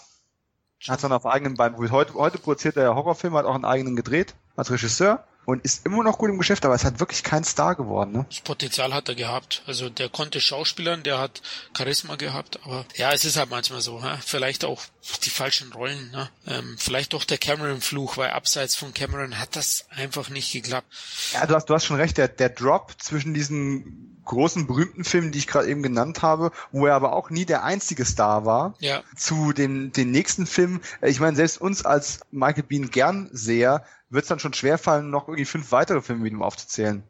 [0.89, 4.35] hat dann auf eigenen Beinen Heute, heute produziert er Horrorfilme, hat auch einen eigenen gedreht
[4.57, 7.75] als Regisseur und ist immer noch gut im Geschäft, aber es hat wirklich kein Star
[7.75, 8.13] geworden.
[8.13, 8.27] Ne?
[8.29, 9.63] Das Potenzial hat er gehabt.
[9.67, 11.43] Also der konnte Schauspielern, der hat
[11.77, 14.03] Charisma gehabt, aber ja, es ist halt manchmal so.
[14.03, 14.17] Hä?
[14.25, 14.83] Vielleicht auch
[15.25, 16.11] die falschen Rollen.
[16.11, 16.29] Ne?
[16.47, 20.87] Ähm, vielleicht auch der Cameron-Fluch, weil abseits von Cameron hat das einfach nicht geklappt.
[21.33, 25.33] Ja, du hast, du hast schon recht, der, der Drop zwischen diesen großen berühmten Filmen,
[25.33, 28.75] die ich gerade eben genannt habe, wo er aber auch nie der einzige Star war,
[28.79, 29.03] ja.
[29.17, 30.81] zu den, den nächsten Filmen.
[31.03, 33.85] Ich meine, selbst uns als Michael Bean gern sehr
[34.15, 37.03] wird es dann schon schwerfallen, noch irgendwie fünf weitere Filme mit ihm aufzuzählen.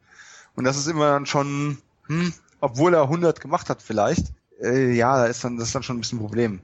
[0.55, 1.77] Und das ist immer dann schon,
[2.07, 4.27] hm, obwohl er 100 gemacht hat vielleicht,
[4.61, 6.61] äh, ja, da ist dann, das ist dann schon ein bisschen ein Problem.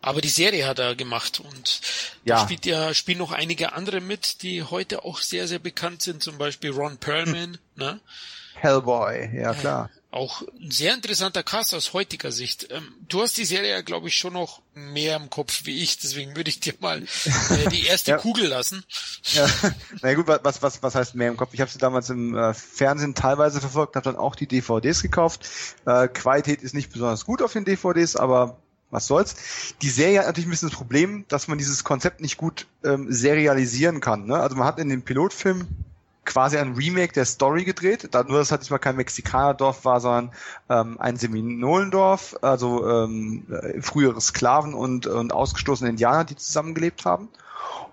[0.00, 1.80] Aber die Serie hat er gemacht und
[2.24, 2.36] ja.
[2.36, 6.22] da spielt ja, spielen noch einige andere mit, die heute auch sehr, sehr bekannt sind,
[6.22, 7.58] zum Beispiel Ron Perlman, hm.
[7.76, 8.00] ne?
[8.54, 9.90] Hellboy, ja klar.
[10.14, 12.68] Auch ein sehr interessanter Cast aus heutiger Sicht.
[12.70, 15.98] Ähm, du hast die Serie ja, glaube ich, schon noch mehr im Kopf wie ich,
[15.98, 18.18] deswegen würde ich dir mal äh, die erste ja.
[18.18, 18.84] Kugel lassen.
[19.32, 19.48] Ja,
[20.02, 21.50] na gut, was, was, was heißt mehr im Kopf?
[21.52, 25.48] Ich habe sie damals im äh, Fernsehen teilweise verfolgt, habe dann auch die DVDs gekauft.
[25.84, 28.58] Äh, Qualität ist nicht besonders gut auf den DVDs, aber
[28.90, 29.34] was soll's.
[29.82, 33.12] Die Serie hat natürlich ein bisschen das Problem, dass man dieses Konzept nicht gut ähm,
[33.12, 34.26] serialisieren kann.
[34.26, 34.36] Ne?
[34.36, 35.66] Also man hat in dem Pilotfilm
[36.24, 40.32] quasi ein Remake der Story gedreht, da nur dass halt mal kein Mexikanerdorf war, sondern
[40.68, 43.46] ähm, ein Seminolendorf, also ähm,
[43.80, 47.28] frühere Sklaven und, und ausgestoßene Indianer, die zusammengelebt haben.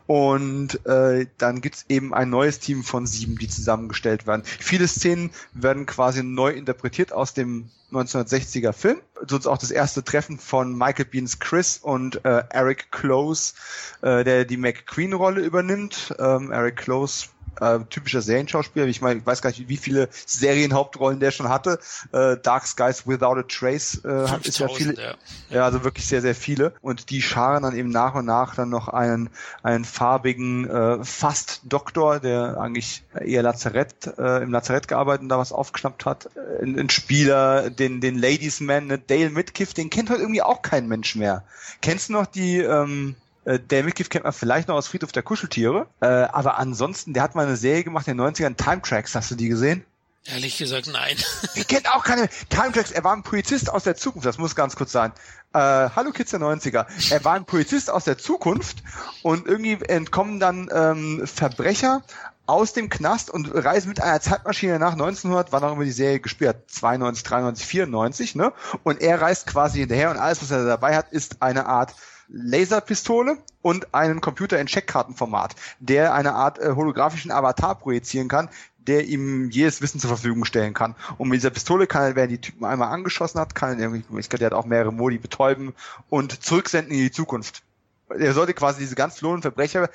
[0.08, 4.44] Und äh, dann gibt's eben ein neues Team von sieben, die zusammengestellt werden.
[4.44, 8.98] Viele Szenen werden quasi neu interpretiert aus dem 1960er Film.
[9.28, 13.54] So ist auch das erste Treffen von Michael Beans Chris und äh, Eric Close,
[14.02, 16.14] äh, der die McQueen-Rolle übernimmt.
[16.20, 17.28] Ähm, Eric Close
[17.60, 18.86] äh, typischer Serienschauspieler.
[18.88, 21.80] Ich meine, ich weiß gar nicht, wie viele Serienhauptrollen der schon hatte.
[22.12, 24.96] Äh, Dark Skies Without a Trace äh, hat ist ja viele.
[25.02, 25.16] Ja.
[25.50, 26.74] ja, also wirklich sehr, sehr viele.
[26.82, 29.30] Und die scharen dann eben nach und nach dann noch einen,
[29.64, 35.52] einen farbigen äh, Fast-Doktor, der eigentlich eher Lazarett, äh, im Lazarett gearbeitet und da was
[35.52, 36.30] aufgeschnappt hat.
[36.62, 40.62] Ein, ein Spieler, den, den Ladies Man, ne, Dale Midkiff, den kennt heute irgendwie auch
[40.62, 41.44] kein Mensch mehr.
[41.82, 43.16] Kennst du noch die, ähm,
[43.46, 45.88] äh, der Mitglied kennt man vielleicht noch aus Friedhof der Kuscheltiere.
[46.00, 49.16] Äh, aber ansonsten, der hat mal eine Serie gemacht in den 90ern, Time Tracks.
[49.16, 49.86] Hast du die gesehen?
[50.26, 51.18] Ehrlich gesagt, nein.
[51.56, 52.92] Ich kennt auch keine Time Tracks.
[52.92, 54.28] Er war ein Polizist aus der Zukunft.
[54.28, 55.12] Das muss ganz kurz sein.
[55.54, 56.86] Äh, hallo Kids der 90er.
[57.12, 58.84] Er war ein Polizist aus der Zukunft
[59.24, 62.04] und irgendwie entkommen dann ähm, Verbrecher
[62.46, 66.20] aus dem Knast und reisen mit einer Zeitmaschine nach 1900, wann auch immer die Serie
[66.20, 68.52] gespielt hat, 92, 93, 94, ne?
[68.84, 71.96] Und er reist quasi hinterher und alles, was er dabei hat, ist eine Art
[72.32, 78.50] Laserpistole und einen Computer in Checkkartenformat, der eine Art äh, holographischen Avatar projizieren kann,
[78.88, 80.96] der ihm jedes Wissen zur Verfügung stellen kann.
[81.18, 84.20] Und mit dieser Pistole kann er, wer die Typen einmal angeschossen hat, kann er irgendwie,
[84.20, 85.74] ich glaube, der hat auch mehrere Modi betäuben
[86.10, 87.64] und zurücksenden in die Zukunft.
[88.10, 89.90] Er sollte quasi diese ganz flohen Verbrecher,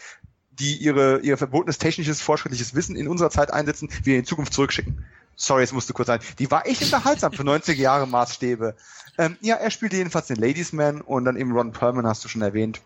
[0.52, 4.54] die ihre, ihr verbotenes technisches, fortschrittliches Wissen in unserer Zeit einsetzen, wieder in die Zukunft
[4.54, 5.04] zurückschicken.
[5.36, 6.20] Sorry, es musste kurz sein.
[6.38, 8.74] Die war echt unterhaltsam für 90 Jahre Maßstäbe.
[9.18, 12.28] Ähm, ja, er spielte jedenfalls den Ladies Man und dann eben Ron Perlman, hast du
[12.28, 12.80] schon erwähnt.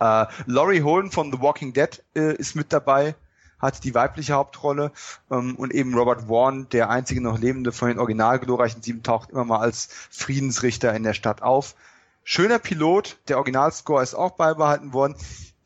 [0.00, 3.14] Äh, Laurie Holden von The Walking Dead äh, ist mit dabei,
[3.60, 4.90] hat die weibliche Hauptrolle
[5.30, 9.30] ähm, und eben Robert Warren, der einzige noch lebende von den original glorreichen Sieben, taucht
[9.30, 11.76] immer mal als Friedensrichter in der Stadt auf.
[12.24, 15.14] Schöner Pilot, der Originalscore ist auch beibehalten worden.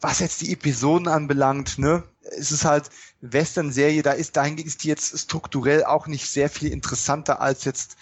[0.01, 2.91] Was jetzt die Episoden anbelangt, ne, es ist halt
[3.21, 7.97] Western-Serie, da ist dahingehend ist die jetzt strukturell auch nicht sehr viel interessanter als jetzt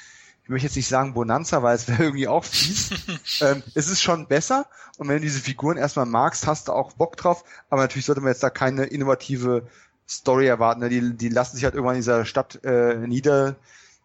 [0.44, 2.90] ich möchte jetzt nicht sagen Bonanza, weil es wäre irgendwie auch fies.
[3.40, 4.66] ähm, es ist schon besser
[4.98, 8.20] und wenn du diese Figuren erstmal magst, hast du auch Bock drauf, aber natürlich sollte
[8.20, 9.66] man jetzt da keine innovative
[10.06, 10.80] Story erwarten.
[10.80, 10.90] Ne?
[10.90, 13.56] Die, die lassen sich halt irgendwann in dieser Stadt äh, nieder,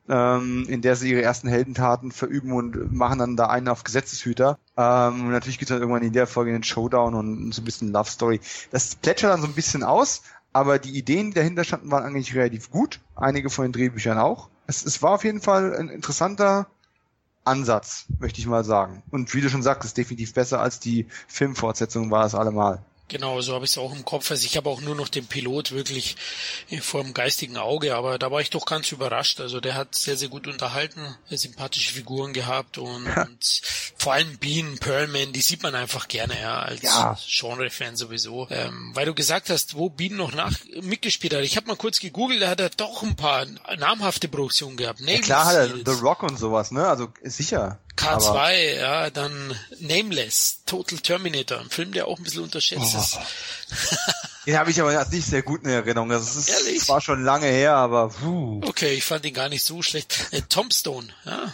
[0.10, 4.58] ähm, in der sie ihre ersten Heldentaten verüben und machen dann da einen auf Gesetzeshüter.
[4.78, 7.66] Ähm, und natürlich gibt es dann irgendwann in der Folge einen Showdown und so ein
[7.66, 8.40] bisschen Love Story.
[8.72, 12.36] Das plätschert dann so ein bisschen aus, aber die Ideen, die dahinter standen, waren eigentlich
[12.36, 13.00] relativ gut.
[13.16, 16.68] Einige von den Drehbüchern auch es, es war auf jeden Fall ein interessanter
[17.44, 19.02] Ansatz, möchte ich mal sagen.
[19.10, 22.86] Und wie du schon sagtest, definitiv besser als die Filmfortsetzung war es allemal.
[23.10, 24.30] Genau, so habe ich es auch im Kopf.
[24.32, 26.16] Also ich habe auch nur noch den Pilot wirklich
[26.82, 29.42] vor dem geistigen Auge, aber da war ich doch ganz überrascht.
[29.42, 33.62] Also der hat sehr, sehr gut unterhalten, sympathische Figuren gehabt und, und
[33.98, 37.18] vor allem Bean, Pearlman, die sieht man einfach gerne ja, als ja.
[37.28, 38.48] Genre-Fan sowieso.
[38.50, 41.44] Ähm, weil du gesagt hast, wo Bean noch nach mitgespielt hat.
[41.44, 43.46] Ich habe mal kurz gegoogelt, da hat er doch ein paar
[43.78, 45.00] namhafte Produktionen gehabt.
[45.02, 46.88] Ja, klar hat er The Rock und sowas, ne?
[46.88, 47.80] Also sicher.
[48.00, 53.00] K2, aber ja, dann Nameless, Total Terminator, ein Film, der auch ein bisschen unterschätzt oh.
[53.00, 53.20] ist.
[54.46, 56.10] Den habe ich aber als nicht sehr gut in Erinnerung.
[56.10, 56.88] Das ist, Ehrlich?
[56.90, 58.62] war schon lange her, aber puh.
[58.66, 60.28] Okay, ich fand ihn gar nicht so schlecht.
[60.32, 61.54] Äh, Tombstone, ja.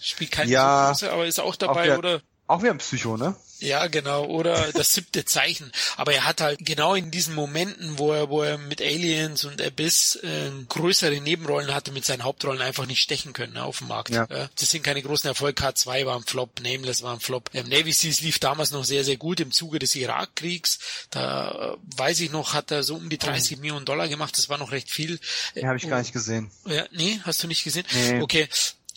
[0.00, 2.20] Spielt keine ja, so große, aber ist auch dabei, auch der, oder?
[2.46, 3.34] Auch wie ein Psycho, ne?
[3.58, 4.26] Ja, genau.
[4.26, 5.72] Oder das siebte Zeichen.
[5.96, 9.62] Aber er hat halt genau in diesen Momenten, wo er, wo er mit Aliens und
[9.62, 13.88] Abyss äh, größere Nebenrollen hatte, mit seinen Hauptrollen einfach nicht stechen können ne, auf dem
[13.88, 14.10] Markt.
[14.10, 14.26] Ja.
[14.26, 15.62] Das sind keine großen Erfolge.
[15.62, 17.50] K2 war ein Flop, Nameless war ein Flop.
[17.54, 20.78] Ähm, Navy Seas lief damals noch sehr, sehr gut im Zuge des Irakkriegs.
[21.10, 23.60] Da äh, weiß ich noch, hat er so um die 30 oh.
[23.60, 24.36] Millionen Dollar gemacht.
[24.36, 25.18] Das war noch recht viel.
[25.54, 26.50] Ja, habe ich gar nicht gesehen.
[26.66, 27.86] Ja, nee, hast du nicht gesehen?
[27.92, 28.20] Nee.
[28.20, 28.48] Okay.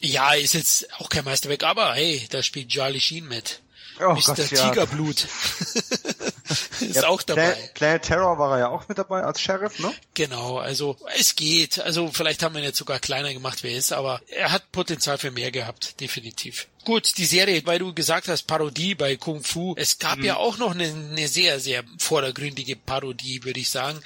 [0.01, 3.61] Ja, ist jetzt auch kein Meisterwerk, aber hey, da spielt Charlie Sheen mit.
[3.99, 4.21] Oh Mr.
[4.21, 5.27] Gott, Tigerblut
[6.79, 7.51] ist ja, auch dabei.
[7.51, 9.93] Planet, Planet Terror war er ja auch mit dabei als Sheriff, ne?
[10.13, 11.79] Genau, also es geht.
[11.79, 14.71] Also vielleicht haben wir ihn jetzt sogar kleiner gemacht, wer er ist, aber er hat
[14.71, 16.67] Potenzial für mehr gehabt, definitiv.
[16.85, 19.75] Gut, die Serie, weil du gesagt hast, Parodie bei Kung Fu.
[19.77, 20.25] Es gab mhm.
[20.25, 23.99] ja auch noch eine, eine sehr, sehr vordergründige Parodie, würde ich sagen.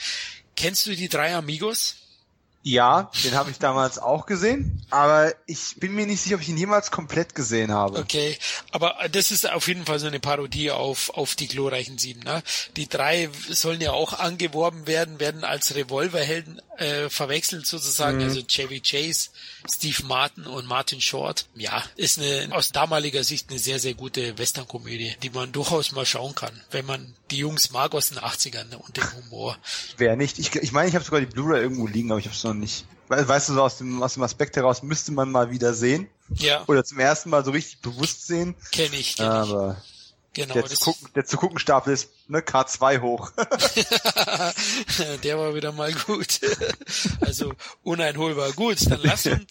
[0.55, 1.95] Kennst du die drei Amigos?
[2.65, 6.47] Ja, den habe ich damals auch gesehen, aber ich bin mir nicht sicher, ob ich
[6.47, 7.99] ihn jemals komplett gesehen habe.
[7.99, 8.37] Okay,
[8.71, 12.21] aber das ist auf jeden Fall so eine Parodie auf, auf die glorreichen Sieben.
[12.21, 12.41] Ne?
[12.77, 18.23] Die drei sollen ja auch angeworben werden, werden als Revolverhelden äh, verwechselt sozusagen, mhm.
[18.23, 19.31] also Chevy Chase,
[19.69, 21.45] Steve Martin und Martin Short.
[21.55, 26.05] Ja, ist eine aus damaliger Sicht eine sehr, sehr gute Western-Komödie, die man durchaus mal
[26.05, 29.57] schauen kann, wenn man die Jungs mag aus den 80ern und den Humor.
[29.97, 30.39] Wer nicht?
[30.39, 32.53] Ich, ich meine, ich habe sogar die Blu-ray irgendwo liegen, aber ich habe es noch
[32.53, 32.85] nicht.
[33.07, 36.07] Weißt du, so aus dem, aus dem Aspekt heraus müsste man mal wieder sehen.
[36.33, 36.63] Ja.
[36.67, 38.55] Oder zum ersten Mal so richtig bewusst sehen.
[38.71, 39.92] Kenn ich, kenn aber ich.
[40.33, 43.31] Genau, der, zu gucken, der zu gucken Stapel ist ne, K2 hoch.
[45.23, 46.39] der war wieder mal gut.
[47.21, 47.53] also
[47.83, 48.51] uneinholbar.
[48.53, 49.45] Gut, dann lass uns,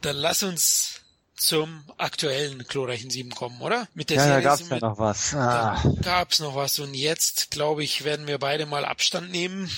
[0.00, 0.94] dann lass uns
[1.36, 3.86] zum aktuellen glorreichen 7 kommen, oder?
[3.94, 5.34] Mit der ja, Serie da gab's ja noch was.
[5.34, 5.80] Ah.
[5.84, 9.70] Da gab's noch was und jetzt, glaube ich, werden wir beide mal Abstand nehmen.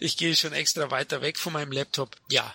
[0.00, 2.16] ich gehe schon extra weiter weg von meinem Laptop.
[2.30, 2.54] Ja,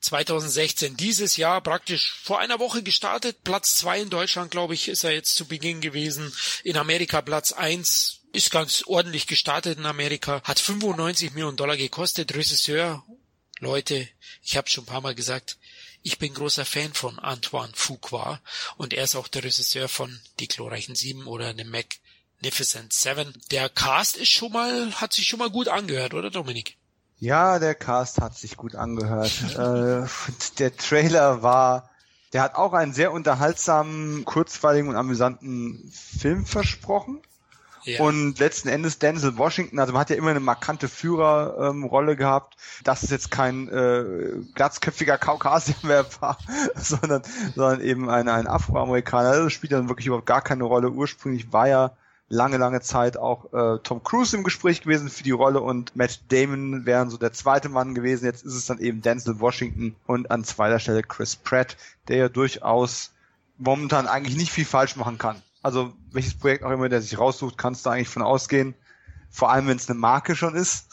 [0.00, 3.42] 2016, dieses Jahr praktisch vor einer Woche gestartet.
[3.44, 6.32] Platz zwei in Deutschland, glaube ich, ist er jetzt zu Beginn gewesen.
[6.64, 10.42] In Amerika Platz eins ist ganz ordentlich gestartet in Amerika.
[10.44, 12.34] Hat 95 Millionen Dollar gekostet.
[12.34, 13.04] Regisseur,
[13.58, 14.08] Leute,
[14.42, 15.58] ich habe schon ein paar Mal gesagt,
[16.02, 18.40] ich bin großer Fan von Antoine Fuqua
[18.76, 23.32] und er ist auch der Regisseur von Die glorreichen Sieben oder The Magnificent Seven.
[23.50, 26.76] Der Cast ist schon mal, hat sich schon mal gut angehört, oder Dominik?
[27.18, 29.32] Ja, der Cast hat sich gut angehört.
[29.58, 30.06] äh,
[30.58, 31.88] der Trailer war,
[32.32, 37.22] der hat auch einen sehr unterhaltsamen, kurzweiligen und amüsanten Film versprochen.
[37.84, 38.00] Ja.
[38.00, 42.56] Und letzten Endes Denzel Washington, also man hat ja immer eine markante Führerrolle ähm, gehabt.
[42.82, 46.36] Das ist jetzt kein äh, glatzköpfiger Kaukasier mehr war,
[46.74, 47.22] sondern,
[47.54, 49.44] sondern eben ein, ein Afroamerikaner.
[49.44, 50.90] Das spielt dann wirklich überhaupt gar keine Rolle.
[50.90, 51.92] Ursprünglich war ja
[52.28, 56.20] lange, lange Zeit auch äh, Tom Cruise im Gespräch gewesen für die Rolle und Matt
[56.28, 58.24] Damon wären so der zweite Mann gewesen.
[58.24, 61.76] Jetzt ist es dann eben Denzel Washington und an zweiter Stelle Chris Pratt,
[62.08, 63.12] der ja durchaus
[63.58, 65.40] momentan eigentlich nicht viel falsch machen kann.
[65.62, 68.74] Also welches Projekt auch immer der sich raussucht, kannst du eigentlich von ausgehen.
[69.30, 70.86] Vor allem, wenn es eine Marke schon ist.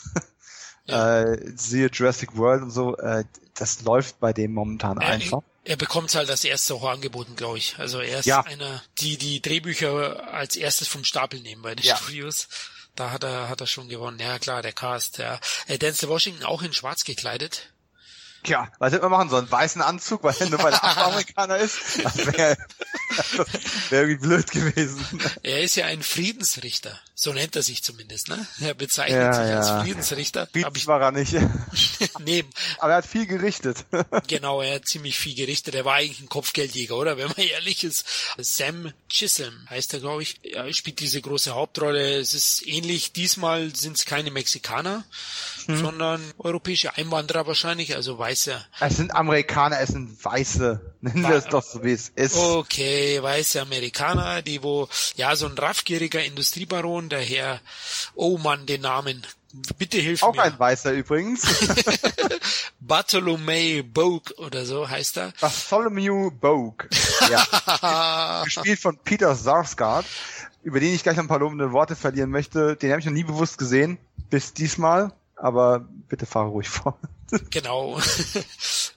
[0.86, 1.22] Ja.
[1.22, 3.24] äh, siehe Jurassic World und so, äh,
[3.56, 5.42] das läuft bei dem momentan einfach.
[5.66, 7.80] Er bekommt halt das erste auch angeboten, glaube ich.
[7.80, 8.42] Also er ist ja.
[8.42, 11.96] einer, die die Drehbücher als erstes vom Stapel nehmen bei den ja.
[11.96, 12.50] Studios.
[12.96, 14.20] Da hat er, hat er schon gewonnen.
[14.20, 15.40] Ja klar, der Cast, ja.
[15.68, 17.74] Äh, Denzel Washington auch in schwarz gekleidet.
[18.44, 19.50] Tja, was hätte man machen sollen?
[19.50, 22.04] Weißen Anzug, weil er nur bei der Afroamerikaner ist?
[22.04, 22.58] Das wäre
[23.90, 25.06] wär irgendwie blöd gewesen.
[25.44, 27.00] Er ist ja ein Friedensrichter.
[27.24, 28.48] So nennt er sich zumindest, ne?
[28.60, 29.60] Er bezeichnet ja, sich ja.
[29.60, 30.46] als Friedensrichter.
[30.52, 31.34] Friedens war er nicht.
[32.20, 32.50] Neben.
[32.80, 33.86] Aber er hat viel gerichtet.
[34.28, 35.74] genau, er hat ziemlich viel gerichtet.
[35.74, 37.16] Er war eigentlich ein Kopfgeldjäger, oder?
[37.16, 38.06] Wenn man ehrlich ist.
[38.38, 40.44] Sam Chisholm heißt er, glaube ich.
[40.44, 42.18] Er spielt diese große Hauptrolle.
[42.18, 43.14] Es ist ähnlich.
[43.14, 45.06] Diesmal sind es keine Mexikaner,
[45.68, 45.78] hm.
[45.78, 48.66] sondern europäische Einwanderer wahrscheinlich, also weiße.
[48.82, 50.93] Es sind Amerikaner, es sind Weiße.
[51.04, 52.38] Nennen wir es doch so, wie es ist.
[52.38, 57.60] Okay, weiße Amerikaner, die wo, ja, so ein raffgieriger Industriebaron, der Herr,
[58.16, 59.28] oh Mann, den Namen,
[59.78, 60.40] bitte hilf Auch mir.
[60.40, 61.44] Auch ein Weißer übrigens.
[62.80, 65.34] Bartholomew Bogue oder so heißt er.
[65.42, 66.88] Bartholomew Bogue.
[67.30, 68.42] Ja.
[68.46, 70.06] Gespielt von Peter Sarsgaard,
[70.64, 72.78] über den ich gleich ein paar lobende Worte verlieren möchte.
[72.78, 73.98] Den habe ich noch nie bewusst gesehen,
[74.30, 75.12] bis diesmal.
[75.36, 76.98] Aber bitte fahre ruhig vor.
[77.50, 78.00] Genau.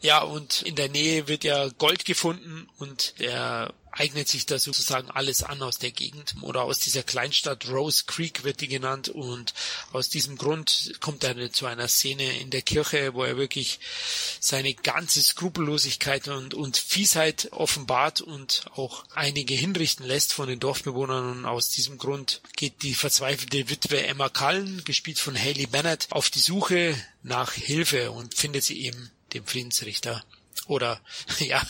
[0.07, 5.11] Ja, und in der Nähe wird ja Gold gefunden und der eignet sich da sozusagen
[5.11, 6.37] alles an aus der Gegend.
[6.43, 9.09] Oder aus dieser Kleinstadt Rose Creek wird die genannt.
[9.09, 9.55] Und
[9.93, 13.81] aus diesem Grund kommt er zu einer Szene in der Kirche, wo er wirklich
[14.39, 21.39] seine ganze Skrupellosigkeit und, und Fiesheit offenbart und auch einige hinrichten lässt von den Dorfbewohnern.
[21.39, 26.31] Und aus diesem Grund geht die verzweifelte Witwe Emma Cullen, gespielt von Haley Bennett, auf
[26.31, 30.25] die Suche nach Hilfe und findet sie eben den Friedensrichter
[30.69, 31.01] oder
[31.39, 31.63] ja,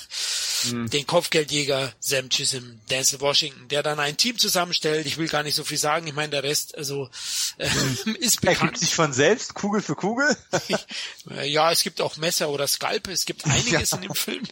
[0.70, 0.88] mhm.
[0.90, 5.06] den Kopfgeldjäger Sam Chisholm, Denzel Washington, der dann ein Team zusammenstellt.
[5.06, 6.06] Ich will gar nicht so viel sagen.
[6.06, 7.10] Ich meine, der Rest, also
[7.58, 7.68] äh,
[8.18, 8.60] ist bekannt.
[8.60, 10.36] Er gibt sich von selbst Kugel für Kugel.
[11.44, 13.12] ja, es gibt auch Messer oder Skalpe.
[13.12, 13.96] Es gibt einiges ja.
[13.96, 14.44] in dem Film.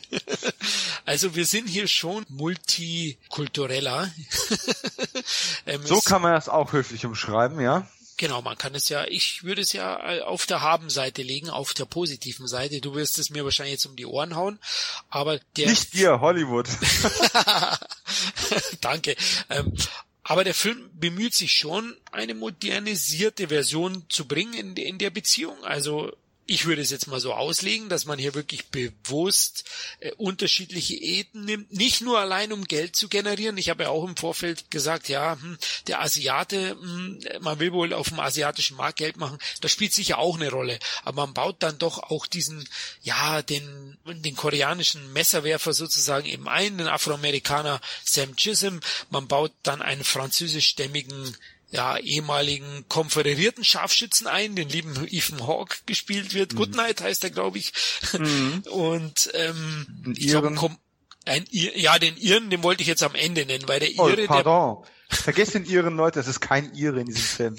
[1.05, 4.13] also wir sind hier schon multikultureller.
[5.67, 7.89] ähm, so kann man das auch höflich umschreiben, ja.
[8.17, 11.75] Genau, man kann es ja, ich würde es ja äh, auf der Haben-Seite legen, auf
[11.75, 12.81] der positiven Seite.
[12.81, 14.59] Du wirst es mir wahrscheinlich jetzt um die Ohren hauen,
[15.09, 15.69] aber der...
[15.69, 16.69] Nicht dir, Hollywood.
[18.81, 19.17] Danke.
[19.51, 19.73] Ähm,
[20.23, 25.63] aber der Film bemüht sich schon, eine modernisierte Version zu bringen in, in der Beziehung.
[25.65, 26.13] Also
[26.47, 29.65] ich würde es jetzt mal so auslegen, dass man hier wirklich bewusst
[30.01, 33.57] äh, unterschiedliche Eten nimmt, nicht nur allein um Geld zu generieren.
[33.57, 37.93] Ich habe ja auch im Vorfeld gesagt, ja, hm, der Asiate, hm, man will wohl
[37.95, 40.79] auf dem asiatischen Markt Geld machen, das spielt sicher auch eine Rolle.
[41.03, 42.69] Aber man baut dann doch auch diesen,
[43.03, 48.81] ja, den, den koreanischen Messerwerfer sozusagen eben ein, den Afroamerikaner Sam Chisholm.
[49.11, 51.37] Man baut dann einen französischstämmigen
[51.75, 56.53] ja, ehemaligen konföderierten Scharfschützen ein, den lieben Ethan Hawke gespielt wird.
[56.53, 56.57] Mhm.
[56.57, 57.73] Goodnight heißt er, glaube ich.
[58.13, 58.63] Mhm.
[58.71, 60.45] Und ähm, ich glaub,
[61.27, 64.09] ein Ir ja, den Iren, den wollte ich jetzt am Ende nennen, weil der oh,
[64.09, 64.85] Ire, pardon.
[65.11, 67.57] Der Vergesst den Iren, Leute, es ist kein Ire in diesem Film.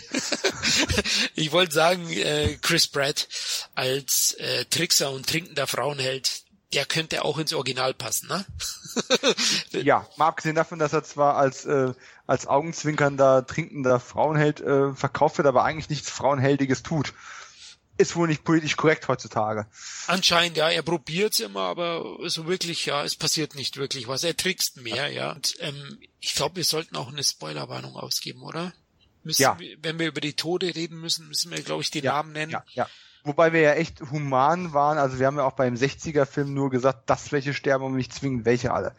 [1.36, 3.28] ich wollte sagen, äh, Chris Pratt
[3.74, 6.44] als äh, Trickser und trinkender Frauenheld,
[6.74, 8.46] der könnte auch ins Original passen, ne?
[9.84, 11.94] ja, mal abgesehen davon, dass er zwar als äh,
[12.28, 17.14] als augenzwinkernder, trinkender Frauenheld äh, verkauft wird, aber eigentlich nichts Frauenheldiges tut.
[17.98, 19.68] Ist wohl nicht politisch korrekt heutzutage.
[20.08, 24.24] Anscheinend, ja, er probiert's immer, aber so wirklich, ja, es passiert nicht wirklich was.
[24.26, 25.32] Er trickst mehr, ja.
[25.32, 28.74] Und, ähm, ich glaube, wir sollten auch eine Spoilerwarnung ausgeben, oder?
[29.24, 29.58] Müssen ja.
[29.60, 32.34] Wir, wenn wir über die Tode reden müssen, müssen wir, glaube ich, die ja, Namen
[32.34, 32.52] nennen.
[32.52, 32.90] Ja, ja.
[33.26, 34.97] Wobei wir ja echt human waren.
[34.97, 38.45] Also wir haben ja auch beim 60er-Film nur gesagt, dass welche sterben und nicht zwingend
[38.45, 38.95] welche alle.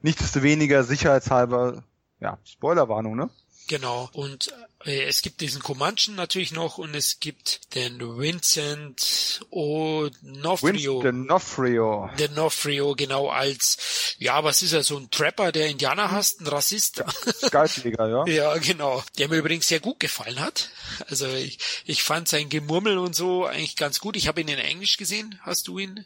[0.00, 1.82] Nichtsdestoweniger sicherheitshalber
[2.20, 3.30] ja, Spoilerwarnung, ne?
[3.68, 4.08] Genau.
[4.12, 4.54] Und
[4.86, 11.02] es gibt diesen Comanchen natürlich noch und es gibt den Vincent O'Nofrio.
[11.02, 12.10] D'Onofrio.
[12.16, 17.02] D'Onofrio, genau, als, ja, was ist er, so ein Trapper, der Indianer hasst, ein Rassist.
[17.50, 18.26] Geistlicher, ja.
[18.32, 19.02] ja, genau.
[19.18, 20.70] Der mir übrigens sehr gut gefallen hat.
[21.08, 24.16] Also ich, ich fand sein Gemurmel und so eigentlich ganz gut.
[24.16, 25.40] Ich habe ihn in Englisch gesehen.
[25.42, 26.04] Hast du ihn?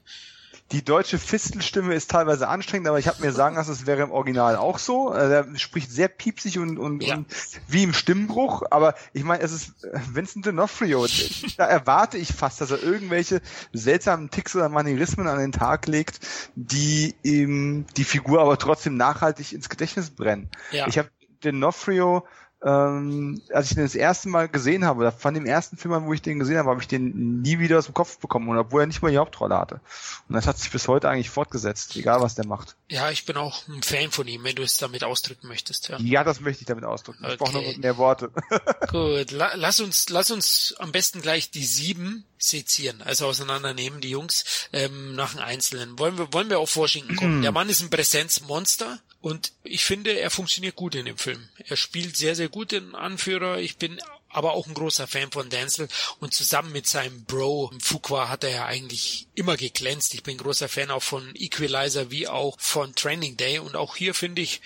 [0.73, 4.11] Die deutsche Fistelstimme ist teilweise anstrengend, aber ich habe mir sagen lassen, es wäre im
[4.11, 5.09] Original auch so.
[5.09, 7.17] Also er spricht sehr piepsig und, und, ja.
[7.17, 7.27] und
[7.69, 9.73] wie im Stimmbruch, aber ich meine, es ist
[10.13, 11.57] Vincent D'Onofrio.
[11.57, 13.41] da erwarte ich fast, dass er irgendwelche
[13.73, 16.21] seltsamen Ticks oder Manierismen an den Tag legt,
[16.55, 20.51] die ihm die Figur aber trotzdem nachhaltig ins Gedächtnis brennen.
[20.71, 20.87] Ja.
[20.87, 21.09] Ich habe
[21.43, 22.25] D'Onofrio
[22.65, 26.07] ähm, als ich den das erste Mal gesehen habe, oder von dem ersten Film an,
[26.07, 28.83] wo ich den gesehen habe, habe ich den nie wieder aus dem Kopf bekommen, obwohl
[28.83, 29.81] er nicht mal die Hauptrolle hatte.
[30.29, 32.77] Und das hat sich bis heute eigentlich fortgesetzt, egal was der macht.
[32.89, 35.89] Ja, ich bin auch ein Fan von ihm, wenn du es damit ausdrücken möchtest.
[35.89, 37.25] Ja, ja das möchte ich damit ausdrücken.
[37.25, 37.35] Okay.
[37.35, 38.31] Ich brauche noch mehr Worte.
[38.91, 44.11] Gut, la lass uns, lass uns am besten gleich die sieben sezieren, also auseinandernehmen, die
[44.11, 45.99] Jungs, ähm, nach dem Einzelnen.
[45.99, 47.43] Wollen wir, wollen wir auf Washington kommen?
[47.43, 51.49] Der Mann ist ein Präsenzmonster und ich finde, er funktioniert gut in dem Film.
[51.67, 53.59] Er spielt sehr, sehr gut den Anführer.
[53.59, 54.01] Ich bin
[54.31, 55.89] aber auch ein großer Fan von Denzel
[56.21, 60.15] und zusammen mit seinem Bro Fuqua hat er ja eigentlich immer geglänzt.
[60.15, 64.15] Ich bin großer Fan auch von Equalizer wie auch von Training Day und auch hier
[64.15, 64.61] finde ich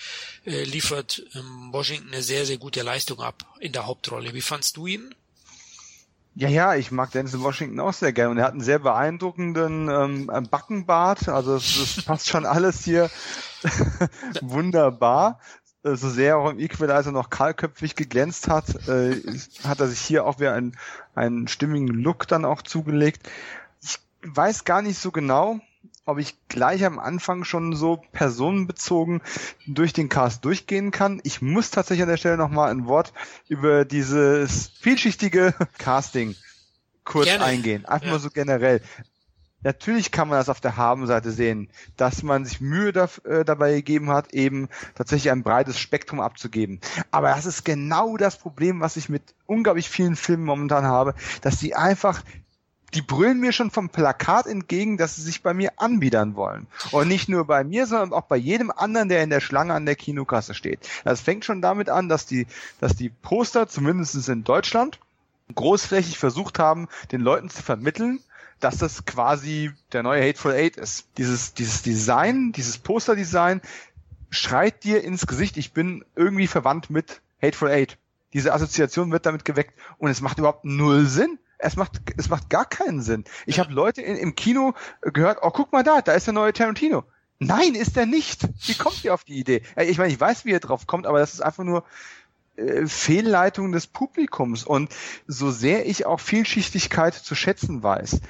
[0.45, 4.33] äh, liefert ähm, Washington eine sehr sehr gute Leistung ab in der Hauptrolle.
[4.33, 5.15] Wie fandst du ihn?
[6.35, 9.87] Ja, ja, ich mag Denzel Washington auch sehr gerne und er hat einen sehr beeindruckenden
[9.89, 13.11] ähm, Backenbart, also es, es passt schon alles hier
[14.41, 15.39] wunderbar.
[15.83, 19.21] Äh, so sehr auch im Equalizer noch kahlköpfig geglänzt hat, äh,
[19.63, 20.75] hat er sich hier auch wieder einen,
[21.13, 23.29] einen stimmigen Look dann auch zugelegt.
[23.83, 25.59] Ich weiß gar nicht so genau,
[26.05, 29.21] ob ich gleich am Anfang schon so personenbezogen
[29.67, 31.21] durch den Cast durchgehen kann.
[31.23, 33.13] Ich muss tatsächlich an der Stelle nochmal ein Wort
[33.47, 36.35] über dieses vielschichtige Casting
[37.03, 37.45] kurz Gerne.
[37.45, 37.85] eingehen.
[37.85, 38.13] Einfach ja.
[38.13, 38.81] mal so generell.
[39.63, 43.73] Natürlich kann man das auf der Habenseite sehen, dass man sich Mühe da, äh, dabei
[43.75, 46.81] gegeben hat, eben tatsächlich ein breites Spektrum abzugeben.
[47.11, 51.61] Aber das ist genau das Problem, was ich mit unglaublich vielen Filmen momentan habe, dass
[51.61, 52.23] sie einfach
[52.93, 56.67] die brüllen mir schon vom Plakat entgegen, dass sie sich bei mir anbiedern wollen.
[56.91, 59.85] Und nicht nur bei mir, sondern auch bei jedem anderen, der in der Schlange an
[59.85, 60.87] der Kinokasse steht.
[61.03, 62.47] Das fängt schon damit an, dass die,
[62.79, 64.99] dass die Poster, zumindest in Deutschland,
[65.53, 68.19] großflächig versucht haben, den Leuten zu vermitteln,
[68.59, 71.07] dass das quasi der neue Hateful Eight ist.
[71.17, 73.61] Dieses, dieses Design, dieses Posterdesign
[74.29, 77.97] schreit dir ins Gesicht, ich bin irgendwie verwandt mit Hateful Eight.
[78.33, 81.37] Diese Assoziation wird damit geweckt und es macht überhaupt null Sinn.
[81.63, 83.23] Es macht, es macht gar keinen Sinn.
[83.45, 86.53] Ich habe Leute in, im Kino gehört, oh, guck mal da, da ist der neue
[86.53, 87.03] Tarantino.
[87.39, 88.47] Nein, ist er nicht.
[88.67, 89.63] Wie kommt ihr auf die Idee?
[89.77, 91.83] Ich meine, ich weiß, wie ihr drauf kommt, aber das ist einfach nur
[92.55, 94.63] äh, Fehlleitung des Publikums.
[94.63, 94.93] Und
[95.27, 98.21] so sehr ich auch Vielschichtigkeit zu schätzen weiß,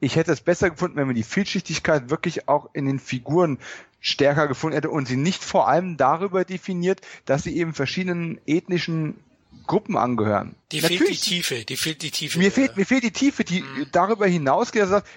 [0.00, 3.58] ich hätte es besser gefunden, wenn man die Vielschichtigkeit wirklich auch in den Figuren
[4.00, 9.22] stärker gefunden hätte und sie nicht vor allem darüber definiert, dass sie eben verschiedenen ethnischen
[9.70, 10.56] Gruppen angehören.
[10.72, 12.38] Die Natürlich, fehlt die Tiefe, die fehlt die Tiefe.
[12.40, 13.86] Mir fehlt, mir fehlt die Tiefe, die mhm.
[13.92, 15.08] darüber hinausgeht, dass sagt,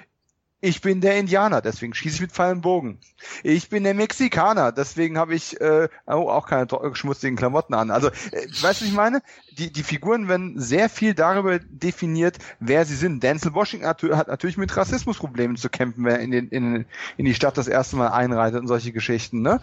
[0.62, 3.00] Ich bin der Indianer, deswegen schieße ich mit Pfeil und Bogen.
[3.42, 7.90] Ich bin der Mexikaner, deswegen habe ich äh, oh, auch keine schmutzigen Klamotten an.
[7.90, 9.24] Also, äh, weißt du, was ich meine?
[9.58, 13.24] Die, die Figuren werden sehr viel darüber definiert, wer sie sind.
[13.24, 16.86] Denzel Washington hat, hat natürlich mit Rassismusproblemen zu kämpfen, wenn er in, den, in,
[17.18, 19.42] in die Stadt das erste Mal einreitet und solche Geschichten.
[19.42, 19.62] Ne?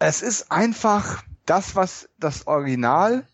[0.00, 3.24] Es ist einfach das, was das Original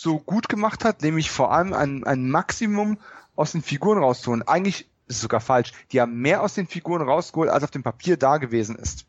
[0.00, 2.98] so gut gemacht hat, nämlich vor allem ein, ein Maximum
[3.34, 4.46] aus den Figuren rauszuholen.
[4.46, 5.72] Eigentlich ist sogar falsch.
[5.90, 9.06] Die haben mehr aus den Figuren rausgeholt, als auf dem Papier da gewesen ist.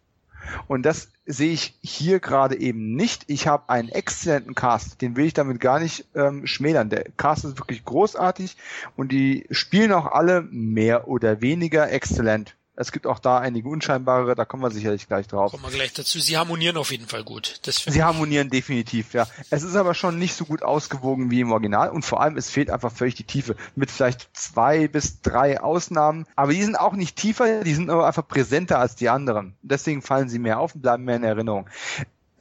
[0.67, 3.25] Und das sehe ich hier gerade eben nicht.
[3.27, 6.89] Ich habe einen exzellenten Cast, den will ich damit gar nicht ähm, schmälern.
[6.89, 8.57] Der Cast ist wirklich großartig
[8.95, 12.55] und die spielen auch alle mehr oder weniger exzellent.
[12.79, 15.51] Es gibt auch da einige unscheinbare, da kommen wir sicherlich gleich drauf.
[15.51, 16.17] Kommen wir gleich dazu.
[16.21, 17.59] Sie harmonieren auf jeden Fall gut.
[17.65, 19.27] Sie harmonieren definitiv, ja.
[19.49, 22.49] Es ist aber schon nicht so gut ausgewogen wie im Original und vor allem es
[22.49, 23.57] fehlt einfach völlig die Tiefe.
[23.75, 26.25] Mit vielleicht zwei bis drei Ausnahmen.
[26.37, 29.57] Aber die sind auch nicht tiefer, die sind aber einfach präsenter als die anderen.
[29.61, 31.69] Deswegen fallen sie mehr auf und bleiben mehr in Erinnerung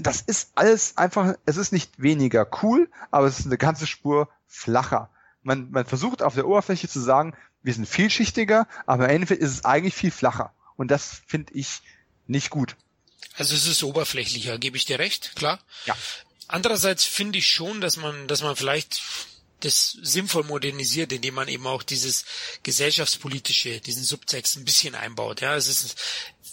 [0.01, 4.29] das ist alles einfach, es ist nicht weniger cool, aber es ist eine ganze Spur
[4.47, 5.11] flacher.
[5.43, 7.35] Man, man versucht auf der Oberfläche zu sagen,
[7.69, 10.55] wir sind vielschichtiger, aber im Endeffekt ist es eigentlich viel flacher.
[10.77, 11.83] Und das finde ich
[12.27, 12.77] nicht gut.
[13.35, 15.61] Also es ist oberflächlicher, gebe ich dir recht, klar.
[15.85, 15.95] Ja.
[16.47, 19.03] Andererseits finde ich schon, dass man, dass man vielleicht
[19.61, 22.25] das sinnvoll modernisiert, indem man eben auch dieses
[22.63, 25.43] gesellschaftspolitische, diesen Subtext ein bisschen einbaut.
[25.43, 25.95] Ja, es ist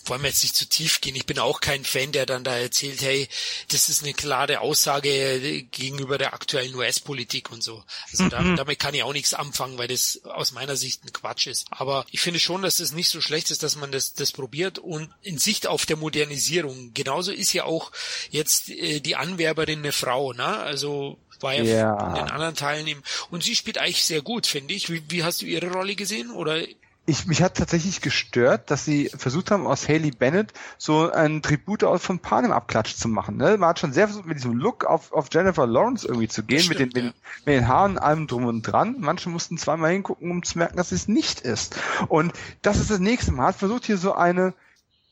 [0.09, 1.15] wollen wir jetzt nicht zu tief gehen.
[1.15, 3.27] Ich bin auch kein Fan, der dann da erzählt, hey,
[3.69, 7.83] das ist eine klare Aussage gegenüber der aktuellen US-Politik und so.
[8.11, 8.55] Also da, mhm.
[8.55, 11.67] damit kann ich auch nichts anfangen, weil das aus meiner Sicht ein Quatsch ist.
[11.69, 14.31] Aber ich finde schon, dass es das nicht so schlecht ist, dass man das, das
[14.31, 16.93] probiert und in Sicht auf der Modernisierung.
[16.93, 17.91] Genauso ist ja auch
[18.29, 20.45] jetzt äh, die Anwerberin eine Frau, ne?
[20.45, 22.07] Also war ja, ja.
[22.07, 23.03] in den anderen Teilen eben.
[23.29, 24.89] Und sie spielt eigentlich sehr gut, finde ich.
[24.89, 26.31] Wie, wie hast du ihre Rolle gesehen?
[26.31, 26.61] Oder
[27.07, 31.83] ich, mich hat tatsächlich gestört, dass sie versucht haben, aus Haley Bennett so ein Tribut
[31.83, 33.37] aus von Panem Abklatsch zu machen.
[33.37, 33.57] Ne?
[33.57, 36.61] Man hat schon sehr versucht, mit diesem Look auf, auf Jennifer Lawrence irgendwie zu gehen,
[36.61, 37.13] stimmt, mit, den, ja.
[37.45, 38.95] mit, den Haaren allem drum und dran.
[38.99, 41.75] Manche mussten zweimal hingucken, um zu merken, dass es nicht ist.
[42.07, 42.33] Und
[42.63, 43.37] das ist das nächste Mal.
[43.37, 44.53] Man hat versucht, hier so eine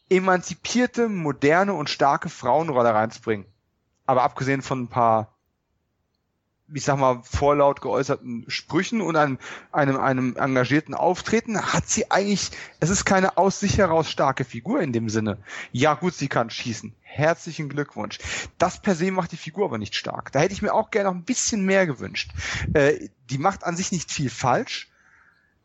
[0.10, 3.46] emanzipierte, moderne und starke Frauenrolle reinzubringen.
[4.06, 5.33] Aber abgesehen von ein paar
[6.72, 9.38] ich sag mal, vorlaut geäußerten Sprüchen und einem,
[9.72, 14.82] einem, einem engagierten Auftreten hat sie eigentlich, es ist keine aus sich heraus starke Figur
[14.82, 15.38] in dem Sinne.
[15.72, 16.96] Ja gut, sie kann schießen.
[17.02, 18.18] Herzlichen Glückwunsch.
[18.58, 20.32] Das per se macht die Figur aber nicht stark.
[20.32, 22.32] Da hätte ich mir auch gerne noch ein bisschen mehr gewünscht.
[22.74, 24.90] Äh, die macht an sich nicht viel falsch,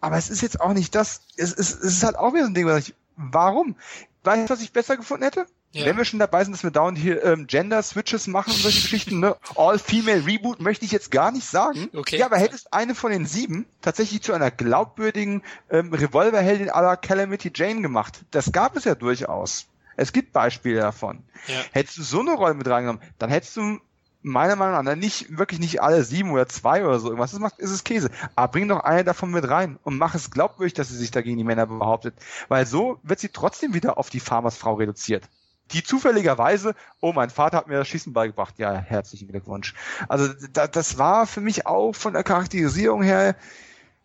[0.01, 2.51] aber es ist jetzt auch nicht das, es, es, es ist halt auch wieder so
[2.51, 3.77] ein Ding, was ich, warum?
[4.25, 5.47] Weißt du, was ich besser gefunden hätte?
[5.73, 5.85] Ja.
[5.85, 9.21] Wenn wir schon dabei sind, dass wir dauernd hier ähm, Gender-Switches machen und solche Geschichten,
[9.21, 9.37] ne?
[9.55, 11.91] All-Female-Reboot möchte ich jetzt gar nicht sagen.
[11.95, 12.17] Okay.
[12.17, 16.97] Ja, aber hättest eine von den sieben tatsächlich zu einer glaubwürdigen ähm, Revolverheldin à la
[16.97, 18.25] Calamity Jane gemacht.
[18.31, 19.67] Das gab es ja durchaus.
[19.97, 21.23] Es gibt Beispiele davon.
[21.49, 21.57] Ja.
[21.73, 23.79] Hättest du so eine Rolle mit reingenommen, dann hättest du
[24.23, 27.33] meiner Meinung nach nicht wirklich nicht alle sieben oder zwei oder so irgendwas.
[27.33, 28.11] Das macht, ist es Käse.
[28.37, 31.37] Aber bring doch eine davon mit rein und mach es glaubwürdig, dass sie sich dagegen
[31.37, 32.15] die Männer behauptet.
[32.49, 35.29] Weil so wird sie trotzdem wieder auf die Farmersfrau reduziert
[35.73, 38.59] die zufälligerweise, oh, mein Vater hat mir das Schießen beigebracht.
[38.59, 39.75] Ja, herzlichen Glückwunsch.
[40.09, 43.37] Also da, das war für mich auch von der Charakterisierung her.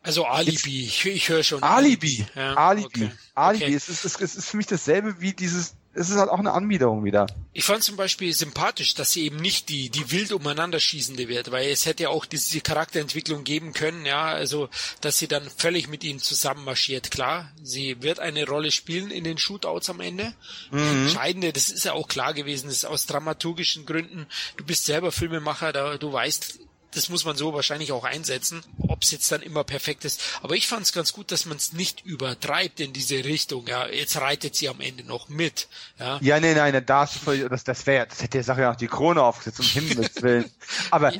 [0.01, 1.63] Also Alibi, ich, ich höre schon.
[1.63, 2.85] Alibi, Alibi, ja, Alibi.
[2.85, 3.11] Okay.
[3.35, 3.63] Alibi.
[3.65, 3.75] Okay.
[3.75, 7.03] Es, ist, es ist für mich dasselbe wie dieses es ist halt auch eine Anbiederung
[7.03, 7.27] wieder.
[7.53, 11.51] Ich fand zum Beispiel sympathisch, dass sie eben nicht die, die wild umeinander schießende wird,
[11.51, 14.69] weil es hätte ja auch diese Charakterentwicklung geben können, ja, also,
[15.01, 17.11] dass sie dann völlig mit ihnen zusammen marschiert.
[17.11, 20.33] Klar, sie wird eine Rolle spielen in den Shootouts am Ende.
[20.71, 21.03] Mhm.
[21.03, 24.25] Entscheidende, das ist ja auch klar gewesen, das ist aus dramaturgischen Gründen.
[24.57, 26.59] Du bist selber Filmemacher, da, du weißt,
[26.93, 30.21] das muss man so wahrscheinlich auch einsetzen, ob es jetzt dann immer perfekt ist.
[30.41, 33.67] Aber ich fand es ganz gut, dass man es nicht übertreibt in diese Richtung.
[33.67, 35.67] Ja, jetzt reitet sie am Ende noch mit.
[35.99, 38.61] Ja, ja nee, nein, da hast du voll, das, das wäre, das hätte der Sache
[38.61, 40.49] ja auch die Krone aufgesetzt, um Himmels Willen.
[40.91, 41.11] Aber,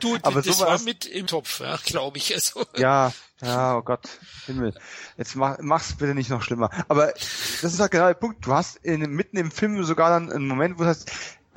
[0.00, 2.34] du, aber das war mit im Topf, ja, glaube ich.
[2.34, 2.64] Also.
[2.76, 4.08] Ja, ja, oh Gott,
[4.46, 4.74] Himmel.
[5.16, 6.70] Jetzt mach, mach's bitte nicht noch schlimmer.
[6.88, 7.12] Aber
[7.62, 8.44] das ist halt genau der Punkt.
[8.44, 11.10] Du hast in, mitten im Film sogar dann einen Moment, wo du sagst,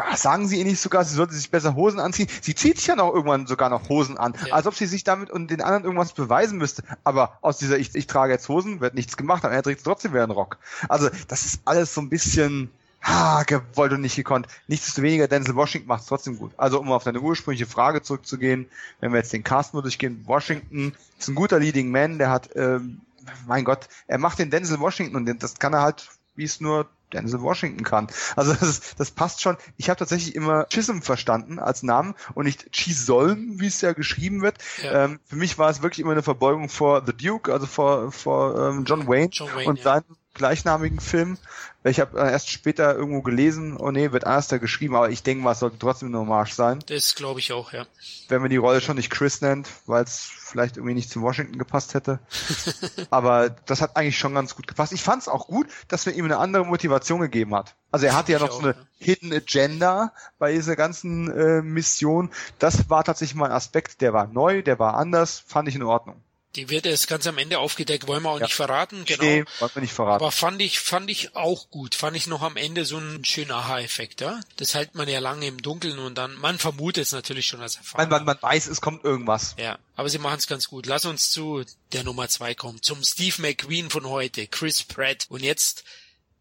[0.03, 2.27] Ah, sagen sie ihr nicht sogar, sie sollte sich besser Hosen anziehen?
[2.41, 4.53] Sie zieht sich ja noch irgendwann sogar noch Hosen an, ja.
[4.53, 6.83] als ob sie sich damit und den anderen irgendwas beweisen müsste.
[7.03, 10.13] Aber aus dieser ich, ich trage jetzt Hosen wird nichts gemacht, aber er trägt trotzdem
[10.13, 10.57] wieder einen Rock.
[10.89, 12.71] Also das ist alles so ein bisschen
[13.01, 14.47] ha, gewollt und nicht gekonnt.
[14.67, 16.51] Nichtsdestoweniger, Denzel Washington macht es trotzdem gut.
[16.57, 18.67] Also um auf deine ursprüngliche Frage zurückzugehen,
[18.99, 22.49] wenn wir jetzt den Cast nur durchgehen, Washington ist ein guter Leading Man, der hat,
[22.55, 23.01] ähm,
[23.45, 26.87] mein Gott, er macht den Denzel Washington und das kann er halt wie es nur
[27.13, 28.07] Denzel Washington kann.
[28.35, 29.57] Also das, das passt schon.
[29.77, 34.41] Ich habe tatsächlich immer Chisholm verstanden als Namen und nicht Chisholm, wie es ja geschrieben
[34.41, 34.57] wird.
[34.83, 35.05] Ja.
[35.05, 38.57] Ähm, für mich war es wirklich immer eine Verbeugung vor The Duke, also vor, vor
[38.69, 40.01] ähm, John Wayne, John Wayne und ja.
[40.33, 41.37] Gleichnamigen Film.
[41.83, 45.43] Ich habe äh, erst später irgendwo gelesen, oh nee, wird Aster geschrieben, aber ich denke
[45.43, 46.79] mal, es sollte trotzdem eine Hommage sein.
[46.85, 47.85] Das glaube ich auch, ja.
[48.27, 51.57] Wenn man die Rolle schon nicht Chris nennt, weil es vielleicht irgendwie nicht zu Washington
[51.57, 52.19] gepasst hätte.
[53.09, 54.93] aber das hat eigentlich schon ganz gut gepasst.
[54.93, 57.75] Ich fand es auch gut, dass man ihm eine andere Motivation gegeben hat.
[57.91, 58.85] Also er hatte ja noch auch, so eine ja.
[58.99, 62.29] Hidden Agenda bei dieser ganzen äh, Mission.
[62.59, 65.83] Das war tatsächlich mal ein Aspekt, der war neu, der war anders, fand ich in
[65.83, 66.21] Ordnung.
[66.55, 68.45] Die wird erst ganz am Ende aufgedeckt, wollen wir auch ja.
[68.45, 69.23] nicht verraten, genau.
[69.23, 70.21] Nee, wollen wir nicht verraten.
[70.21, 71.95] Aber fand ich, fand ich auch gut.
[71.95, 74.39] Fand ich noch am Ende so ein schöner Aha-Effekt, ja.
[74.57, 77.77] Das hält man ja lange im Dunkeln und dann, man vermutet es natürlich schon als
[77.77, 78.09] Erfahrung.
[78.09, 79.55] Man, man, man weiß, es kommt irgendwas.
[79.57, 80.87] Ja, aber sie machen es ganz gut.
[80.87, 81.63] Lass uns zu
[81.93, 85.27] der Nummer zwei kommen, zum Steve McQueen von heute, Chris Pratt.
[85.29, 85.85] Und jetzt,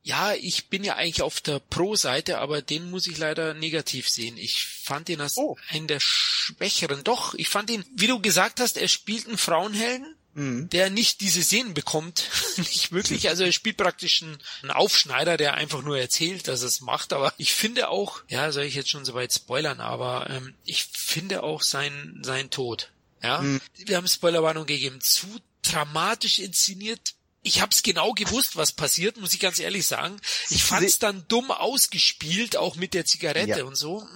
[0.03, 4.37] ja, ich bin ja eigentlich auf der Pro-Seite, aber den muss ich leider negativ sehen.
[4.39, 5.57] Ich fand ihn als oh.
[5.69, 7.05] einen der schwächeren.
[7.05, 10.69] Doch, ich fand ihn, wie du gesagt hast, er spielt einen Frauenhelden mhm.
[10.71, 12.31] der nicht diese Szenen bekommt.
[12.57, 13.29] nicht wirklich.
[13.29, 17.13] Also er spielt praktisch einen, Aufschneider, der einfach nur erzählt, dass er es macht.
[17.13, 21.43] Aber ich finde auch, ja, soll ich jetzt schon soweit spoilern, aber ähm, ich finde
[21.43, 22.91] auch sein, sein Tod.
[23.23, 23.61] Ja, mhm.
[23.75, 25.01] wir haben Spoilerwarnung gegeben.
[25.01, 25.27] Zu
[25.63, 30.21] dramatisch inszeniert ich hab's genau gewusst, was passiert, muss ich ganz ehrlich sagen.
[30.51, 33.65] Ich fand's dann dumm ausgespielt, auch mit der Zigarette ja.
[33.65, 34.07] und so.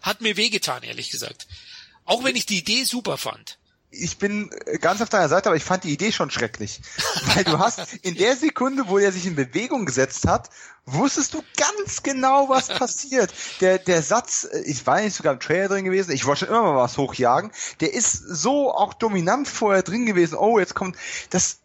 [0.00, 1.46] Hat mir wehgetan, ehrlich gesagt.
[2.04, 3.58] Auch wenn ich die Idee super fand
[3.98, 4.50] ich bin
[4.80, 6.80] ganz auf deiner Seite, aber ich fand die Idee schon schrecklich.
[7.34, 10.50] Weil du hast in der Sekunde, wo er sich in Bewegung gesetzt hat,
[10.84, 13.32] wusstest du ganz genau, was passiert.
[13.60, 16.62] Der, der Satz, ich war nicht sogar im Trailer drin gewesen, ich wollte schon immer
[16.62, 20.36] mal was hochjagen, der ist so auch dominant vorher drin gewesen.
[20.36, 20.96] Oh, jetzt kommt
[21.30, 21.58] das,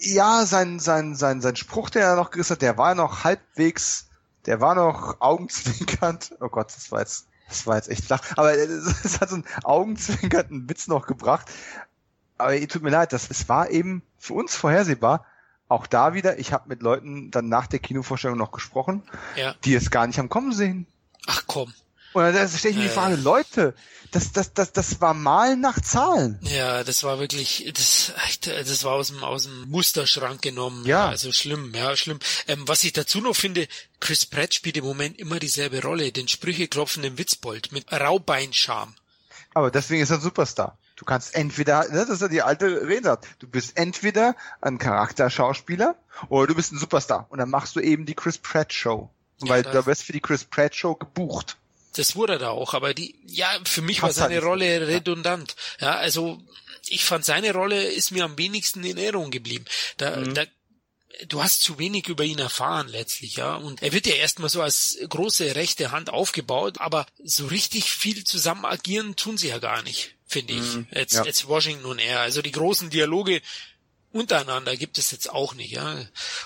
[0.00, 4.08] ja, sein, sein, sein, sein Spruch, der er noch gerissen hat, der war noch halbwegs,
[4.46, 6.36] der war noch augenzwinkernd.
[6.40, 8.22] Oh Gott, das war jetzt das war jetzt echt flach.
[8.36, 11.50] Aber es hat so einen augenzwinkernden Witz noch gebracht.
[12.38, 15.26] Aber tut mir leid, das, es war eben für uns vorhersehbar.
[15.68, 19.02] Auch da wieder, ich habe mit Leuten dann nach der Kinovorstellung noch gesprochen,
[19.36, 19.54] ja.
[19.64, 20.86] die es gar nicht am Kommen sehen.
[21.26, 21.72] Ach komm.
[22.12, 23.74] Und da stelle ich mir die Frage, Leute,
[24.10, 26.38] das, das, das, das war Malen nach Zahlen.
[26.42, 28.12] Ja, das war wirklich, das,
[28.44, 30.84] das war aus dem, aus dem Musterschrank genommen.
[30.84, 31.08] Ja.
[31.08, 32.18] Also schlimm, ja, schlimm.
[32.48, 33.68] Ähm, was ich dazu noch finde,
[34.00, 38.94] Chris Pratt spielt im Moment immer dieselbe Rolle, den Sprüche klopfenden Witzbold mit Raubeinscham.
[39.54, 40.78] Aber deswegen ist er ein Superstar.
[40.96, 45.96] Du kannst entweder, ne, das ist ja die alte Redensart, du bist entweder ein Charakterschauspieler
[46.28, 47.26] oder du bist ein Superstar.
[47.30, 49.10] Und dann machst du eben die Chris Pratt Show.
[49.40, 51.56] Weil ja, du wirst für die Chris Pratt Show gebucht
[51.96, 55.56] das wurde er da auch, aber die, ja, für mich war seine Rolle redundant.
[55.80, 56.42] Ja, also
[56.88, 59.64] ich fand seine Rolle ist mir am wenigsten in Erinnerung geblieben.
[59.96, 60.34] Da, mhm.
[60.34, 60.44] da
[61.26, 63.56] du hast zu wenig über ihn erfahren letztlich, ja.
[63.56, 68.24] Und er wird ja erstmal so als große rechte Hand aufgebaut, aber so richtig viel
[68.24, 70.60] zusammen agieren tun sie ja gar nicht, finde ich.
[70.60, 71.24] Mhm, jetzt, ja.
[71.24, 72.20] jetzt Washington und er.
[72.20, 73.42] Also die großen Dialoge
[74.12, 75.96] untereinander gibt es jetzt auch nicht, ja.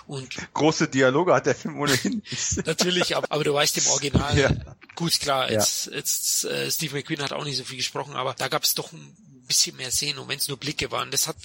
[0.06, 2.22] Und große Dialoge hat der Film ohnehin.
[2.64, 4.50] natürlich, aber, aber du weißt im Original, ja.
[4.94, 5.94] gut klar, jetzt, ja.
[5.94, 8.92] jetzt äh, Steve McQueen hat auch nicht so viel gesprochen, aber da gab es doch
[8.92, 9.16] ein
[9.46, 11.36] bisschen mehr Szenen und wenn es nur Blicke waren, das hat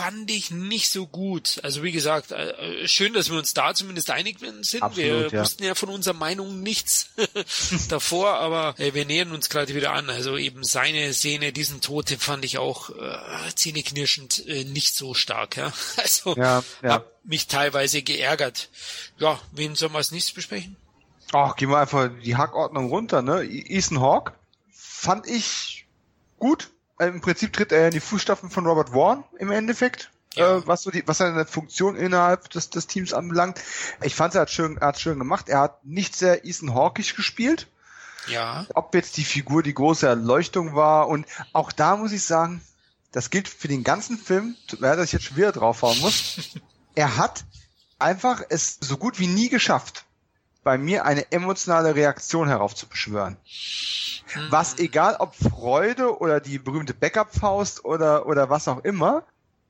[0.00, 1.60] fand ich nicht so gut.
[1.62, 4.82] Also wie gesagt, äh, schön, dass wir uns da zumindest einig sind.
[4.82, 5.42] Absolut, wir ja.
[5.42, 7.10] wussten ja von unserer Meinung nichts
[7.90, 10.08] davor, aber äh, wir nähern uns gerade wieder an.
[10.08, 15.12] Also eben seine Szene, diesen Tod, den fand ich auch äh, zähneknirschend äh, nicht so
[15.14, 15.56] stark.
[15.56, 15.72] Ja?
[15.96, 16.90] Also ja, ja.
[16.90, 18.70] hab mich teilweise geärgert.
[19.18, 20.76] Ja, wen sollen wir als nächstes besprechen?
[21.32, 23.20] Ach, gehen wir einfach die Hackordnung runter.
[23.20, 23.42] Ne?
[23.42, 24.32] Ethan Hawke
[24.72, 25.86] fand ich
[26.38, 26.70] gut
[27.00, 30.10] äh, im Prinzip tritt er in die Fußstapfen von Robert Warren im Endeffekt.
[30.34, 30.58] Ja.
[30.58, 33.60] Äh, was so die, was seine Funktion innerhalb des, des Teams anbelangt.
[34.02, 35.48] Ich fand er hat schön, er hat schön gemacht.
[35.48, 37.66] Er hat nicht sehr Ethan Hawkisch gespielt.
[38.26, 38.66] Ja.
[38.74, 42.60] Ob jetzt die Figur die große Erleuchtung war und auch da muss ich sagen,
[43.12, 46.50] das gilt für den ganzen Film, dass ich jetzt schon wieder draufhauen muss.
[46.94, 47.44] er hat
[47.98, 50.04] einfach es so gut wie nie geschafft,
[50.62, 53.36] bei mir eine emotionale Reaktion heraufzubeschwören.
[54.50, 59.24] Was egal ob Freude oder die berühmte Backup-Faust oder, oder was auch immer,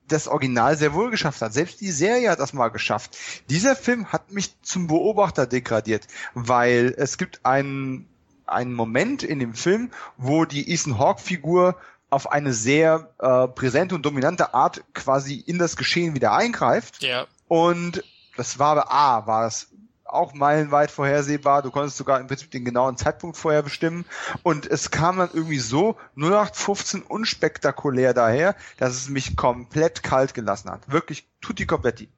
[0.07, 1.53] das Original sehr wohl geschafft hat.
[1.53, 3.17] Selbst die Serie hat das mal geschafft.
[3.49, 8.07] Dieser Film hat mich zum Beobachter degradiert, weil es gibt einen,
[8.45, 11.77] einen Moment in dem Film, wo die Ethan Hawke-Figur
[12.09, 17.01] auf eine sehr äh, präsente und dominante Art quasi in das Geschehen wieder eingreift.
[17.01, 17.25] Ja.
[17.47, 18.03] Und
[18.35, 19.70] das war aber A, war das
[20.11, 21.61] auch meilenweit vorhersehbar.
[21.61, 24.05] Du konntest sogar im Prinzip den genauen Zeitpunkt vorher bestimmen.
[24.43, 30.69] Und es kam dann irgendwie so 0815 unspektakulär daher, dass es mich komplett kalt gelassen
[30.69, 30.91] hat.
[30.91, 32.09] Wirklich tutti kompletti.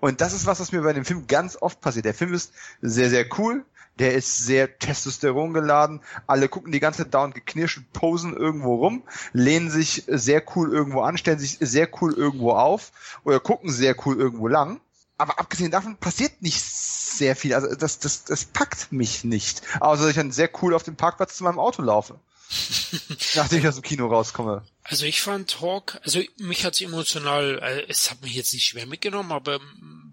[0.00, 2.04] Und das ist was, was mir bei dem Film ganz oft passiert.
[2.04, 3.64] Der Film ist sehr, sehr cool.
[3.98, 6.00] Der ist sehr Testosteron geladen.
[6.26, 9.02] Alle gucken die ganze Zeit dauernd geknirscht und posen irgendwo rum,
[9.32, 12.92] lehnen sich sehr cool irgendwo an, stellen sich sehr cool irgendwo auf
[13.24, 14.80] oder gucken sehr cool irgendwo lang.
[15.20, 17.54] Aber abgesehen davon passiert nicht sehr viel.
[17.54, 19.60] Also das, das, das packt mich nicht.
[19.80, 22.18] Außer dass ich dann sehr cool auf dem Parkplatz zu meinem Auto laufe.
[23.34, 24.64] nachdem ich aus dem Kino rauskomme.
[24.82, 28.86] Also ich fand Hawk, also mich hat's emotional, äh, es hat mich jetzt nicht schwer
[28.86, 29.60] mitgenommen, aber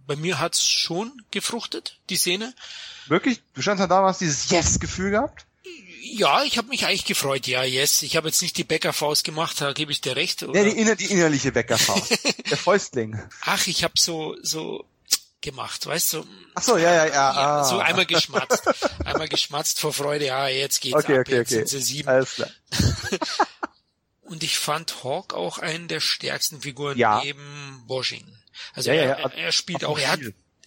[0.05, 2.53] bei mir hat's schon gefruchtet, die Szene.
[3.07, 3.41] Wirklich?
[3.53, 5.45] Du standst da damals dieses Yes-Gefühl gehabt?
[6.01, 8.01] Ja, ich habe mich eigentlich gefreut, ja, yes.
[8.01, 10.43] Ich habe jetzt nicht die Bäckerfaust gemacht, da gebe ich dir recht.
[10.43, 10.61] Oder?
[10.61, 12.19] Ja, die, inner, die innerliche Bäckerfaust.
[12.49, 13.19] der Fäustling.
[13.41, 14.85] Ach, ich habe so, so
[15.41, 16.27] gemacht, weißt du?
[16.55, 17.13] Ach so, ja, ja, ja.
[17.13, 17.63] ja ah.
[17.63, 18.63] So einmal geschmatzt.
[19.05, 21.65] einmal geschmatzt vor Freude, ja, jetzt geht's okay, ab, okay, jetzt okay.
[21.65, 22.09] sind sie sieben.
[22.09, 22.49] Alles klar.
[24.21, 27.21] Und ich fand Hawk auch einen der stärksten Figuren Ja.
[27.23, 28.37] neben Washington.
[28.73, 30.19] Also Ja, ja, er, er spielt auch, er hat,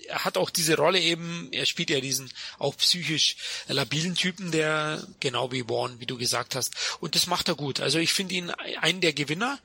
[0.07, 3.37] er hat auch diese Rolle eben, er spielt ja diesen auch psychisch
[3.69, 6.75] labilen Typen, der genau wie Vaughn, wie du gesagt hast.
[7.01, 7.81] Und das macht er gut.
[7.81, 9.59] Also ich finde ihn einen der Gewinner.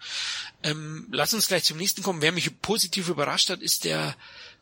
[0.64, 2.22] Ähm, lass uns gleich zum nächsten kommen.
[2.22, 4.16] Wer mich positiv überrascht hat, ist der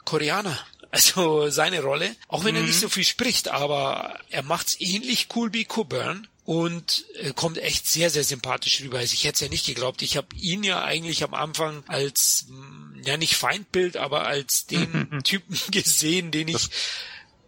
[0.06, 0.58] Koreaner.
[0.92, 2.68] Also seine Rolle, auch wenn er Mhm.
[2.68, 7.88] nicht so viel spricht, aber er macht's ähnlich cool wie Coburn und äh, kommt echt
[7.88, 9.00] sehr, sehr sympathisch rüber.
[9.00, 10.04] Also ich hätte es ja nicht geglaubt.
[10.04, 15.20] Ich habe ihn ja eigentlich am Anfang als, mh, ja nicht Feindbild, aber als den
[15.24, 16.70] Typen gesehen, den ich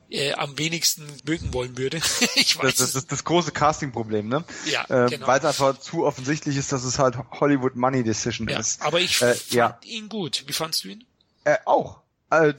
[0.09, 1.97] äh, am wenigsten mögen wollen würde.
[2.35, 4.43] ich weiß Das, das ist das große Casting-Problem, ne?
[4.65, 5.27] Ja, äh, genau.
[5.27, 8.81] Weil es einfach zu offensichtlich ist, dass es halt Hollywood Money Decision Ja, ist.
[8.81, 9.79] aber ich Äh, fand ja.
[9.83, 10.45] ihn gut.
[10.47, 11.03] Wie fandst du ihn?
[11.43, 11.99] Äh, auch.
[12.29, 12.53] Äh,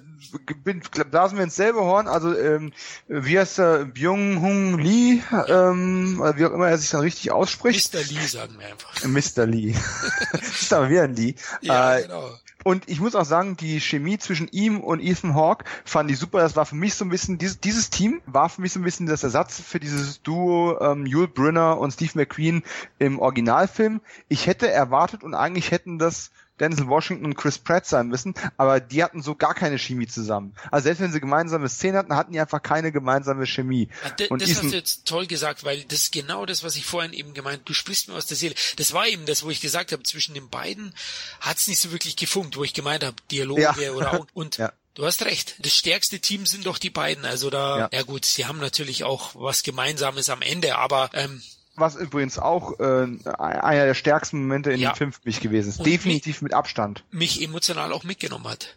[1.10, 2.72] blasen wir ins selbe Horn, also ähm,
[3.08, 7.92] wie heißt er, Byung-Hung Lee, ähm, wie auch immer er sich dann richtig ausspricht.
[7.92, 8.00] Mr.
[8.00, 9.04] Lee, sagen wir einfach.
[9.04, 9.46] Mr.
[9.46, 9.74] Lee.
[10.32, 11.34] das ist aber wieder ein Lee.
[11.60, 12.30] Ja, äh, genau.
[12.66, 16.40] Und ich muss auch sagen, die Chemie zwischen ihm und Ethan Hawke fand ich super.
[16.40, 18.82] Das war für mich so ein bisschen, dieses, dieses Team war für mich so ein
[18.82, 22.64] bisschen das Ersatz für dieses Duo ähm, Yul Brynner und Steve McQueen
[22.98, 24.00] im Originalfilm.
[24.28, 28.80] Ich hätte erwartet und eigentlich hätten das Denzel Washington und Chris Pratt sein müssen, aber
[28.80, 30.54] die hatten so gar keine Chemie zusammen.
[30.70, 33.88] Also selbst wenn sie gemeinsame Szenen hatten, hatten die einfach keine gemeinsame Chemie.
[34.04, 36.76] Ja, d- und das hast du jetzt toll gesagt, weil das ist genau das, was
[36.76, 38.54] ich vorhin eben gemeint, du sprichst mir aus der Seele.
[38.76, 40.94] Das war eben das, wo ich gesagt habe, zwischen den beiden
[41.40, 43.74] hat's nicht so wirklich gefunkt, wo ich gemeint habe, Dialoge Ja.
[43.92, 44.72] oder auch, und Ja.
[44.94, 47.24] du hast recht, das stärkste Team sind doch die beiden.
[47.26, 48.02] Also da, ja, Ja.
[48.02, 51.42] gut, sie haben natürlich auch was Gemeinsames am Ende, aber ähm,
[51.76, 53.06] Was übrigens auch äh,
[53.38, 54.92] einer der stärksten Momente in Ja.
[54.92, 55.78] dem Film für mich gewesen ist.
[55.78, 57.04] Und Definitiv mit Abstand.
[57.10, 58.76] mich emotional auch mitgenommen hat.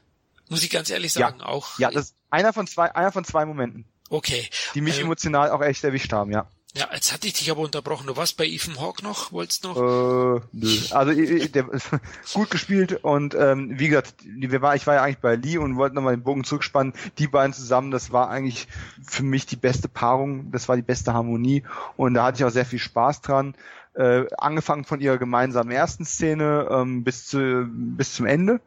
[0.50, 1.78] Muss ich ganz ehrlich sagen, auch.
[1.80, 4.50] Ja, das ist einer von zwei, einer von zwei Momenten, okay.
[4.74, 6.48] die mich Ähm, emotional auch echt erwischt haben, ja.
[6.76, 8.06] Ja, jetzt hatte ich dich aber unterbrochen.
[8.06, 9.76] Du warst bei Ethan Hawke noch, wolltest noch?
[9.76, 10.78] Äh, nö.
[10.92, 11.66] Also der,
[12.34, 15.78] gut gespielt und ähm, wie gesagt, wir war, ich war ja eigentlich bei Lee und
[15.78, 16.94] wollte nochmal den Bogen zurückspannen.
[17.18, 18.68] Die beiden zusammen, das war eigentlich
[19.02, 21.64] für mich die beste Paarung, das war die beste Harmonie
[21.98, 23.56] und da hatte ich auch sehr viel Spaß dran.
[23.96, 28.62] Äh, angefangen von ihrer gemeinsamen ersten Szene ähm, bis, zu, bis zum Ende.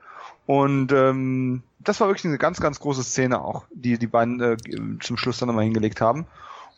[0.46, 4.56] Und ähm, das war wirklich eine ganz, ganz große Szene auch, die die beiden äh,
[5.00, 6.26] zum Schluss dann nochmal hingelegt haben.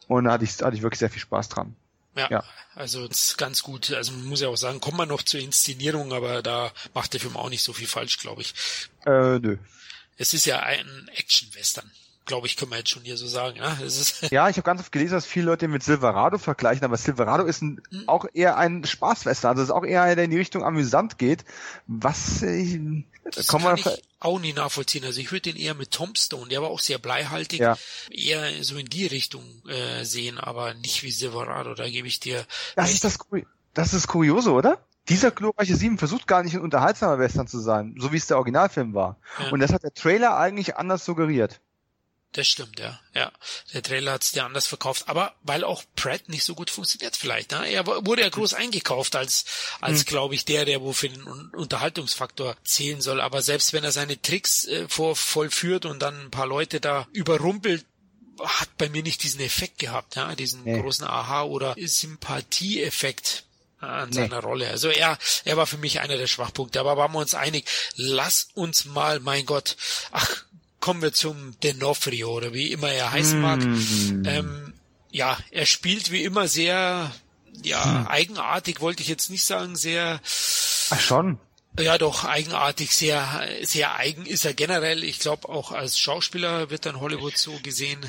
[0.09, 1.74] Und da hatte ich, hatte ich wirklich sehr viel Spaß dran.
[2.16, 2.44] Ja, Ja.
[2.74, 3.93] also das ist ganz gut.
[3.93, 7.20] Also man muss ja auch sagen, kommt man noch zur Inszenierung, aber da macht der
[7.20, 8.55] Film auch nicht so viel falsch, glaube ich.
[9.06, 9.56] Äh, nö.
[10.16, 11.90] Es ist ja ein Action-Western,
[12.26, 13.56] glaube ich, können wir jetzt schon hier so sagen.
[13.59, 16.38] Ja, es ist Ja, ich habe ganz oft gelesen, dass viele Leute ihn mit Silverado
[16.38, 18.05] vergleichen, aber Silverado ist ein, Mhm.
[18.09, 19.51] auch eher ein Spaßwestern.
[19.51, 21.44] Also es ist auch eher einer, der in die Richtung amüsant geht.
[21.86, 25.05] Was äh, das kommen kann wir ich auch nie nachvollziehen.
[25.05, 27.76] Also ich würde den eher mit Tom Stone, der war auch sehr bleihaltig, Ja.
[28.10, 31.74] eher so in die Richtung äh, sehen, aber nicht wie Silverado.
[31.74, 32.44] Da gebe ich dir
[32.76, 32.94] Das recht.
[32.94, 33.18] ist das,
[33.74, 34.78] das ist Kuriose, oder?
[35.10, 38.38] Dieser glorreiche Sieben versucht gar nicht ein unterhaltsamer Western zu sein, so wie es der
[38.38, 39.18] Originalfilm war.
[39.38, 39.51] Ja.
[39.51, 41.60] Und das hat der Trailer eigentlich anders suggeriert.
[42.35, 42.98] Das stimmt, ja.
[43.15, 43.31] Ja,
[43.73, 47.52] der Trailer hat's dir anders verkauft, aber weil auch Pratt nicht so gut funktioniert vielleicht.
[47.52, 47.70] Ne?
[47.70, 49.44] Er wurde ja groß eingekauft als,
[49.81, 50.05] als Hm.
[50.06, 53.20] glaube ich, der, der wo für den Un- Unterhaltungsfaktor zählen soll.
[53.20, 57.06] Aber selbst wenn er seine Tricks äh, vor, vollführt und dann ein paar Leute da
[57.12, 57.85] überrumpelt,
[58.43, 60.81] hat bei mir nicht diesen Effekt gehabt, ja, diesen Nee.
[60.81, 63.44] großen Aha- oder Sympathieeffekt
[63.81, 64.16] äh, an Nee.
[64.16, 64.69] seiner Rolle.
[64.70, 66.81] Also er, er war für mich einer der Schwachpunkte.
[66.81, 69.77] Aber waren wir uns einig, lass uns mal, mein Gott,
[70.11, 70.44] ach,
[70.85, 73.62] kommen wir zum Denofrio oder wie immer er heißen mag.
[73.62, 74.23] Hm.
[74.27, 74.74] Ähm,
[75.11, 77.11] ja, er spielt wie immer sehr,
[77.62, 78.06] ja, Hm.
[78.09, 80.20] eigenartig wollte ich jetzt nicht sagen, sehr,
[80.90, 81.39] Ach schon.
[81.81, 85.05] ja doch, eigenartig, sehr, sehr eigen ist er generell.
[85.05, 88.05] Ich glaube auch als Schauspieler wird dann Hollywood so gesehen.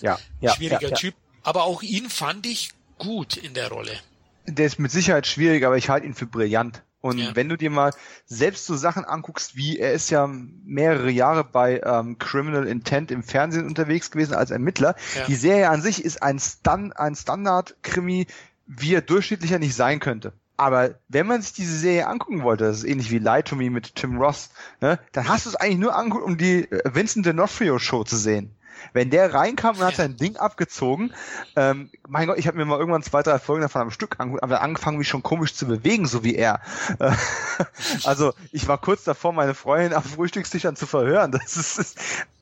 [0.00, 0.54] Ja, ja.
[0.54, 0.96] Schwieriger ja, ja.
[0.96, 1.14] Typ.
[1.42, 4.00] Aber auch ihn fand ich gut in der Rolle.
[4.46, 6.80] Der ist mit Sicherheit schwierig, aber ich halte ihn für brillant.
[7.04, 7.36] Und ja.
[7.36, 7.92] wenn du dir mal
[8.24, 13.22] selbst so Sachen anguckst, wie er ist ja mehrere Jahre bei ähm, Criminal Intent im
[13.22, 14.96] Fernsehen unterwegs gewesen als Ermittler.
[15.14, 15.26] Ja.
[15.26, 18.26] Die Serie an sich ist ein, Stan ein Standard-Krimi,
[18.64, 20.32] wie er durchschnittlicher nicht sein könnte.
[20.56, 23.70] Aber wenn man sich diese Serie angucken wollte, das ist ähnlich wie Lie to Me
[23.70, 24.50] mit Tim Ross,
[24.80, 28.16] ne, dann hast du es eigentlich nur angeguckt, um die äh, Vincent D'Onofrio Show zu
[28.16, 28.54] sehen.
[28.92, 31.12] Wenn der reinkam und hat sein Ding abgezogen,
[31.56, 34.42] ähm, mein Gott, ich habe mir mal irgendwann zwei, drei Folgen davon am Stück angeguckt,
[34.42, 36.60] aber angefangen, mich schon komisch zu bewegen, so wie er.
[38.04, 41.32] also ich war kurz davor, meine Freundin am Frühstückstisch zu verhören.
[41.32, 41.98] Das ist,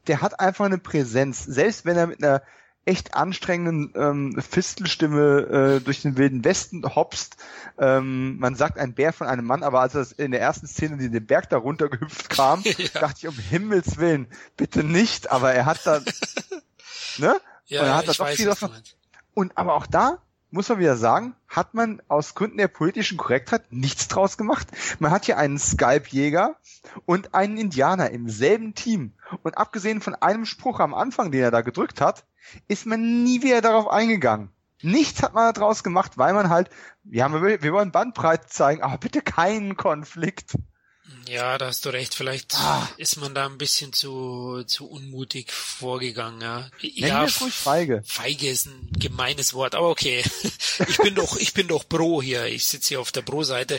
[0.07, 1.45] der hat einfach eine Präsenz.
[1.45, 2.43] Selbst wenn er mit einer
[2.85, 7.37] echt anstrengenden ähm, Fistelstimme äh, durch den wilden Westen hopst.
[7.79, 10.97] Ähm, man sagt ein Bär von einem Mann, aber als er in der ersten Szene
[10.97, 13.01] die den Berg da runtergehüpft kam, ja.
[13.01, 14.27] dachte ich um Himmels Willen,
[14.57, 16.01] bitte nicht, aber er hat da,
[17.19, 17.41] ne?
[17.67, 18.71] Ja, und er hat da doch viel davon.
[19.35, 20.19] Und aber auch da
[20.53, 24.69] muss man wieder sagen, hat man aus Gründen der politischen Korrektheit nichts draus gemacht.
[24.99, 26.57] Man hat hier einen Skype-Jäger
[27.07, 29.15] und einen Indianer im selben Team.
[29.43, 32.25] Und abgesehen von einem Spruch am Anfang, den er da gedrückt hat,
[32.69, 34.51] ist man nie wieder darauf eingegangen.
[34.83, 36.69] Nichts hat man daraus gemacht, weil man halt,
[37.03, 40.57] wir haben, wir wollen Bandbreite zeigen, aber bitte keinen Konflikt.
[41.29, 42.15] Ja, da hast du recht.
[42.15, 42.89] Vielleicht ah.
[42.97, 46.41] ist man da ein bisschen zu, zu unmutig vorgegangen.
[46.41, 48.03] Ja, ja feige.
[48.05, 50.25] Feige ist ein gemeines Wort, aber okay.
[50.89, 52.47] Ich bin doch, ich bin doch Pro hier.
[52.47, 53.79] Ich sitze hier auf der Pro-Seite.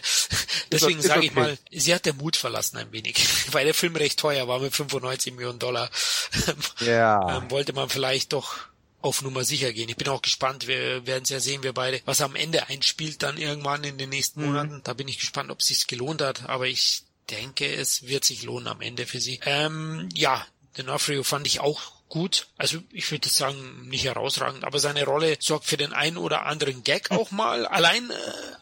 [0.72, 1.28] Deswegen sage okay.
[1.28, 3.16] ich mal, sie hat der Mut verlassen ein wenig,
[3.52, 5.90] weil der Film recht teuer war mit 95 Millionen Dollar.
[6.80, 7.38] Ja.
[7.38, 8.56] Ähm, wollte man vielleicht doch
[9.04, 9.90] auf Nummer sicher gehen.
[9.90, 10.68] Ich bin auch gespannt.
[10.68, 14.10] Wir werden es ja sehen, wir beide, was am Ende einspielt dann irgendwann in den
[14.10, 14.48] nächsten mhm.
[14.48, 14.82] Monaten.
[14.84, 16.50] Da bin ich gespannt, ob es sich gelohnt hat.
[16.50, 19.40] Aber ich denke, es wird sich lohnen am Ende für sie.
[19.46, 20.46] Ähm, ja,
[20.78, 22.46] den Afrio fand ich auch gut.
[22.58, 26.84] Also ich würde sagen, nicht herausragend, aber seine Rolle sorgt für den einen oder anderen
[26.84, 27.66] Gag auch mal.
[27.66, 28.14] Allein äh,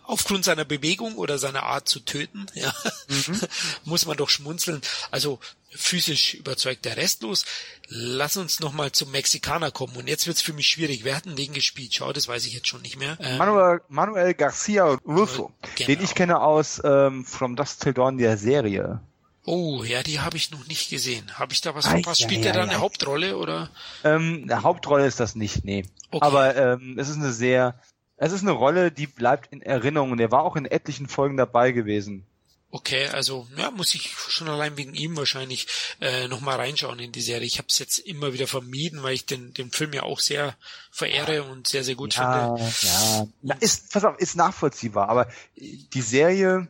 [0.06, 2.74] aufgrund seiner Bewegung oder seiner Art zu töten, ja,
[3.10, 3.42] mhm.
[3.84, 4.80] muss man doch schmunzeln.
[5.12, 5.38] Also
[5.70, 7.44] physisch überzeugt der restlos.
[7.90, 9.98] Lass uns nochmal zum Mexikaner kommen.
[9.98, 11.04] Und jetzt wird's für mich schwierig.
[11.04, 11.94] Wer hat denn den gespielt?
[11.94, 13.18] Schau, das weiß ich jetzt schon nicht mehr.
[13.20, 15.88] Ähm, Manuel, Manuel Garcia Russo, genau.
[15.88, 19.02] den ich kenne aus ähm, From Dust Till Dawn der Serie.
[19.46, 21.40] Oh, ja, die habe ich noch nicht gesehen.
[21.40, 22.22] Habe ich da was verpasst?
[22.22, 23.72] Ja, Spielt ja, er da eine Hauptrolle oder?
[24.04, 25.86] Ähm, eine Hauptrolle ist das nicht, nee.
[26.12, 26.26] Okay.
[26.26, 27.80] Aber ähm, es ist eine sehr,
[28.18, 30.12] es ist eine Rolle, die bleibt in Erinnerung.
[30.12, 32.26] Und er war auch in etlichen Folgen dabei gewesen.
[32.74, 35.68] Okay, also ja, muss ich schon allein wegen ihm wahrscheinlich
[36.00, 37.46] äh, nochmal reinschauen in die Serie.
[37.46, 40.56] Ich habe es jetzt immer wieder vermieden, weil ich den, den Film ja auch sehr
[40.90, 42.72] verehre und sehr, sehr gut ja, finde.
[42.82, 45.28] Ja, Na, ist, pass auf, ist nachvollziehbar, aber
[45.58, 46.70] die Serie,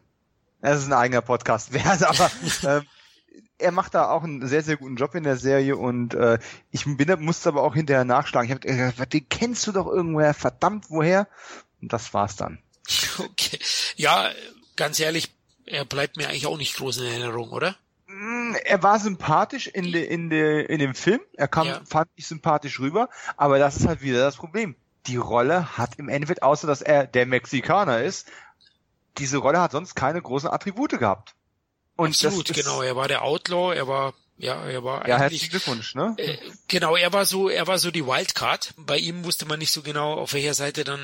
[0.62, 2.32] das ist ein eigener Podcast wert, aber
[2.64, 2.82] äh,
[3.58, 6.40] er macht da auch einen sehr, sehr guten Job in der Serie und äh,
[6.72, 8.50] ich bin, musste aber auch hinterher nachschlagen.
[8.50, 11.28] Ich habe gesagt, den kennst du doch irgendwoher, verdammt, woher?
[11.82, 12.60] Und das war's dann.
[13.20, 13.60] Okay.
[13.98, 14.32] Ja,
[14.76, 15.32] ganz ehrlich,
[15.66, 17.76] er bleibt mir eigentlich auch nicht groß in Erinnerung, oder?
[18.08, 21.22] Mm, er war sympathisch in, de, in, de, in dem Film.
[21.34, 21.82] Er kam, ja.
[21.86, 23.10] fand ich sympathisch rüber.
[23.38, 24.76] Aber das ist halt wieder das Problem.
[25.08, 28.30] Die Rolle hat im Endeffekt, außer dass er der Mexikaner ist,
[29.18, 31.36] diese Rolle hat sonst keine großen Attribute gehabt.
[31.96, 32.82] Und Absolut, genau.
[32.82, 35.52] Er war der Outlaw, er war ja, er war ja, eigentlich.
[35.52, 36.16] Glückwunsch, ne?
[36.18, 36.36] Äh,
[36.68, 38.74] genau, er war so, er war so die Wildcard.
[38.76, 41.00] Bei ihm wusste man nicht so genau, auf welcher Seite dann.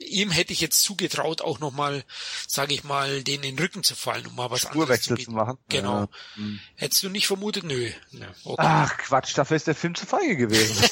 [0.00, 2.02] Ihm hätte ich jetzt zugetraut, auch nochmal,
[2.48, 5.30] sage ich mal, den in den Rücken zu fallen, um mal was Spurwechsel anderes zu,
[5.30, 5.58] zu machen.
[5.68, 6.00] Genau.
[6.00, 6.08] Ja.
[6.34, 6.60] Hm.
[6.74, 7.62] Hättest du nicht vermutet?
[7.62, 7.90] Nö.
[8.10, 8.56] Ja, okay.
[8.58, 10.76] Ach Quatsch, dafür ist der Film zu feige gewesen.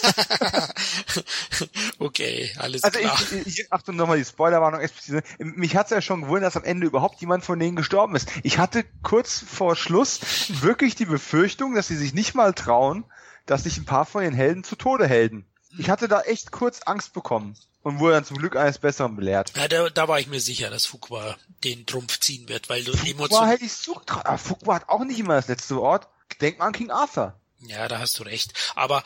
[1.99, 3.19] okay, alles also klar.
[3.45, 5.25] Ich, ich, Achtung nochmal die Spoilerwarnung explizit.
[5.41, 8.29] Mich hat's ja schon gewundert, dass am Ende überhaupt jemand von denen gestorben ist.
[8.45, 10.21] Ich hatte kurz vor Schluss
[10.63, 13.05] wirklich die Befürchtung, dass sie sich nicht mal trauen,
[13.47, 15.47] dass sich ein paar von den Helden zu Tode helden.
[15.79, 19.53] Ich hatte da echt kurz Angst bekommen und wurde dann zum Glück eines Besseren belehrt.
[19.57, 22.97] Ja, da, da war ich mir sicher, dass Fuqua den Trumpf ziehen wird, weil du
[22.97, 26.09] Fuqua hätte ich so aber Fuqua hat auch nicht immer das letzte Wort.
[26.41, 27.35] Denk mal an King Arthur.
[27.61, 28.53] Ja, da hast du recht.
[28.75, 29.03] Aber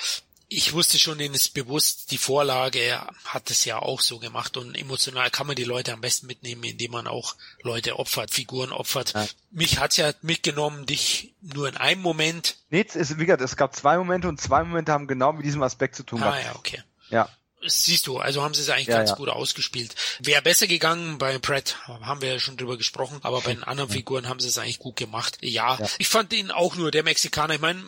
[0.56, 4.74] ich wusste schon, denen ist bewusst, die Vorlage hat es ja auch so gemacht und
[4.74, 9.14] emotional kann man die Leute am besten mitnehmen, indem man auch Leute opfert, Figuren opfert.
[9.14, 9.26] Ja.
[9.50, 12.56] Mich hat's ja mitgenommen, dich nur in einem Moment.
[12.70, 15.62] Nee, es, wie gesagt, es gab zwei Momente und zwei Momente haben genau mit diesem
[15.62, 16.22] Aspekt zu tun.
[16.22, 16.44] Ah, gehabt.
[16.44, 16.82] ja, okay.
[17.10, 17.28] Ja.
[17.64, 19.16] Siehst du, also haben sie es eigentlich ja, ganz ja.
[19.16, 19.94] gut ausgespielt.
[20.18, 23.88] Wäre besser gegangen bei Pratt, haben wir ja schon drüber gesprochen, aber bei den anderen
[23.88, 25.38] Figuren haben sie es eigentlich gut gemacht.
[25.42, 25.86] Ja, ja.
[25.98, 27.84] ich fand ihn auch nur, der Mexikaner, ich meine,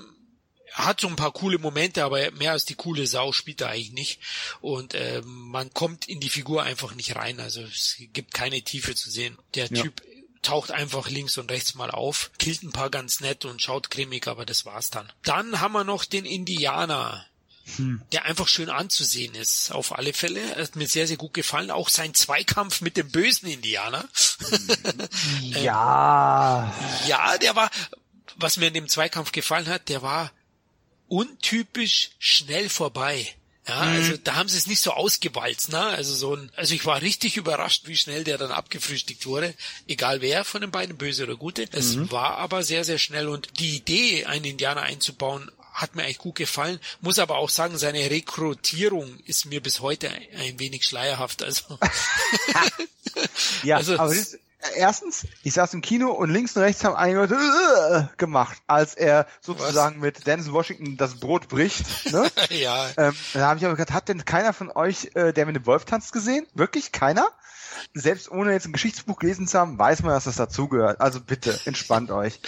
[0.76, 3.68] er hat so ein paar coole Momente, aber mehr als die coole Sau spielt er
[3.68, 4.20] eigentlich nicht.
[4.60, 7.38] Und äh, man kommt in die Figur einfach nicht rein.
[7.38, 9.38] Also es gibt keine Tiefe zu sehen.
[9.55, 9.82] Der ja.
[9.82, 10.02] Typ
[10.42, 14.26] taucht einfach links und rechts mal auf, killt ein paar ganz nett und schaut grimmig,
[14.26, 15.10] aber das war's dann.
[15.22, 17.24] Dann haben wir noch den Indianer.
[17.76, 18.02] Hm.
[18.12, 20.38] der einfach schön anzusehen ist, auf alle Fälle.
[20.55, 21.70] Er hat mir sehr, sehr gut gefallen.
[21.70, 24.06] Auch sein Zweikampf mit dem bösen Indianer.
[25.40, 26.74] ja.
[27.09, 27.70] ja, der war,
[28.36, 30.30] was mir in dem Zweikampf gefallen hat, der war
[31.09, 33.35] untypisch schnell vorbei.
[33.66, 33.97] Ja, mhm.
[33.97, 35.81] also da haben sie es nicht so ausgewalzt, ne?
[35.81, 39.55] Also so ein, also ich war richtig überrascht, wie schnell der dann abgefrühstückt wurde.
[39.89, 41.66] Egal wer von den beiden, böse oder gute.
[41.72, 42.10] Es mhm.
[42.10, 46.36] war aber sehr, sehr schnell und die Idee, einen Indianer einzubauen, hat mir eigentlich gut
[46.36, 46.78] gefallen.
[47.01, 51.43] Muss aber auch sagen, seine Rekrutierung ist mir bis heute ein wenig schleierhaft.
[51.43, 51.78] Also
[53.64, 54.39] ja, also, aber das,
[54.76, 58.94] erstens, ich saß im Kino und links und rechts haben einige Leute uh, gemacht, als
[58.94, 60.02] er sozusagen Was?
[60.02, 62.12] mit Denzel Washington das Brot bricht.
[62.12, 62.30] Ne?
[62.50, 62.88] ja.
[62.96, 65.66] Ähm, da habe ich aber gesagt, hat denn keiner von euch, äh, der mit dem
[65.66, 66.46] Wolf tanzt, gesehen?
[66.54, 67.28] Wirklich keiner?
[67.92, 71.00] Selbst ohne jetzt ein Geschichtsbuch gelesen zu haben, weiß man, dass das dazugehört.
[71.00, 72.40] Also bitte, entspannt euch.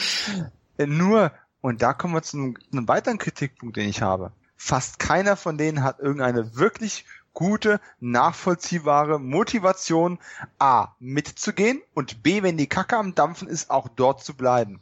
[0.78, 4.32] Äh, nur, und da kommen wir zu einem, einem weiteren Kritikpunkt, den ich habe.
[4.56, 7.05] Fast keiner von denen hat irgendeine wirklich
[7.37, 10.19] gute, nachvollziehbare Motivation,
[10.59, 14.81] A, mitzugehen und B, wenn die Kacke am Dampfen ist, auch dort zu bleiben.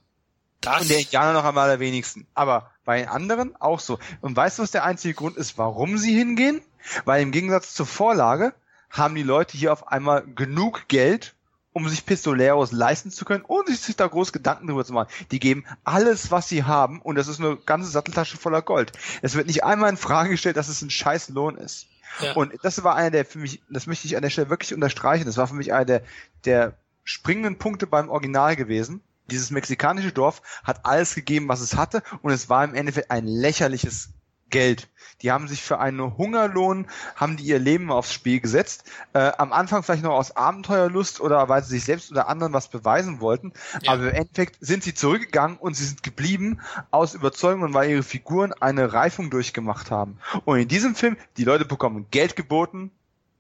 [0.61, 2.27] Das und der Indianer noch einmal der wenigsten.
[2.33, 3.99] Aber bei den anderen auch so.
[4.21, 6.63] Und weißt du, was der einzige Grund ist, warum sie hingehen?
[7.05, 8.55] Weil im Gegensatz zur Vorlage
[8.89, 11.35] haben die Leute hier auf einmal genug Geld,
[11.73, 15.13] um sich Pistoleros leisten zu können, ohne sich da groß Gedanken drüber zu machen.
[15.33, 18.93] Die geben alles, was sie haben, und das ist eine ganze Satteltasche voller Gold.
[19.23, 21.89] Es wird nicht einmal in Frage gestellt, dass es ein scheiß Lohn ist.
[22.35, 25.27] Und das war einer der für mich, das möchte ich an der Stelle wirklich unterstreichen,
[25.27, 26.03] das war für mich einer der,
[26.45, 26.75] der
[27.05, 29.03] springenden Punkte beim Original gewesen.
[29.31, 33.27] Dieses mexikanische Dorf hat alles gegeben, was es hatte, und es war im Endeffekt ein
[33.27, 34.11] lächerliches
[34.55, 34.89] Geld.
[35.21, 36.87] Die haben sich für einen Hungerlohn,
[37.17, 38.85] haben die ihr Leben aufs Spiel gesetzt.
[39.15, 42.69] Äh, am Anfang vielleicht noch aus Abenteuerlust oder weil sie sich selbst oder anderen was
[42.69, 43.53] beweisen wollten.
[43.83, 43.93] Ja.
[43.93, 46.61] Aber im Endeffekt sind sie zurückgegangen und sie sind geblieben
[46.93, 50.19] aus Überzeugung und weil ihre Figuren eine Reifung durchgemacht haben.
[50.45, 52.93] Und in diesem Film, die Leute bekommen Geld geboten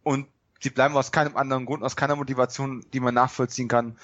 [0.02, 0.26] und
[0.60, 3.96] sie bleiben aus keinem anderen Grund, aus keiner Motivation, die man nachvollziehen kann,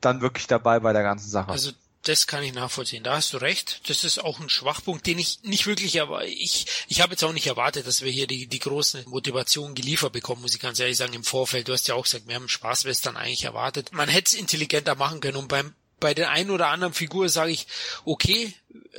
[0.00, 1.50] dann wirklich dabei bei der ganzen Sache.
[1.50, 1.72] Also
[2.04, 3.02] das kann ich nachvollziehen.
[3.02, 3.80] Da hast du recht.
[3.88, 7.32] Das ist auch ein Schwachpunkt, den ich nicht wirklich, aber ich, ich habe jetzt auch
[7.32, 10.96] nicht erwartet, dass wir hier die, die große Motivation geliefert bekommen, muss ich ganz ehrlich
[10.96, 11.68] sagen, im Vorfeld.
[11.68, 13.92] Du hast ja auch gesagt, wir haben Spaßwestern eigentlich erwartet.
[13.92, 17.52] Man hätte es intelligenter machen können und beim, bei der einen oder anderen Figur sage
[17.52, 17.66] ich,
[18.04, 18.52] okay,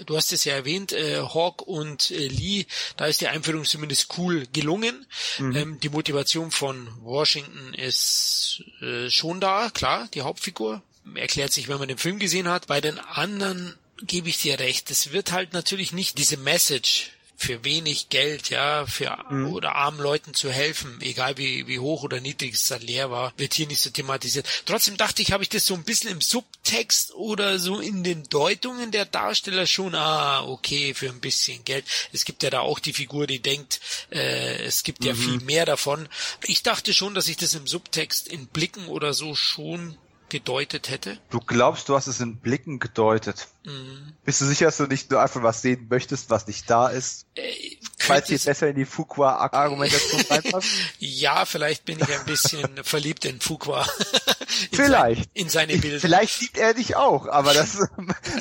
[0.05, 2.65] du hast es ja erwähnt, äh, Hawk und äh, Lee,
[2.97, 5.05] da ist die Einführung zumindest cool gelungen.
[5.37, 5.55] Mhm.
[5.55, 10.81] Ähm, die Motivation von Washington ist äh, schon da, klar, die Hauptfigur,
[11.13, 12.67] erklärt sich, wenn man den Film gesehen hat.
[12.67, 14.89] Bei den anderen gebe ich dir recht.
[14.91, 19.53] Es wird halt natürlich nicht diese Message für wenig Geld, ja, für mhm.
[19.53, 23.33] oder armen Leuten zu helfen, egal wie, wie hoch oder niedrig es dann leer war,
[23.37, 24.47] wird hier nicht so thematisiert.
[24.65, 28.23] Trotzdem dachte ich, habe ich das so ein bisschen im Subtext oder so in den
[28.23, 31.85] Deutungen der Darsteller schon, ah, okay, für ein bisschen Geld.
[32.13, 35.17] Es gibt ja da auch die Figur, die denkt, äh, es gibt ja mhm.
[35.17, 36.07] viel mehr davon.
[36.45, 39.97] Ich dachte schon, dass ich das im Subtext in Blicken oder so schon
[40.29, 41.17] gedeutet hätte?
[41.29, 43.47] Du glaubst, du hast es in Blicken gedeutet.
[43.63, 44.13] Mhm.
[44.23, 47.25] Bist du sicher, dass du nicht nur einfach was sehen möchtest, was nicht da ist?
[47.35, 47.51] Äh,
[47.97, 50.69] Falls sie besser in die Fuqua-Argumentation reinpasst?
[50.99, 53.87] ja, vielleicht bin ich ein bisschen verliebt in Fuqua.
[54.71, 55.23] vielleicht.
[55.23, 55.99] Sein, in seine Bilder.
[55.99, 57.79] Vielleicht liebt er dich auch, aber das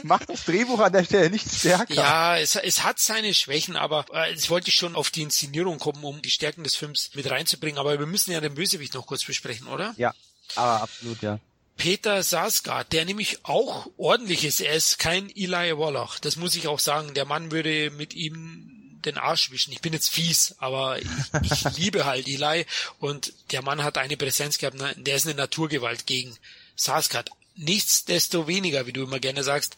[0.02, 1.94] macht das Drehbuch an der Stelle nicht stärker.
[1.94, 5.78] Ja, es, es hat seine Schwächen, aber äh, jetzt wollte ich schon auf die Inszenierung
[5.78, 7.78] kommen, um die Stärken des Films mit reinzubringen.
[7.78, 9.94] Aber wir müssen ja den Bösewicht noch kurz besprechen, oder?
[9.96, 10.14] Ja,
[10.56, 11.38] aber absolut, ja.
[11.76, 14.60] Peter Sarsgaard, der nämlich auch ordentlich ist.
[14.60, 16.18] Er ist kein Eli Wallach.
[16.20, 17.14] Das muss ich auch sagen.
[17.14, 19.72] Der Mann würde mit ihm den Arsch wischen.
[19.72, 21.08] Ich bin jetzt fies, aber ich,
[21.42, 22.66] ich liebe halt Eli
[23.00, 24.76] und der Mann hat eine Präsenz gehabt.
[24.96, 26.36] Der ist eine Naturgewalt gegen
[26.76, 27.30] Sarsgaard.
[27.56, 29.76] Nichtsdestoweniger, wie du immer gerne sagst,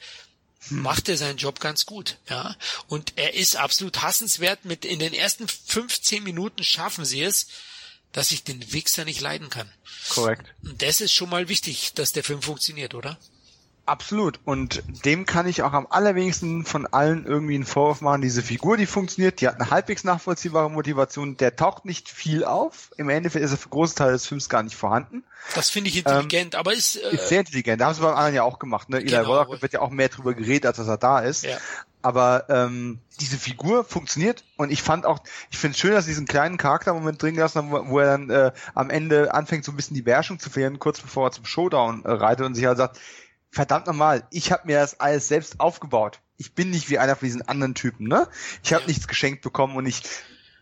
[0.71, 2.57] macht er seinen Job ganz gut, ja.
[2.89, 4.65] Und er ist absolut hassenswert.
[4.65, 7.47] Mit in den ersten 15 Minuten schaffen sie es,
[8.17, 9.71] dass ich den Wichser nicht leiden kann.
[10.09, 10.55] Korrekt.
[10.65, 13.19] Und das ist schon mal wichtig, dass der Film funktioniert, oder?
[13.87, 14.41] Absolut.
[14.45, 18.21] Und dem kann ich auch am allerwenigsten von allen irgendwie einen Vorwurf machen.
[18.21, 21.37] Diese Figur, die funktioniert, die hat eine halbwegs nachvollziehbare Motivation.
[21.37, 22.91] Der taucht nicht viel auf.
[22.97, 25.23] Im Endeffekt ist er für große Teil des Films gar nicht vorhanden.
[25.55, 27.81] Das finde ich intelligent, ähm, aber ist, äh, ist sehr intelligent.
[27.81, 28.89] Da haben sie beim anderen ja auch gemacht.
[28.89, 29.05] Ne?
[29.05, 31.45] Genau, Eli Wallach wird ja auch mehr drüber geredet, als dass er da ist.
[31.45, 31.57] Ja.
[32.03, 36.11] Aber ähm, diese Figur funktioniert und ich fand auch, ich finde es schön, dass sie
[36.11, 39.73] diesen kleinen Charaktermoment drin gelassen haben, wo, wo er dann äh, am Ende anfängt, so
[39.73, 42.65] ein bisschen die Beherrschung zu verlieren, kurz bevor er zum Showdown äh, reitet und sich
[42.65, 43.01] halt sagt,
[43.57, 46.21] verdammt nochmal, ich habe mir das alles selbst aufgebaut.
[46.37, 48.29] Ich bin nicht wie einer von diesen anderen Typen, ne?
[48.63, 50.03] Ich habe nichts geschenkt bekommen und ich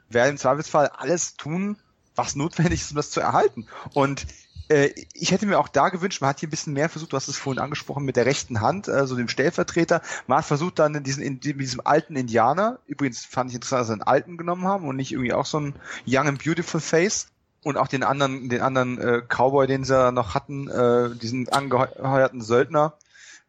[0.08, 1.76] werde im Zweifelsfall alles tun,
[2.14, 3.66] was notwendig ist, um das zu erhalten.
[3.94, 4.26] Und
[4.68, 7.16] äh, ich hätte mir auch da gewünscht, man hat hier ein bisschen mehr versucht, du
[7.16, 10.00] hast es vorhin angesprochen, mit der rechten Hand, also dem Stellvertreter.
[10.28, 13.86] Man hat versucht dann in, diesen, in diesem alten Indianer, übrigens fand ich interessant, dass
[13.88, 15.74] sie einen alten genommen haben und nicht irgendwie auch so einen
[16.06, 17.26] young and beautiful face.
[17.64, 22.42] Und auch den anderen, den anderen äh, Cowboy, den sie noch hatten, äh, diesen angeheuerten
[22.42, 22.94] Söldner,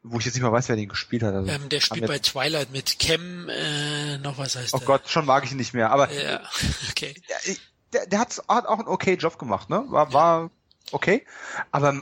[0.04, 1.34] wo ich jetzt nicht mal weiß, wer den gespielt hat.
[1.34, 4.88] Also, ähm, der spielt bei Twilight mit Cam, äh, noch was heißt Oh der?
[4.88, 6.42] Gott, schon mag ich ihn nicht mehr, aber Ja,
[6.90, 7.14] okay.
[7.30, 7.56] der,
[7.94, 9.84] der, der hat, hat auch einen okay Job gemacht, ne?
[9.90, 10.50] War, war
[10.92, 11.26] okay.
[11.72, 12.02] Aber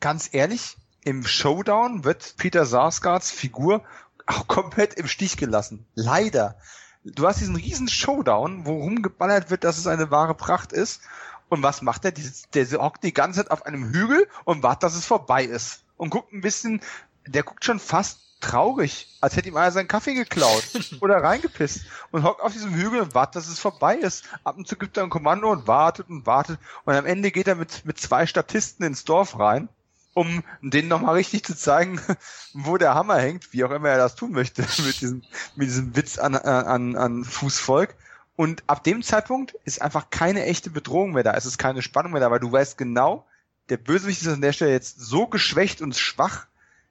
[0.00, 3.82] ganz ehrlich, im Showdown wird Peter Sarsgaards Figur
[4.26, 5.86] auch komplett im Stich gelassen.
[5.94, 6.56] Leider.
[7.04, 11.02] Du hast diesen riesen Showdown, wo rumgeballert wird, dass es eine wahre Pracht ist.
[11.50, 12.12] Und was macht er?
[12.12, 15.84] Der, der hockt die ganze Zeit auf einem Hügel und wartet, dass es vorbei ist.
[15.96, 16.80] Und guckt ein bisschen,
[17.26, 20.64] der guckt schon fast traurig, als hätte ihm einer seinen Kaffee geklaut
[21.00, 24.24] oder reingepisst und hockt auf diesem Hügel und wartet, dass es vorbei ist.
[24.44, 27.48] Ab und zu gibt er ein Kommando und wartet und wartet und am Ende geht
[27.48, 29.68] er mit, mit zwei Statisten ins Dorf rein,
[30.14, 32.00] um denen nochmal richtig zu zeigen,
[32.54, 35.22] wo der Hammer hängt, wie auch immer er das tun möchte mit diesem,
[35.56, 37.94] mit diesem Witz an, an, an Fußvolk.
[38.36, 41.34] Und ab dem Zeitpunkt ist einfach keine echte Bedrohung mehr da.
[41.34, 43.26] Es ist keine Spannung mehr da, weil du weißt genau,
[43.68, 46.46] der Bösewicht ist an der Stelle jetzt so geschwächt und schwach,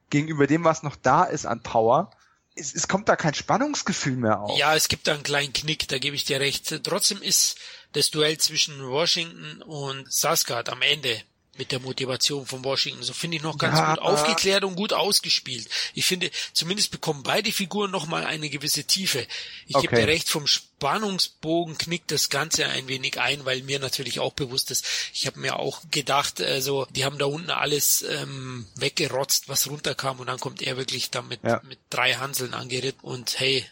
[0.09, 2.11] gegenüber dem, was noch da ist an Power.
[2.55, 4.57] Es, es kommt da kein Spannungsgefühl mehr auf.
[4.57, 6.83] Ja, es gibt da einen kleinen Knick, da gebe ich dir recht.
[6.83, 7.57] Trotzdem ist
[7.93, 11.19] das Duell zwischen Washington und Saskat am Ende
[11.57, 13.03] mit der Motivation von Washington.
[13.03, 13.89] So finde ich noch ganz Ja.
[13.89, 15.69] gut aufgeklärt und gut ausgespielt.
[15.93, 19.27] Ich finde, zumindest bekommen beide Figuren nochmal eine gewisse Tiefe.
[19.67, 20.01] Ich gebe Okay.
[20.01, 24.71] dir recht, vom Spannungsbogen knickt das Ganze ein wenig ein, weil mir natürlich auch bewusst
[24.71, 29.69] ist, ich habe mir auch gedacht, also die haben da unten alles ähm, weggerotzt, was
[29.69, 31.61] runterkam und dann kommt er wirklich damit Ja.
[31.63, 33.65] mit drei Hanseln angeritten und hey,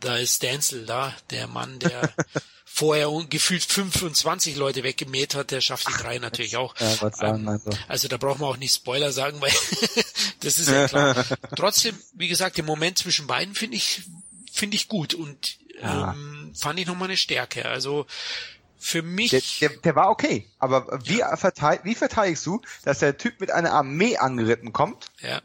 [0.00, 2.12] da ist Denzel da, der Mann, der
[2.78, 6.74] vorher gefühlt 25 Leute weggemäht hat, der schafft die drei natürlich auch.
[6.78, 7.70] Ja, sagen, Ähm, also.
[7.88, 9.50] also da braucht man auch nicht Spoiler sagen, weil
[10.40, 11.24] das ist ja klar.
[11.56, 14.02] Trotzdem, wie gesagt, den Moment zwischen beiden finde ich
[14.52, 16.12] finde ich gut und Ja.
[16.12, 17.64] ähm, fand ich nochmal eine Stärke.
[17.66, 18.04] Also
[18.78, 20.46] für mich Der, der, der war okay.
[20.58, 25.40] Aber wie, verteid, wie verteidigst du, dass der Typ mit einer Armee angeritten kommt ja,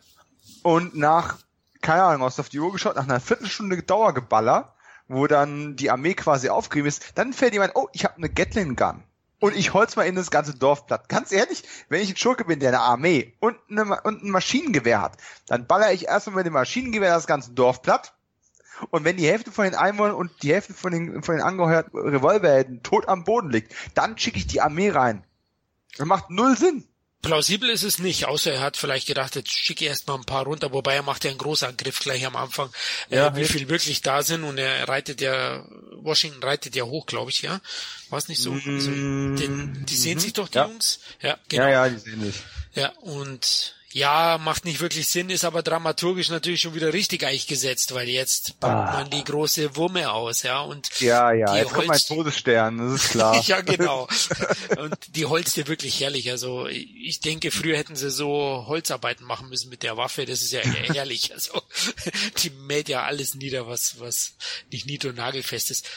[0.64, 1.38] und nach,
[1.82, 4.71] keine Ahnung, hast du auf die Uhr geschaut, nach einer Viertelstunde Dauergeballer,
[5.12, 8.76] wo dann die Armee quasi aufgerieben ist, dann fällt jemand, oh, ich habe eine Gatling
[8.76, 9.04] Gun.
[9.40, 11.10] Und ich holz mal in das ganze Dorf platt.
[11.10, 15.02] Ganz ehrlich, wenn ich ein Schurke bin, der eine Armee und, eine, und ein Maschinengewehr
[15.02, 15.18] hat,
[15.48, 18.14] dann baller ich erstmal mit dem Maschinengewehr das ganze Dorf platt.
[18.92, 21.98] Und wenn die Hälfte von den Einwohnern und die Hälfte von den, von den angeheuerten
[21.98, 25.24] Revolverhelden tot am Boden liegt, dann schicke ich die Armee rein.
[25.98, 26.88] Das macht null Sinn.
[27.22, 30.24] Plausibel ist es nicht, außer er hat vielleicht gedacht, jetzt schicke ich erst mal ein
[30.26, 32.70] paar runter, wobei er macht ja einen Großangriff gleich am Anfang,
[33.10, 35.66] Ja, äh, wie viel wirklich da sind und er reitet ja,
[36.02, 37.62] Washington reitet ja hoch, glaube ich, ja.
[38.10, 38.52] War es nicht so?
[38.54, 40.68] Also, den, die sehen sich doch, die Ja.
[40.68, 41.00] Jungs?
[41.22, 41.64] Ja, genau.
[41.64, 42.40] Ja, ja, die sehen nicht.
[42.74, 47.48] Ja, und ja, macht nicht wirklich Sinn, ist aber dramaturgisch natürlich schon wieder richtig eigentlich
[47.48, 48.94] gesetzt, weil jetzt packt Ah.
[49.00, 52.78] man die große Wumme aus, ja, und Ja, ja, die jetzt kommt mein Holz- Todesstern,
[52.78, 53.42] das ist klar.
[53.46, 54.08] ja, genau.
[54.78, 56.30] Und die holzt dir wirklich herrlich.
[56.32, 60.26] Also ich denke, früher hätten sie so Holzarbeiten machen müssen mit der Waffe.
[60.26, 61.32] Das ist ja herrlich.
[61.42, 61.62] Also
[62.44, 64.34] die mäht ja alles nieder, was was
[64.72, 65.88] nicht nied- und nagelfest ist.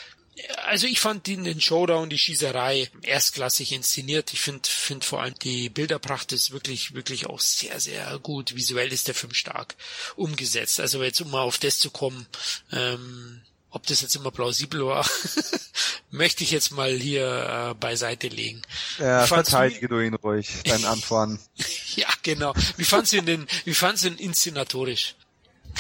[0.67, 4.33] Also ich fand den, den Showdown, die Schießerei erstklassig inszeniert.
[4.33, 8.57] Ich finde find vor allem die Bilderpracht ist wirklich, wirklich auch sehr, sehr gut.
[8.57, 9.77] Visuell ist der Film stark
[10.17, 10.81] umgesetzt.
[10.81, 12.27] Also jetzt um mal auf das zu kommen,
[12.73, 15.09] ähm, ob das jetzt immer plausibel war,
[16.11, 18.63] möchte ich jetzt mal hier äh, beiseite legen.
[18.99, 21.39] Ja, verteidige du ihn ruhig, dein Antoine.
[21.97, 22.55] Ja, genau.
[22.77, 25.17] Wie fandst du ihn denn, wie fandst du ihn inszenatorisch?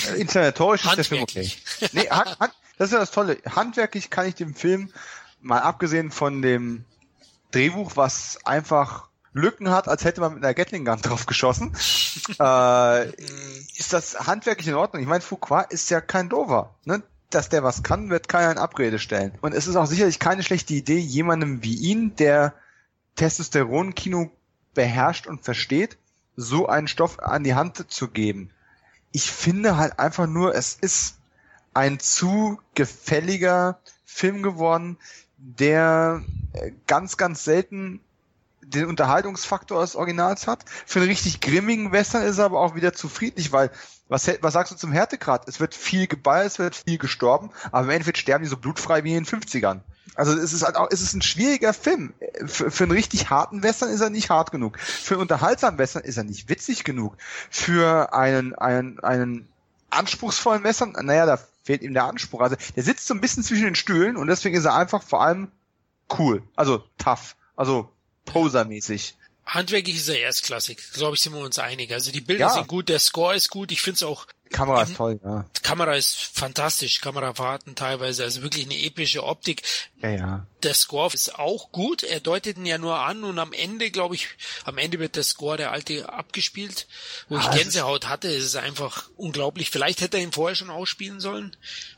[0.08, 1.50] Äh, Inszenatorisch ist der Film okay.
[1.92, 3.38] Nee, hand, hand, das ist ja das Tolle.
[3.48, 4.90] Handwerklich kann ich dem Film,
[5.40, 6.84] mal abgesehen von dem
[7.50, 11.72] Drehbuch, was einfach Lücken hat, als hätte man mit einer Gatling Gun drauf geschossen,
[12.40, 13.08] äh,
[13.76, 15.02] ist das handwerklich in Ordnung.
[15.02, 16.74] Ich meine, Fuqua ist ja kein Dover.
[16.84, 17.02] Ne?
[17.30, 19.32] Dass der was kann, wird keiner in Abrede stellen.
[19.40, 22.54] Und es ist auch sicherlich keine schlechte Idee, jemandem wie ihn, der
[23.16, 24.30] Testosteron-Kino
[24.72, 25.98] beherrscht und versteht,
[26.36, 28.50] so einen Stoff an die Hand zu geben.
[29.10, 31.16] Ich finde halt einfach nur, es ist
[31.74, 34.96] ein zu gefälliger Film geworden,
[35.36, 36.22] der
[36.52, 38.00] äh, ganz, ganz selten
[38.62, 40.64] den Unterhaltungsfaktor des Originals hat.
[40.86, 43.70] Für einen richtig grimmigen Western ist er aber auch wieder zu friedlich, weil
[44.08, 45.48] was, was sagst du zum Härtegrad?
[45.48, 49.04] Es wird viel geballert, es wird viel gestorben, aber im Endeffekt sterben die so blutfrei
[49.04, 49.80] wie in den 50ern.
[50.14, 52.14] Also es ist halt auch, es ist ein schwieriger Film.
[52.46, 54.78] Für, für einen richtig harten Western ist er nicht hart genug.
[54.78, 57.16] Für einen unterhaltsamen Western ist er nicht witzig genug.
[57.50, 59.48] Für einen, einen, einen
[59.90, 62.40] anspruchsvollen Western, naja, da fehlt ihm der Anspruch.
[62.40, 65.22] Also der sitzt so ein bisschen zwischen den Stühlen und deswegen ist er einfach vor
[65.22, 65.50] allem
[66.18, 66.42] cool.
[66.54, 67.34] Also tough.
[67.56, 67.90] Also
[68.26, 69.16] posermäßig.
[69.46, 70.78] Handwerklich ist er erstklassig.
[70.94, 71.92] Glaube ich, sind wir uns einig.
[71.92, 72.52] Also die Bilder Ja.
[72.54, 73.72] sind gut, der Score ist gut.
[73.72, 75.44] Ich finde es auch, Kamera ist toll, ja.
[75.56, 77.00] die Kamera ist fantastisch.
[77.00, 79.62] Kamerafahrten teilweise, also wirklich eine epische Optik.
[80.00, 80.46] Ja, ja.
[80.64, 82.02] Der Score ist auch gut.
[82.02, 84.28] Er deutet ihn ja nur an und am Ende, glaube ich,
[84.64, 86.86] am Ende wird der Score der alte abgespielt,
[87.28, 88.28] wo ich ah, Gänsehaut hatte.
[88.28, 89.70] Es ist einfach unglaublich.
[89.70, 91.56] Vielleicht hätte er ihn vorher schon ausspielen sollen.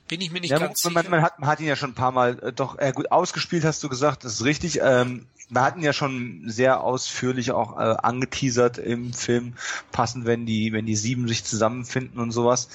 [0.08, 1.10] Bin ich mir nicht ja, ganz man, sicher.
[1.10, 3.64] Man, hat, man hat ihn ja schon ein paar Mal äh, doch äh, gut ausgespielt,
[3.64, 4.24] hast du gesagt.
[4.24, 4.80] Das ist richtig.
[4.82, 9.54] Ähm, wir hatten ja schon sehr ausführlich auch äh, angeteasert im Film,
[9.92, 12.68] passend, wenn die, wenn die sieben sich zusammenfinden und sowas.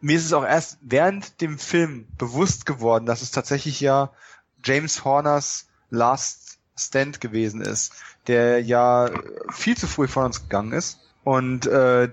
[0.00, 4.10] Mir ist es auch erst während dem Film bewusst geworden, dass es tatsächlich ja
[4.64, 7.92] James Horners Last Stand gewesen ist,
[8.26, 9.10] der ja
[9.50, 10.98] viel zu früh von uns gegangen ist.
[11.24, 12.08] Und äh,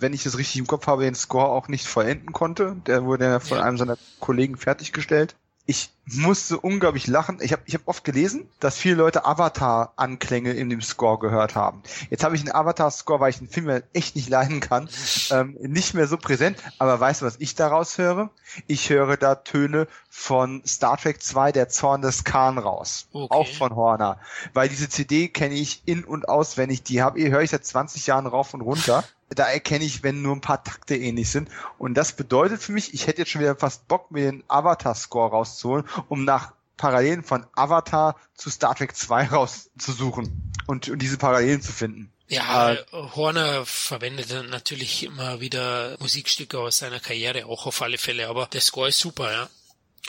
[0.00, 2.76] wenn ich das richtig im Kopf habe, den Score auch nicht vollenden konnte.
[2.86, 5.36] Der wurde ja von einem seiner Kollegen fertiggestellt
[5.66, 7.38] ich musste unglaublich lachen.
[7.40, 11.82] Ich habe ich hab oft gelesen, dass viele Leute Avatar-Anklänge in dem Score gehört haben.
[12.10, 14.90] Jetzt habe ich einen Avatar-Score, weil ich den Film ja echt nicht leiden kann,
[15.30, 16.58] ähm, nicht mehr so präsent.
[16.78, 18.28] Aber weißt du, was ich daraus höre?
[18.66, 23.08] Ich höre da Töne von Star Trek 2, der Zorn des Khan raus.
[23.12, 23.34] Okay.
[23.34, 24.18] Auch von Horner.
[24.52, 26.82] Weil diese CD kenne ich in- und auswendig.
[26.82, 30.34] Die habe höre ich seit 20 Jahren rauf und runter da erkenne ich, wenn nur
[30.34, 31.48] ein paar Takte ähnlich sind.
[31.78, 35.30] Und das bedeutet für mich, ich hätte jetzt schon wieder fast Bock, mir den Avatar-Score
[35.30, 41.62] rauszuholen, um nach Parallelen von Avatar zu Star Trek 2 rauszusuchen und, und diese Parallelen
[41.62, 42.10] zu finden.
[42.26, 48.28] Ja, äh, Horner verwendet natürlich immer wieder Musikstücke aus seiner Karriere, auch auf alle Fälle,
[48.28, 49.48] aber der Score ist super, ja.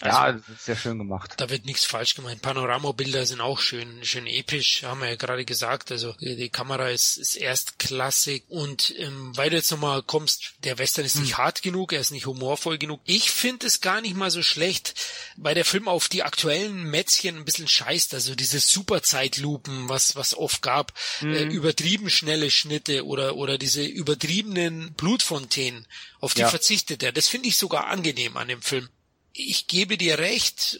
[0.01, 1.35] Also, ja, das ist sehr schön gemacht.
[1.38, 2.41] Da wird nichts falsch gemacht.
[2.41, 5.89] Panoramabilder sind auch schön, schön episch, haben wir ja gerade gesagt.
[5.89, 11.05] Also die Kamera ist, ist erstklassig und ähm, weil du jetzt nochmal kommst, der Western
[11.05, 11.45] ist nicht hm.
[11.45, 12.99] hart genug, er ist nicht humorvoll genug.
[13.05, 14.95] Ich finde es gar nicht mal so schlecht,
[15.38, 18.13] weil der Film auf die aktuellen Mätzchen ein bisschen scheißt.
[18.15, 21.34] Also diese Superzeitlupen, was was oft gab, hm.
[21.34, 25.88] äh, übertrieben schnelle Schnitte oder oder diese übertriebenen Blutfontänen,
[26.19, 26.49] auf die ja.
[26.49, 27.13] verzichtet er.
[27.13, 28.89] Das finde ich sogar angenehm an dem Film
[29.36, 30.80] ich gebe dir recht,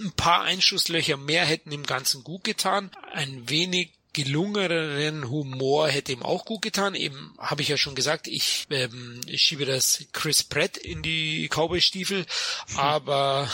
[0.00, 2.90] ein paar Einschusslöcher mehr hätten dem Ganzen gut getan.
[3.12, 6.94] Ein wenig gelungeneren Humor hätte ihm auch gut getan.
[6.94, 11.48] Eben habe ich ja schon gesagt, ich, ähm, ich schiebe das Chris Pratt in die
[11.48, 12.26] Cowboy-Stiefel,
[12.76, 13.50] aber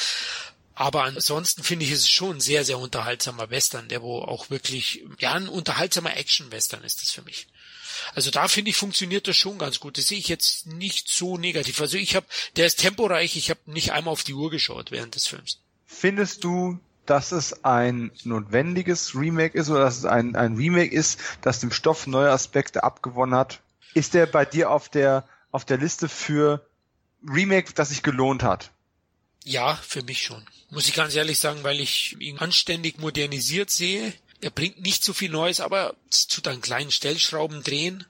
[0.74, 5.32] aber ansonsten finde ich es schon sehr, sehr unterhaltsamer Western, der wo auch wirklich, ja,
[5.32, 7.48] ein unterhaltsamer Action-Western ist das für mich.
[8.14, 9.98] Also da finde ich, funktioniert das schon ganz gut.
[9.98, 11.80] Das sehe ich jetzt nicht so negativ.
[11.80, 12.26] Also ich habe,
[12.56, 15.60] der ist temporeich, ich habe nicht einmal auf die Uhr geschaut während des Films.
[15.86, 21.18] Findest du, dass es ein notwendiges Remake ist oder dass es ein, ein Remake ist,
[21.42, 23.60] das dem Stoff neue Aspekte abgewonnen hat?
[23.94, 26.64] Ist der bei dir auf der, auf der Liste für
[27.28, 28.70] Remake, das sich gelohnt hat?
[29.44, 30.46] Ja, für mich schon.
[30.70, 35.12] Muss ich ganz ehrlich sagen, weil ich ihn anständig modernisiert sehe er bringt nicht so
[35.12, 35.94] viel Neues, aber
[36.28, 38.04] tut an kleinen Stellschrauben drehen,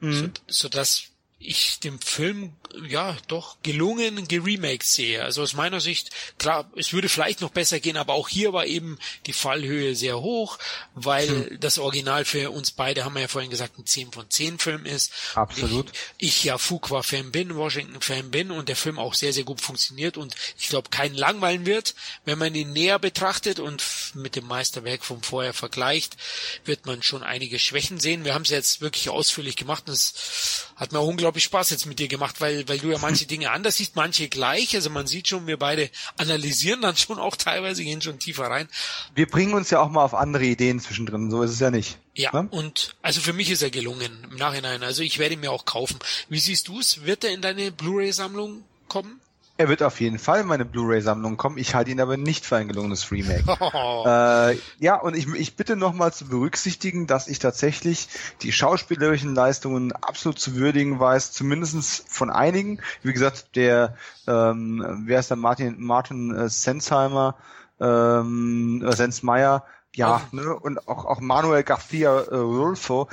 [0.00, 0.32] mhm.
[0.46, 1.04] so dass
[1.44, 2.52] ich dem Film
[2.88, 5.22] ja doch gelungen geremaked sehe.
[5.22, 8.66] Also aus meiner Sicht, klar, es würde vielleicht noch besser gehen, aber auch hier war
[8.66, 10.58] eben die Fallhöhe sehr hoch,
[10.94, 11.60] weil hm.
[11.60, 14.86] das Original für uns beide, haben wir ja vorhin gesagt, ein 10 von 10 Film
[14.86, 15.12] ist.
[15.34, 15.92] Absolut.
[16.18, 20.16] Ich, ich ja Fuqua-Fan bin, Washington-Fan bin und der Film auch sehr, sehr gut funktioniert
[20.16, 21.94] und ich glaube keinen langweilen wird.
[22.24, 23.82] Wenn man ihn näher betrachtet und
[24.14, 26.16] mit dem Meisterwerk vom Vorher vergleicht,
[26.64, 28.24] wird man schon einige Schwächen sehen.
[28.24, 31.86] Wir haben es jetzt wirklich ausführlich gemacht und es hat mir auch unglaublich Spaß jetzt
[31.86, 34.74] mit dir gemacht, weil, weil du ja manche Dinge anders siehst, manche gleich.
[34.74, 35.88] Also man sieht schon, wir beide
[36.18, 38.68] analysieren dann schon auch teilweise, gehen schon tiefer rein.
[39.14, 41.98] Wir bringen uns ja auch mal auf andere Ideen zwischendrin, so ist es ja nicht.
[42.14, 42.48] Ja, ne?
[42.50, 44.82] und also für mich ist er gelungen im Nachhinein.
[44.82, 45.98] Also ich werde ihn mir auch kaufen.
[46.28, 47.06] Wie siehst du es?
[47.06, 49.21] Wird er in deine Blu-ray-Sammlung kommen?
[49.58, 51.58] Er wird auf jeden Fall in meine Blu-ray-Sammlung kommen.
[51.58, 53.44] Ich halte ihn aber nicht für ein gelungenes Remake.
[53.74, 54.04] Oh.
[54.06, 58.08] Äh, ja, und ich, ich bitte nochmal zu berücksichtigen, dass ich tatsächlich
[58.42, 62.80] die schauspielerischen Leistungen absolut zu würdigen weiß, zumindestens von einigen.
[63.02, 63.96] Wie gesagt, der,
[64.26, 67.36] ähm, wer ist der Martin, Martin äh, Sensheimer,
[67.80, 69.64] ähm, äh, Sensmeier,
[69.94, 70.36] ja, oh.
[70.36, 73.08] ne, und auch, auch Manuel Garcia äh, Rulfo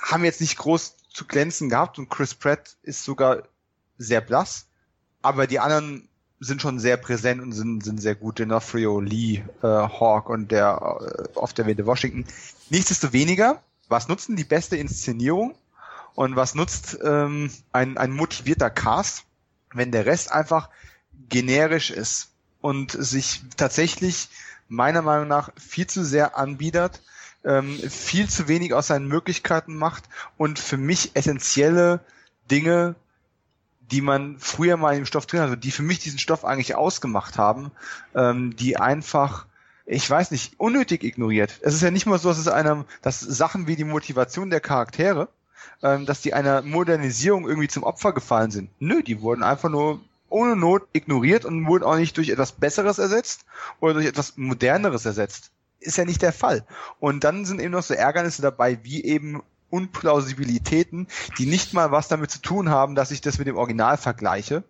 [0.00, 3.42] haben jetzt nicht groß zu glänzen gehabt und Chris Pratt ist sogar
[3.98, 4.66] sehr blass
[5.22, 6.08] aber die anderen
[6.40, 8.40] sind schon sehr präsent und sind, sind sehr gut.
[8.40, 12.24] D'Onofrio, Lee, äh, Hawk und der äh, oft erwähnte Washington.
[12.68, 15.54] Nichtsdestoweniger, was nutzen die beste Inszenierung
[16.14, 19.24] und was nutzt ähm, ein, ein motivierter Cast,
[19.72, 20.68] wenn der Rest einfach
[21.28, 22.30] generisch ist
[22.60, 24.28] und sich tatsächlich
[24.68, 27.02] meiner Meinung nach viel zu sehr anbietet,
[27.44, 30.04] ähm, viel zu wenig aus seinen Möglichkeiten macht
[30.36, 32.00] und für mich essentielle
[32.50, 32.96] Dinge
[33.92, 37.38] die man früher mal im Stoff drin hatte, die für mich diesen Stoff eigentlich ausgemacht
[37.38, 37.70] haben,
[38.14, 39.46] ähm, die einfach
[39.84, 41.58] ich weiß nicht, unnötig ignoriert.
[41.60, 44.60] Es ist ja nicht mal so, dass es einem, dass Sachen wie die Motivation der
[44.60, 45.28] Charaktere,
[45.82, 48.70] ähm, dass die einer Modernisierung irgendwie zum Opfer gefallen sind.
[48.78, 52.98] Nö, die wurden einfach nur ohne Not ignoriert und wurden auch nicht durch etwas Besseres
[52.98, 53.44] ersetzt
[53.80, 55.50] oder durch etwas Moderneres ersetzt.
[55.80, 56.64] Ist ja nicht der Fall.
[57.00, 59.42] Und dann sind eben noch so Ärgernisse dabei, wie eben
[59.72, 61.08] Unplausibilitäten,
[61.38, 64.62] die nicht mal was damit zu tun haben, dass ich das mit dem Original vergleiche.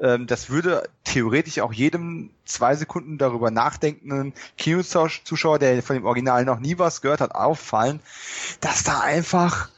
[0.00, 6.44] Ähm, das würde theoretisch auch jedem zwei Sekunden darüber nachdenkenden Kinozuschauer, der von dem Original
[6.44, 8.00] noch nie was gehört hat, auffallen,
[8.60, 9.68] dass da einfach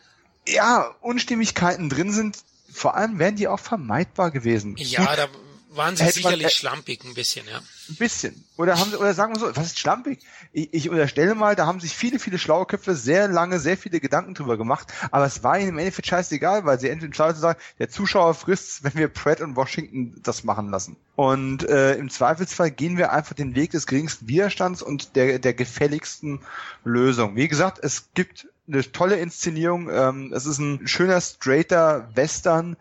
[0.47, 2.39] ja Unstimmigkeiten drin sind.
[2.73, 4.77] Vor allem wären die auch vermeidbar gewesen.
[4.79, 5.29] Ja, Gut, da
[5.77, 7.59] waren sie sicherlich man, äh, schlampig ein bisschen, ja.
[7.89, 8.45] Ein bisschen.
[8.57, 10.21] Oder haben sie, oder sagen wir so, was ist schlampig?
[10.53, 14.01] Ich, ich unterstelle mal, da haben sich viele, viele schlaue Köpfe sehr lange, sehr viele
[14.01, 17.59] Gedanken drüber gemacht, aber es war ihnen im Endeffekt scheißegal, weil sie entweder im sagen,
[17.79, 20.97] der Zuschauer frisst, wenn wir Pratt und Washington das machen lassen.
[21.17, 25.55] Und äh, im Zweifelsfall gehen wir einfach den Weg des geringsten Widerstands und der, der
[25.55, 26.41] gefälligsten
[26.85, 27.37] Lösung.
[27.37, 32.77] Wie gesagt, es gibt eine tolle Inszenierung, ähm, es ist ein schöner, straighter Western,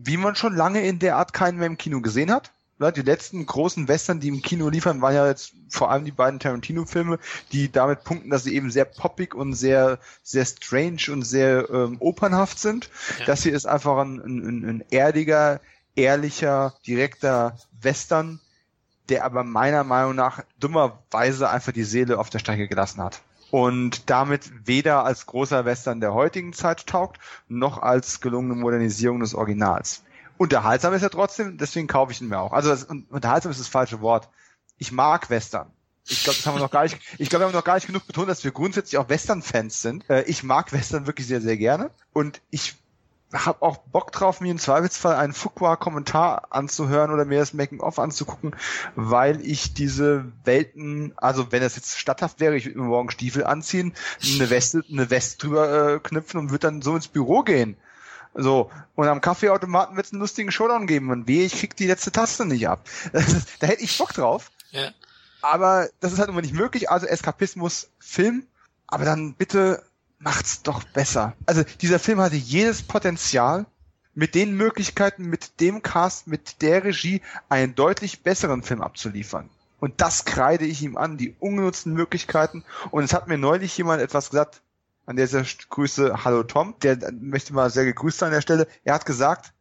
[0.00, 2.52] wie man schon lange in der Art keinen mehr im Kino gesehen hat.
[2.94, 6.38] Die letzten großen Western, die im Kino liefern, waren ja jetzt vor allem die beiden
[6.38, 7.18] Tarantino-Filme,
[7.50, 11.96] die damit punkten, dass sie eben sehr poppig und sehr, sehr strange und sehr ähm,
[11.98, 12.88] opernhaft sind.
[13.18, 13.26] Ja.
[13.26, 15.60] Das hier ist einfach ein, ein, ein erdiger,
[15.96, 18.38] ehrlicher, direkter Western,
[19.08, 24.10] der aber meiner Meinung nach dummerweise einfach die Seele auf der Strecke gelassen hat und
[24.10, 27.18] damit weder als großer Western der heutigen Zeit taugt,
[27.48, 30.04] noch als gelungene Modernisierung des Originals.
[30.36, 32.52] Unterhaltsam ist er trotzdem, deswegen kaufe ich ihn mir auch.
[32.52, 34.28] Also das, unterhaltsam ist das falsche Wort.
[34.76, 35.70] Ich mag Western.
[36.06, 37.86] Ich glaube, das haben wir noch gar nicht, ich glaube, wir haben noch gar nicht
[37.86, 40.08] genug betont, dass wir grundsätzlich auch Western-Fans sind.
[40.08, 41.90] Äh, ich mag Western wirklich sehr, sehr gerne.
[42.12, 42.76] Und ich
[43.32, 48.56] habe auch Bock drauf, mir im Zweifelsfall einen Fuqua-Kommentar anzuhören oder mir das Making-of anzugucken,
[48.94, 53.44] weil ich diese Welten, also wenn das jetzt statthaft wäre, ich würde mir morgen Stiefel
[53.44, 53.92] anziehen,
[54.34, 57.76] eine Weste, eine Weste drüber äh, knüpfen und würde dann so ins Büro gehen.
[58.34, 61.86] So, und am Kaffeeautomaten wird es einen lustigen Showdown geben und wehe, ich krieg die
[61.86, 62.86] letzte Taste nicht ab.
[63.60, 64.50] da hätte ich Bock drauf.
[64.70, 64.90] Ja.
[65.42, 68.46] Aber das ist halt immer nicht möglich, also Eskapismus, Film,
[68.86, 69.82] aber dann bitte
[70.18, 71.34] macht's doch besser.
[71.46, 73.66] Also dieser Film hatte jedes Potenzial,
[74.18, 79.48] mit den Möglichkeiten, mit dem Cast, mit der Regie einen deutlich besseren Film abzuliefern.
[79.78, 82.64] Und das kreide ich ihm an, die ungenutzten Möglichkeiten.
[82.90, 84.60] Und es hat mir neulich jemand etwas gesagt,
[85.06, 88.66] an dieser Grüße, hallo Tom, der möchte mal sehr gegrüßt sein an der Stelle.
[88.82, 89.52] Er hat gesagt,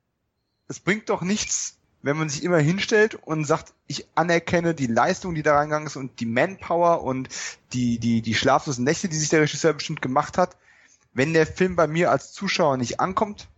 [0.68, 1.77] es bringt doch nichts,
[2.08, 5.98] wenn man sich immer hinstellt und sagt, ich anerkenne die Leistung, die da reingegangen ist
[5.98, 7.28] und die Manpower und
[7.74, 10.56] die, die, die schlaflosen Nächte, die sich der Regisseur bestimmt gemacht hat,
[11.14, 13.50] wenn der Film bei mir als Zuschauer nicht ankommt,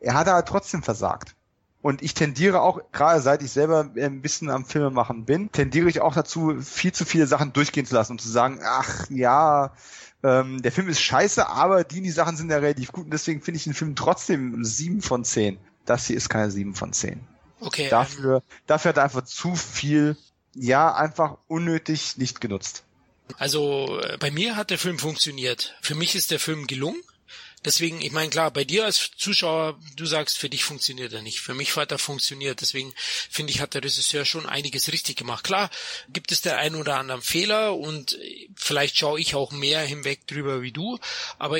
[0.00, 1.34] er hat aber trotzdem versagt.
[1.80, 6.02] Und ich tendiere auch, gerade seit ich selber ein bisschen am Filmemachen bin, tendiere ich
[6.02, 9.72] auch dazu, viel zu viele Sachen durchgehen zu lassen und zu sagen, ach ja,
[10.22, 13.40] ähm, der Film ist scheiße, aber die, die Sachen sind ja relativ gut und deswegen
[13.40, 15.56] finde ich den Film trotzdem sieben von zehn.
[15.86, 17.26] Das hier ist keine sieben von zehn.
[17.60, 17.88] Okay.
[17.88, 20.16] Dafür, ähm, dafür hat er einfach zu viel,
[20.54, 22.84] ja, einfach unnötig nicht genutzt.
[23.36, 25.76] Also äh, bei mir hat der Film funktioniert.
[25.82, 27.02] Für mich ist der Film gelungen.
[27.64, 31.40] Deswegen, ich meine, klar, bei dir als Zuschauer, du sagst, für dich funktioniert er nicht.
[31.40, 32.60] Für mich hat er funktioniert.
[32.60, 35.44] Deswegen finde ich, hat der Regisseur schon einiges richtig gemacht.
[35.44, 35.68] Klar,
[36.08, 40.26] gibt es der ein oder anderen Fehler und äh, vielleicht schaue ich auch mehr hinweg
[40.26, 40.98] drüber wie du.
[41.38, 41.58] Aber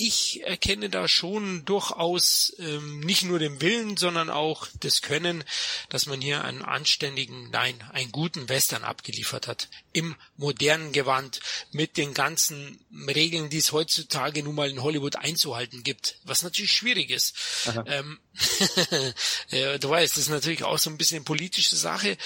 [0.00, 5.44] ich erkenne da schon durchaus ähm, nicht nur den Willen, sondern auch das Können,
[5.90, 9.68] dass man hier einen anständigen, nein, einen guten Western abgeliefert hat.
[9.92, 11.40] Im modernen Gewand
[11.72, 16.72] mit den ganzen Regeln, die es heutzutage nun mal in Hollywood einzuhalten gibt, was natürlich
[16.72, 17.34] schwierig ist.
[17.84, 18.18] Ähm,
[19.80, 22.16] du weißt, das ist natürlich auch so ein bisschen eine politische Sache,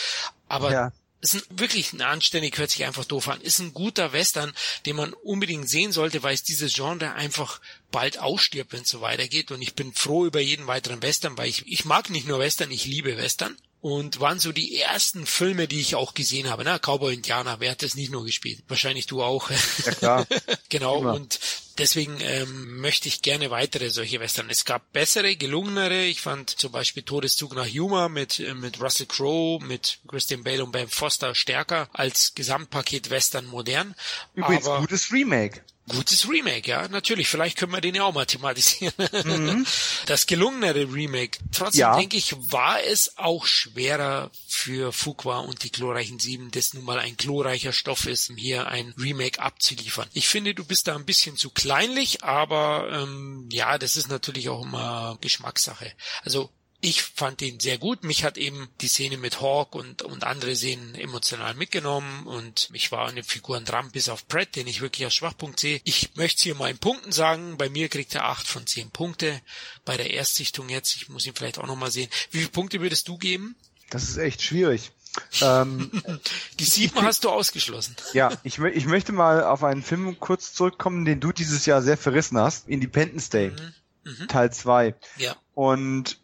[0.46, 0.92] aber ja
[1.24, 4.52] ist ein, wirklich ein anständig, hört sich einfach doof an, ist ein guter Western,
[4.86, 7.60] den man unbedingt sehen sollte, weil es dieses Genre einfach
[7.90, 9.50] bald ausstirbt, wenn es so weitergeht.
[9.50, 12.70] Und ich bin froh über jeden weiteren Western, weil ich, ich mag nicht nur Western,
[12.70, 16.64] ich liebe Western und waren so die ersten Filme, die ich auch gesehen habe.
[16.64, 16.78] Ne?
[16.78, 18.64] Cowboy Indianer, wer hat das nicht nur gespielt?
[18.66, 19.50] Wahrscheinlich du auch.
[19.50, 20.26] Ja klar.
[20.70, 21.00] genau.
[21.00, 21.12] Immer.
[21.12, 21.38] Und
[21.76, 24.48] deswegen ähm, möchte ich gerne weitere solche Western.
[24.48, 26.02] Es gab bessere, gelungenere.
[26.04, 30.64] Ich fand zum Beispiel Todeszug nach Humor mit äh, mit Russell Crowe, mit Christian Bale
[30.64, 33.94] und Ben Foster stärker als Gesamtpaket Western modern.
[34.32, 35.60] Übrigens Aber gutes Remake.
[35.86, 37.28] Gutes Remake, ja, natürlich.
[37.28, 38.94] Vielleicht können wir den ja auch mal thematisieren.
[39.24, 39.66] Mhm.
[40.06, 41.38] Das gelungenere Remake.
[41.52, 41.96] Trotzdem ja.
[41.96, 46.98] denke ich, war es auch schwerer für Fuqua und die chlorreichen Sieben, das nun mal
[46.98, 50.08] ein chlorreicher Stoff ist, um hier ein Remake abzuliefern.
[50.12, 54.48] Ich finde, du bist da ein bisschen zu kleinlich, aber ähm, ja, das ist natürlich
[54.48, 55.92] auch immer Geschmackssache.
[56.22, 56.50] Also
[56.84, 58.04] Ich fand ihn sehr gut.
[58.04, 62.92] Mich hat eben die Szene mit Hawk und, und andere Szenen emotional mitgenommen und ich
[62.92, 65.80] war an den Figuren dran, bis auf Pratt, den ich wirklich als Schwachpunkt sehe.
[65.84, 69.40] Ich möchte hier mal in Punkten sagen, bei mir kriegt er acht von zehn Punkte.
[69.86, 72.10] Bei der Erstsichtung jetzt, ich muss ihn vielleicht auch nochmal sehen.
[72.30, 73.56] Wie viele Punkte würdest du geben?
[73.88, 74.92] Das ist echt schwierig.
[75.40, 75.90] ähm,
[76.60, 77.96] die sieben hast du ausgeschlossen.
[78.12, 81.96] Ja, ich, ich möchte mal auf einen Film kurz zurückkommen, den du dieses Jahr sehr
[81.96, 82.68] verrissen hast.
[82.68, 83.52] Independence Day.
[83.52, 83.74] Mhm.
[84.04, 84.28] Mhm.
[84.28, 84.94] Teil 2.
[85.16, 85.34] Ja.
[85.54, 86.18] Und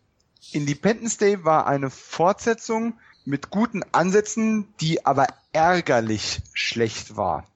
[0.53, 2.95] Independence Day war eine Fortsetzung
[3.25, 7.47] mit guten Ansätzen, die aber ärgerlich schlecht war.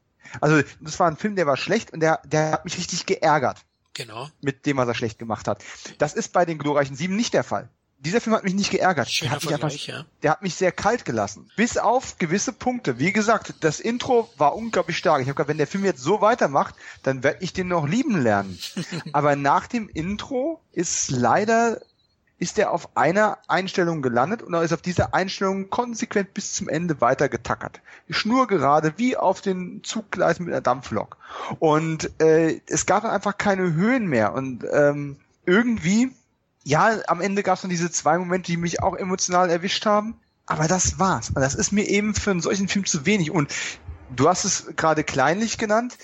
[0.40, 3.64] Also das war ein Film, der war schlecht und der, der hat mich richtig geärgert.
[3.94, 4.28] Genau.
[4.40, 5.62] Mit dem, was er schlecht gemacht hat.
[5.98, 7.68] Das ist bei den glorreichen Sieben nicht der Fall.
[7.98, 9.10] Dieser Film hat mich nicht geärgert.
[9.10, 10.04] Schöner der hat, mich einfach, ja.
[10.22, 11.50] der hat mich sehr kalt gelassen.
[11.56, 12.98] Bis auf gewisse Punkte.
[12.98, 15.22] Wie gesagt, das Intro war unglaublich stark.
[15.22, 18.20] Ich habe gesagt, wenn der Film jetzt so weitermacht, dann werde ich den noch lieben
[18.20, 18.58] lernen.
[19.12, 21.80] Aber nach dem Intro ist leider
[22.44, 26.68] ist er auf einer Einstellung gelandet und er ist auf dieser Einstellung konsequent bis zum
[26.68, 27.80] Ende weiter getackert.
[28.10, 31.16] Schnurgerade wie auf den Zuggleisen mit einer Dampflok.
[31.58, 34.34] Und äh, es gab einfach keine Höhen mehr.
[34.34, 35.16] Und ähm,
[35.46, 36.12] irgendwie,
[36.64, 40.20] ja, am Ende gab es noch diese zwei Momente, die mich auch emotional erwischt haben.
[40.44, 41.30] Aber das war's.
[41.30, 43.30] Und das ist mir eben für einen solchen Film zu wenig.
[43.30, 43.54] Und
[44.14, 45.96] du hast es gerade kleinlich genannt.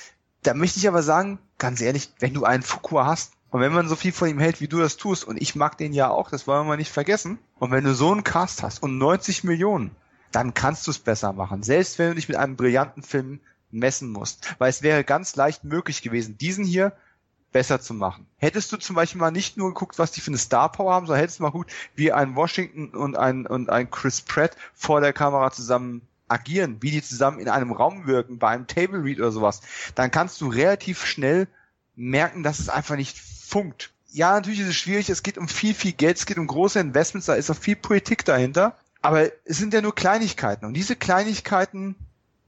[0.42, 3.88] Da möchte ich aber sagen, ganz ehrlich, wenn du einen Fuqua hast, und wenn man
[3.88, 6.30] so viel von ihm hält, wie du das tust, und ich mag den ja auch,
[6.30, 7.38] das wollen wir mal nicht vergessen.
[7.58, 9.90] Und wenn du so einen Cast hast und 90 Millionen,
[10.30, 11.62] dann kannst du es besser machen.
[11.62, 13.40] Selbst wenn du dich mit einem brillanten Film
[13.72, 14.54] messen musst.
[14.58, 16.92] Weil es wäre ganz leicht möglich gewesen, diesen hier
[17.52, 18.26] besser zu machen.
[18.36, 21.06] Hättest du zum Beispiel mal nicht nur geguckt, was die für eine Star Power haben,
[21.06, 25.00] sondern hättest du mal geguckt, wie ein Washington und ein, und ein Chris Pratt vor
[25.00, 29.18] der Kamera zusammen agieren, wie die zusammen in einem Raum wirken, bei einem Table Read
[29.18, 29.62] oder sowas,
[29.96, 31.48] dann kannst du relativ schnell
[31.96, 33.18] merken, dass es einfach nicht
[33.50, 33.90] funkt.
[34.12, 36.80] Ja, natürlich ist es schwierig, es geht um viel, viel Geld, es geht um große
[36.80, 38.76] Investments, da ist auch viel Politik dahinter.
[39.02, 40.66] Aber es sind ja nur Kleinigkeiten.
[40.66, 41.94] Und diese Kleinigkeiten,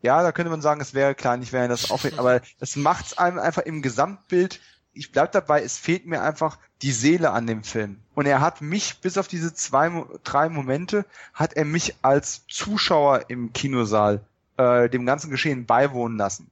[0.03, 3.07] ja, da könnte man sagen, es wäre klein, ich wäre das aufregt, aber es macht
[3.07, 4.61] es einem einfach im Gesamtbild.
[4.93, 8.01] Ich bleib dabei, es fehlt mir einfach die Seele an dem Film.
[8.15, 13.31] Und er hat mich, bis auf diese zwei, drei Momente, hat er mich als Zuschauer
[13.31, 14.21] im Kinosaal
[14.59, 16.51] äh, dem ganzen Geschehen beiwohnen lassen.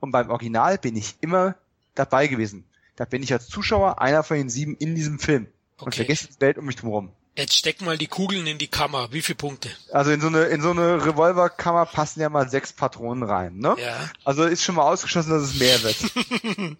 [0.00, 1.56] Und beim Original bin ich immer
[1.94, 2.64] dabei gewesen.
[2.96, 5.46] Da bin ich als Zuschauer einer von den sieben in diesem Film
[5.76, 5.84] okay.
[5.84, 7.12] und vergesse die Welt um mich drumherum.
[7.34, 9.10] Jetzt steck mal die Kugeln in die Kammer.
[9.10, 9.70] Wie viele Punkte?
[9.90, 13.74] Also in so eine in so eine Revolverkammer passen ja mal sechs Patronen rein, ne?
[13.78, 14.10] Ja.
[14.22, 15.96] Also ist schon mal ausgeschlossen, dass es mehr wird.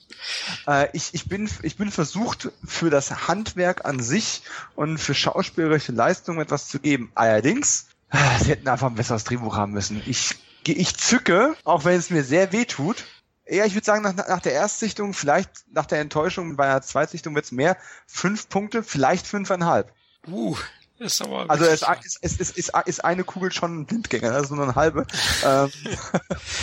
[0.66, 4.42] äh, ich, ich bin ich bin versucht für das Handwerk an sich
[4.74, 7.10] und für schauspielerische Leistungen etwas zu geben.
[7.14, 10.02] Allerdings, äh, sie hätten einfach ein besseres Drehbuch haben müssen.
[10.04, 10.34] Ich
[10.66, 13.06] ich zücke, auch wenn es mir sehr weh tut,
[13.48, 17.34] ja, ich würde sagen, nach, nach der Erstsichtung, vielleicht nach der Enttäuschung bei der Zweitsichtung
[17.34, 17.76] wird's mehr.
[18.06, 19.92] Fünf Punkte, vielleicht fünfeinhalb.
[20.26, 20.56] Uh,
[20.98, 24.44] ist aber also es, es, es, es ist, ist eine Kugel schon ein Blindgänger, das
[24.44, 25.06] ist nur eine halbe.
[25.44, 25.70] ähm,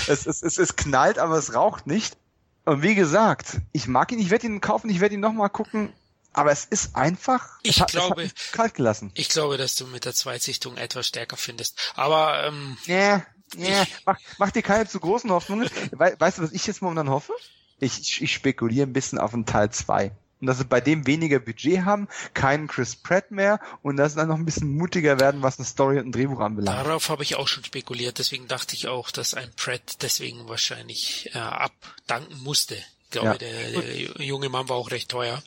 [0.07, 2.17] es, es, es, es knallt, aber es raucht nicht.
[2.65, 5.91] Und wie gesagt, ich mag ihn, ich werde ihn kaufen, ich werde ihn nochmal gucken,
[6.31, 7.59] aber es ist einfach.
[7.63, 9.11] Ich hat, glaube, kalt gelassen.
[9.15, 11.93] Ich glaube, dass du mit der Zweitsichtung etwas stärker findest.
[11.95, 13.25] Aber ähm, ja,
[13.57, 15.69] ja, mach, mach dir keine zu großen Hoffnungen.
[15.91, 17.33] We weißt du, was ich jetzt momentan hoffe?
[17.79, 20.11] Ich, ich spekuliere ein bisschen auf einen Teil 2.
[20.41, 24.19] Und dass sie bei dem weniger Budget haben, keinen Chris Pratt mehr und dass sie
[24.19, 26.77] dann noch ein bisschen mutiger werden, was eine Story und ein Drehbuch anbelangt.
[26.79, 31.29] Darauf habe ich auch schon spekuliert, deswegen dachte ich auch, dass ein Pratt deswegen wahrscheinlich
[31.33, 32.75] äh, abdanken musste.
[32.75, 33.37] Ich glaube, ja.
[33.37, 35.41] der, der junge Mann war auch recht teuer.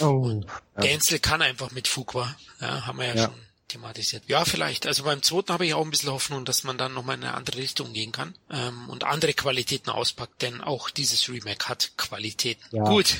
[0.00, 0.42] Oh.
[0.76, 0.82] Ja.
[0.82, 3.24] Denzel kann einfach mit Fugwa, ja, haben wir ja, ja.
[3.24, 4.24] schon thematisiert.
[4.26, 4.86] Ja, vielleicht.
[4.86, 7.34] Also beim zweiten habe ich auch ein bisschen Hoffnung, dass man dann nochmal in eine
[7.34, 12.64] andere Richtung gehen kann ähm, und andere Qualitäten auspackt, denn auch dieses Remake hat Qualitäten.
[12.70, 12.84] Ja.
[12.84, 13.16] Gut.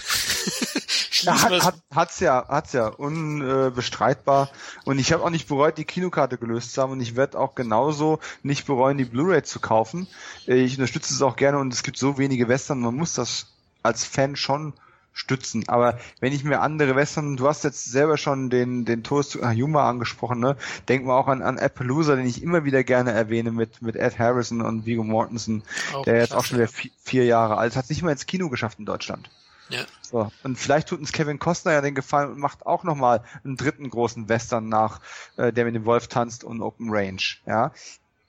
[1.22, 4.50] ja, hat, hat, hat's ja, hat's ja, unbestreitbar.
[4.84, 7.54] Und ich habe auch nicht bereut, die Kinokarte gelöst zu haben und ich werde auch
[7.54, 10.08] genauso nicht bereuen, die Blu-ray zu kaufen.
[10.46, 13.46] Ich unterstütze es auch gerne und es gibt so wenige Western, man muss das
[13.82, 14.72] als Fan schon
[15.18, 15.68] stützen.
[15.68, 19.52] Aber wenn ich mir andere Western, du hast jetzt selber schon den, den Toast nach
[19.52, 20.56] Yuma angesprochen, ne?
[20.88, 24.18] Denk mal auch an, an Appaloosa, den ich immer wieder gerne erwähne mit, mit Ed
[24.18, 27.76] Harrison und Vigo Mortensen, auch der jetzt auch schon wieder vier, vier Jahre alt ist,
[27.76, 29.28] hat nicht mal ins Kino geschafft in Deutschland.
[29.70, 29.80] Ja.
[30.02, 30.30] So.
[30.44, 33.90] Und vielleicht tut uns Kevin Costner ja den Gefallen und macht auch nochmal einen dritten
[33.90, 35.00] großen Western nach,
[35.36, 37.20] äh, der mit dem Wolf tanzt und Open Range.
[37.44, 37.72] Ja.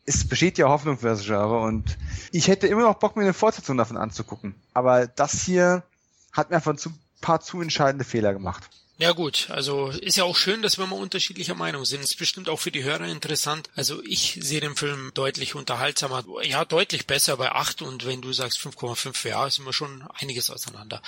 [0.05, 1.97] Es besteht ja Hoffnung für das Genre und
[2.31, 4.55] ich hätte immer noch Bock, mir eine Fortsetzung davon anzugucken.
[4.73, 5.83] Aber das hier,
[6.31, 8.69] hat mir einfach ein paar zu entscheidende Fehler gemacht.
[8.99, 12.03] Ja gut, also ist ja auch schön, dass wir mal unterschiedlicher Meinung sind.
[12.03, 13.69] Ist bestimmt auch für die Hörer interessant.
[13.75, 18.33] Also ich sehe den Film deutlich unterhaltsamer, ja deutlich besser bei 8 und wenn du
[18.33, 21.01] sagst 5,5, ja, sind wir schon einiges auseinander.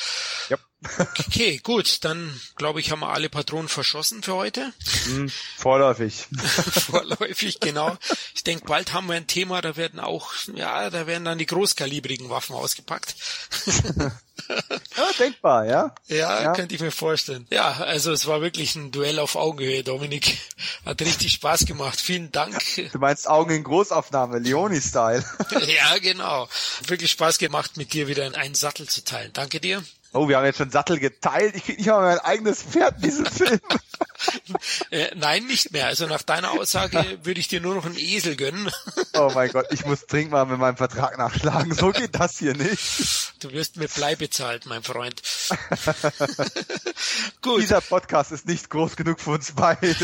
[0.47, 0.57] Ja.
[1.27, 4.73] Okay, gut, dann glaube ich, haben wir alle Patronen verschossen für heute.
[5.03, 6.27] Hm, vorläufig.
[6.87, 7.95] vorläufig, genau.
[8.33, 11.45] Ich denke, bald haben wir ein Thema, da werden auch, ja, da werden dann die
[11.45, 13.15] großkalibrigen Waffen ausgepackt.
[14.49, 15.93] ja, denkbar, ja?
[16.07, 16.43] ja?
[16.43, 17.45] Ja, könnte ich mir vorstellen.
[17.51, 20.39] Ja, also es war wirklich ein Duell auf Augenhöhe, Dominik.
[20.83, 22.01] Hat richtig Spaß gemacht.
[22.01, 22.59] Vielen Dank.
[22.91, 25.23] Du meinst Augen in Großaufnahme, Leoni-Style.
[25.67, 26.49] ja, genau.
[26.87, 29.31] Wirklich Spaß gemacht, mit dir wieder in einen Sattel zu teilen.
[29.33, 29.83] Danke dir.
[30.13, 31.55] Oh, wir haben jetzt schon Sattel geteilt.
[31.55, 33.61] Ich krieg nicht mal mein eigenes Pferd in diesem Film.
[34.91, 35.87] äh, nein, nicht mehr.
[35.87, 38.69] Also nach deiner Aussage würde ich dir nur noch einen Esel gönnen.
[39.13, 41.73] oh mein Gott, ich muss dringend mal mit meinem Vertrag nachschlagen.
[41.73, 43.33] So geht das hier nicht.
[43.39, 45.21] Du wirst mit Blei bezahlt, mein Freund.
[47.41, 47.61] Gut.
[47.61, 49.95] Dieser Podcast ist nicht groß genug für uns beide.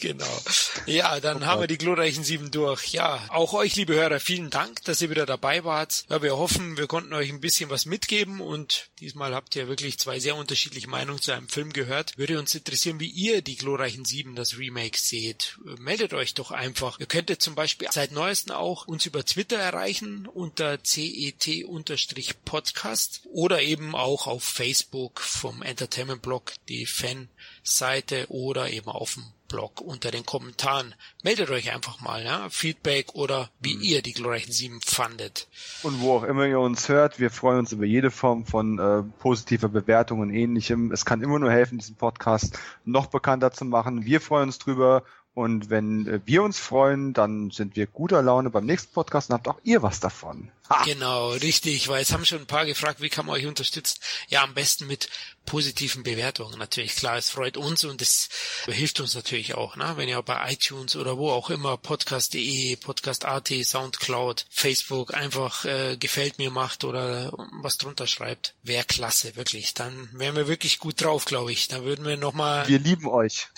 [0.00, 0.42] Genau.
[0.86, 1.46] Ja, dann okay.
[1.46, 2.92] haben wir die glorreichen sieben durch.
[2.92, 6.04] Ja, auch euch, liebe Hörer, vielen Dank, dass ihr wieder dabei wart.
[6.08, 9.98] Ja, wir hoffen, wir konnten euch ein bisschen was mitgeben und diesmal habt ihr wirklich
[9.98, 12.16] zwei sehr unterschiedliche Meinungen zu einem Film gehört.
[12.16, 15.58] Würde uns interessieren, wie ihr die glorreichen sieben, das Remake seht.
[15.78, 17.00] Meldet euch doch einfach.
[17.00, 23.94] Ihr könntet zum Beispiel seit neuesten auch uns über Twitter erreichen unter cet-podcast oder eben
[23.94, 30.24] auch auf Facebook vom Entertainment Blog, die Fanseite oder eben auf dem Blog unter den
[30.24, 30.94] Kommentaren.
[31.22, 33.82] Meldet euch einfach mal, ja, Feedback oder wie mhm.
[33.82, 35.48] ihr die glorreichen sieben fandet.
[35.82, 39.02] Und wo auch immer ihr uns hört, wir freuen uns über jede Form von äh,
[39.18, 40.92] positiver Bewertung und ähnlichem.
[40.92, 44.04] Es kann immer nur helfen, diesen Podcast noch bekannter zu machen.
[44.04, 45.02] Wir freuen uns drüber.
[45.34, 49.34] Und wenn äh, wir uns freuen, dann sind wir guter Laune beim nächsten Podcast und
[49.34, 50.50] habt auch ihr was davon.
[50.84, 54.00] Genau, richtig, weil es haben schon ein paar gefragt, wie kann man euch unterstützen?
[54.28, 55.08] Ja, am besten mit
[55.48, 56.94] positiven Bewertungen natürlich.
[56.94, 58.28] Klar, es freut uns und es
[58.66, 59.94] hilft uns natürlich auch, ne?
[59.96, 66.36] wenn ihr bei iTunes oder wo auch immer podcast.de, podcast.at, Soundcloud, Facebook einfach äh, gefällt
[66.36, 67.32] mir macht oder
[67.62, 68.54] was drunter schreibt.
[68.62, 69.72] Wäre klasse, wirklich.
[69.72, 71.68] Dann wären wir wirklich gut drauf, glaube ich.
[71.68, 72.68] Dann würden wir nochmal...
[72.68, 73.48] Wir lieben euch.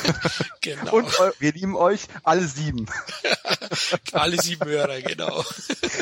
[0.60, 0.96] genau.
[0.96, 2.86] Und wir lieben euch alle sieben.
[4.12, 5.42] alle sieben Hörer, genau.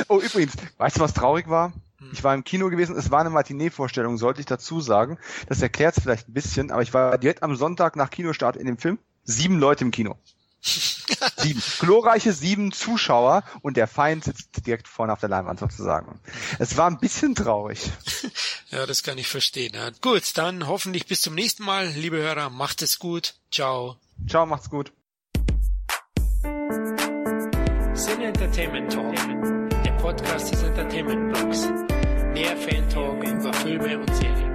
[0.09, 1.72] oh, übrigens, weißt du, was traurig war?
[1.98, 2.10] Hm.
[2.12, 5.18] Ich war im Kino gewesen, es war eine Matinee-Vorstellung, sollte ich dazu sagen.
[5.48, 8.66] Das erklärt es vielleicht ein bisschen, aber ich war direkt am Sonntag nach Kinostart in
[8.66, 8.98] dem Film.
[9.24, 10.16] Sieben Leute im Kino.
[11.36, 11.62] sieben.
[11.78, 16.20] Glorreiche sieben Zuschauer und der Feind sitzt direkt vorne auf der Leinwand sozusagen.
[16.58, 17.90] Es war ein bisschen traurig.
[18.70, 19.74] Ja, das kann ich verstehen.
[19.74, 19.90] Ja.
[20.00, 22.50] Gut, dann hoffentlich bis zum nächsten Mal, liebe Hörer.
[22.50, 23.34] Macht es gut.
[23.52, 23.96] Ciao.
[24.28, 24.92] Ciao, macht's gut.
[27.94, 29.14] Sin Entertainment Talk,
[30.16, 31.68] der Podcast des Entertainment Blogs.
[32.32, 34.45] Mehr Fan Talk über Filme und Serien.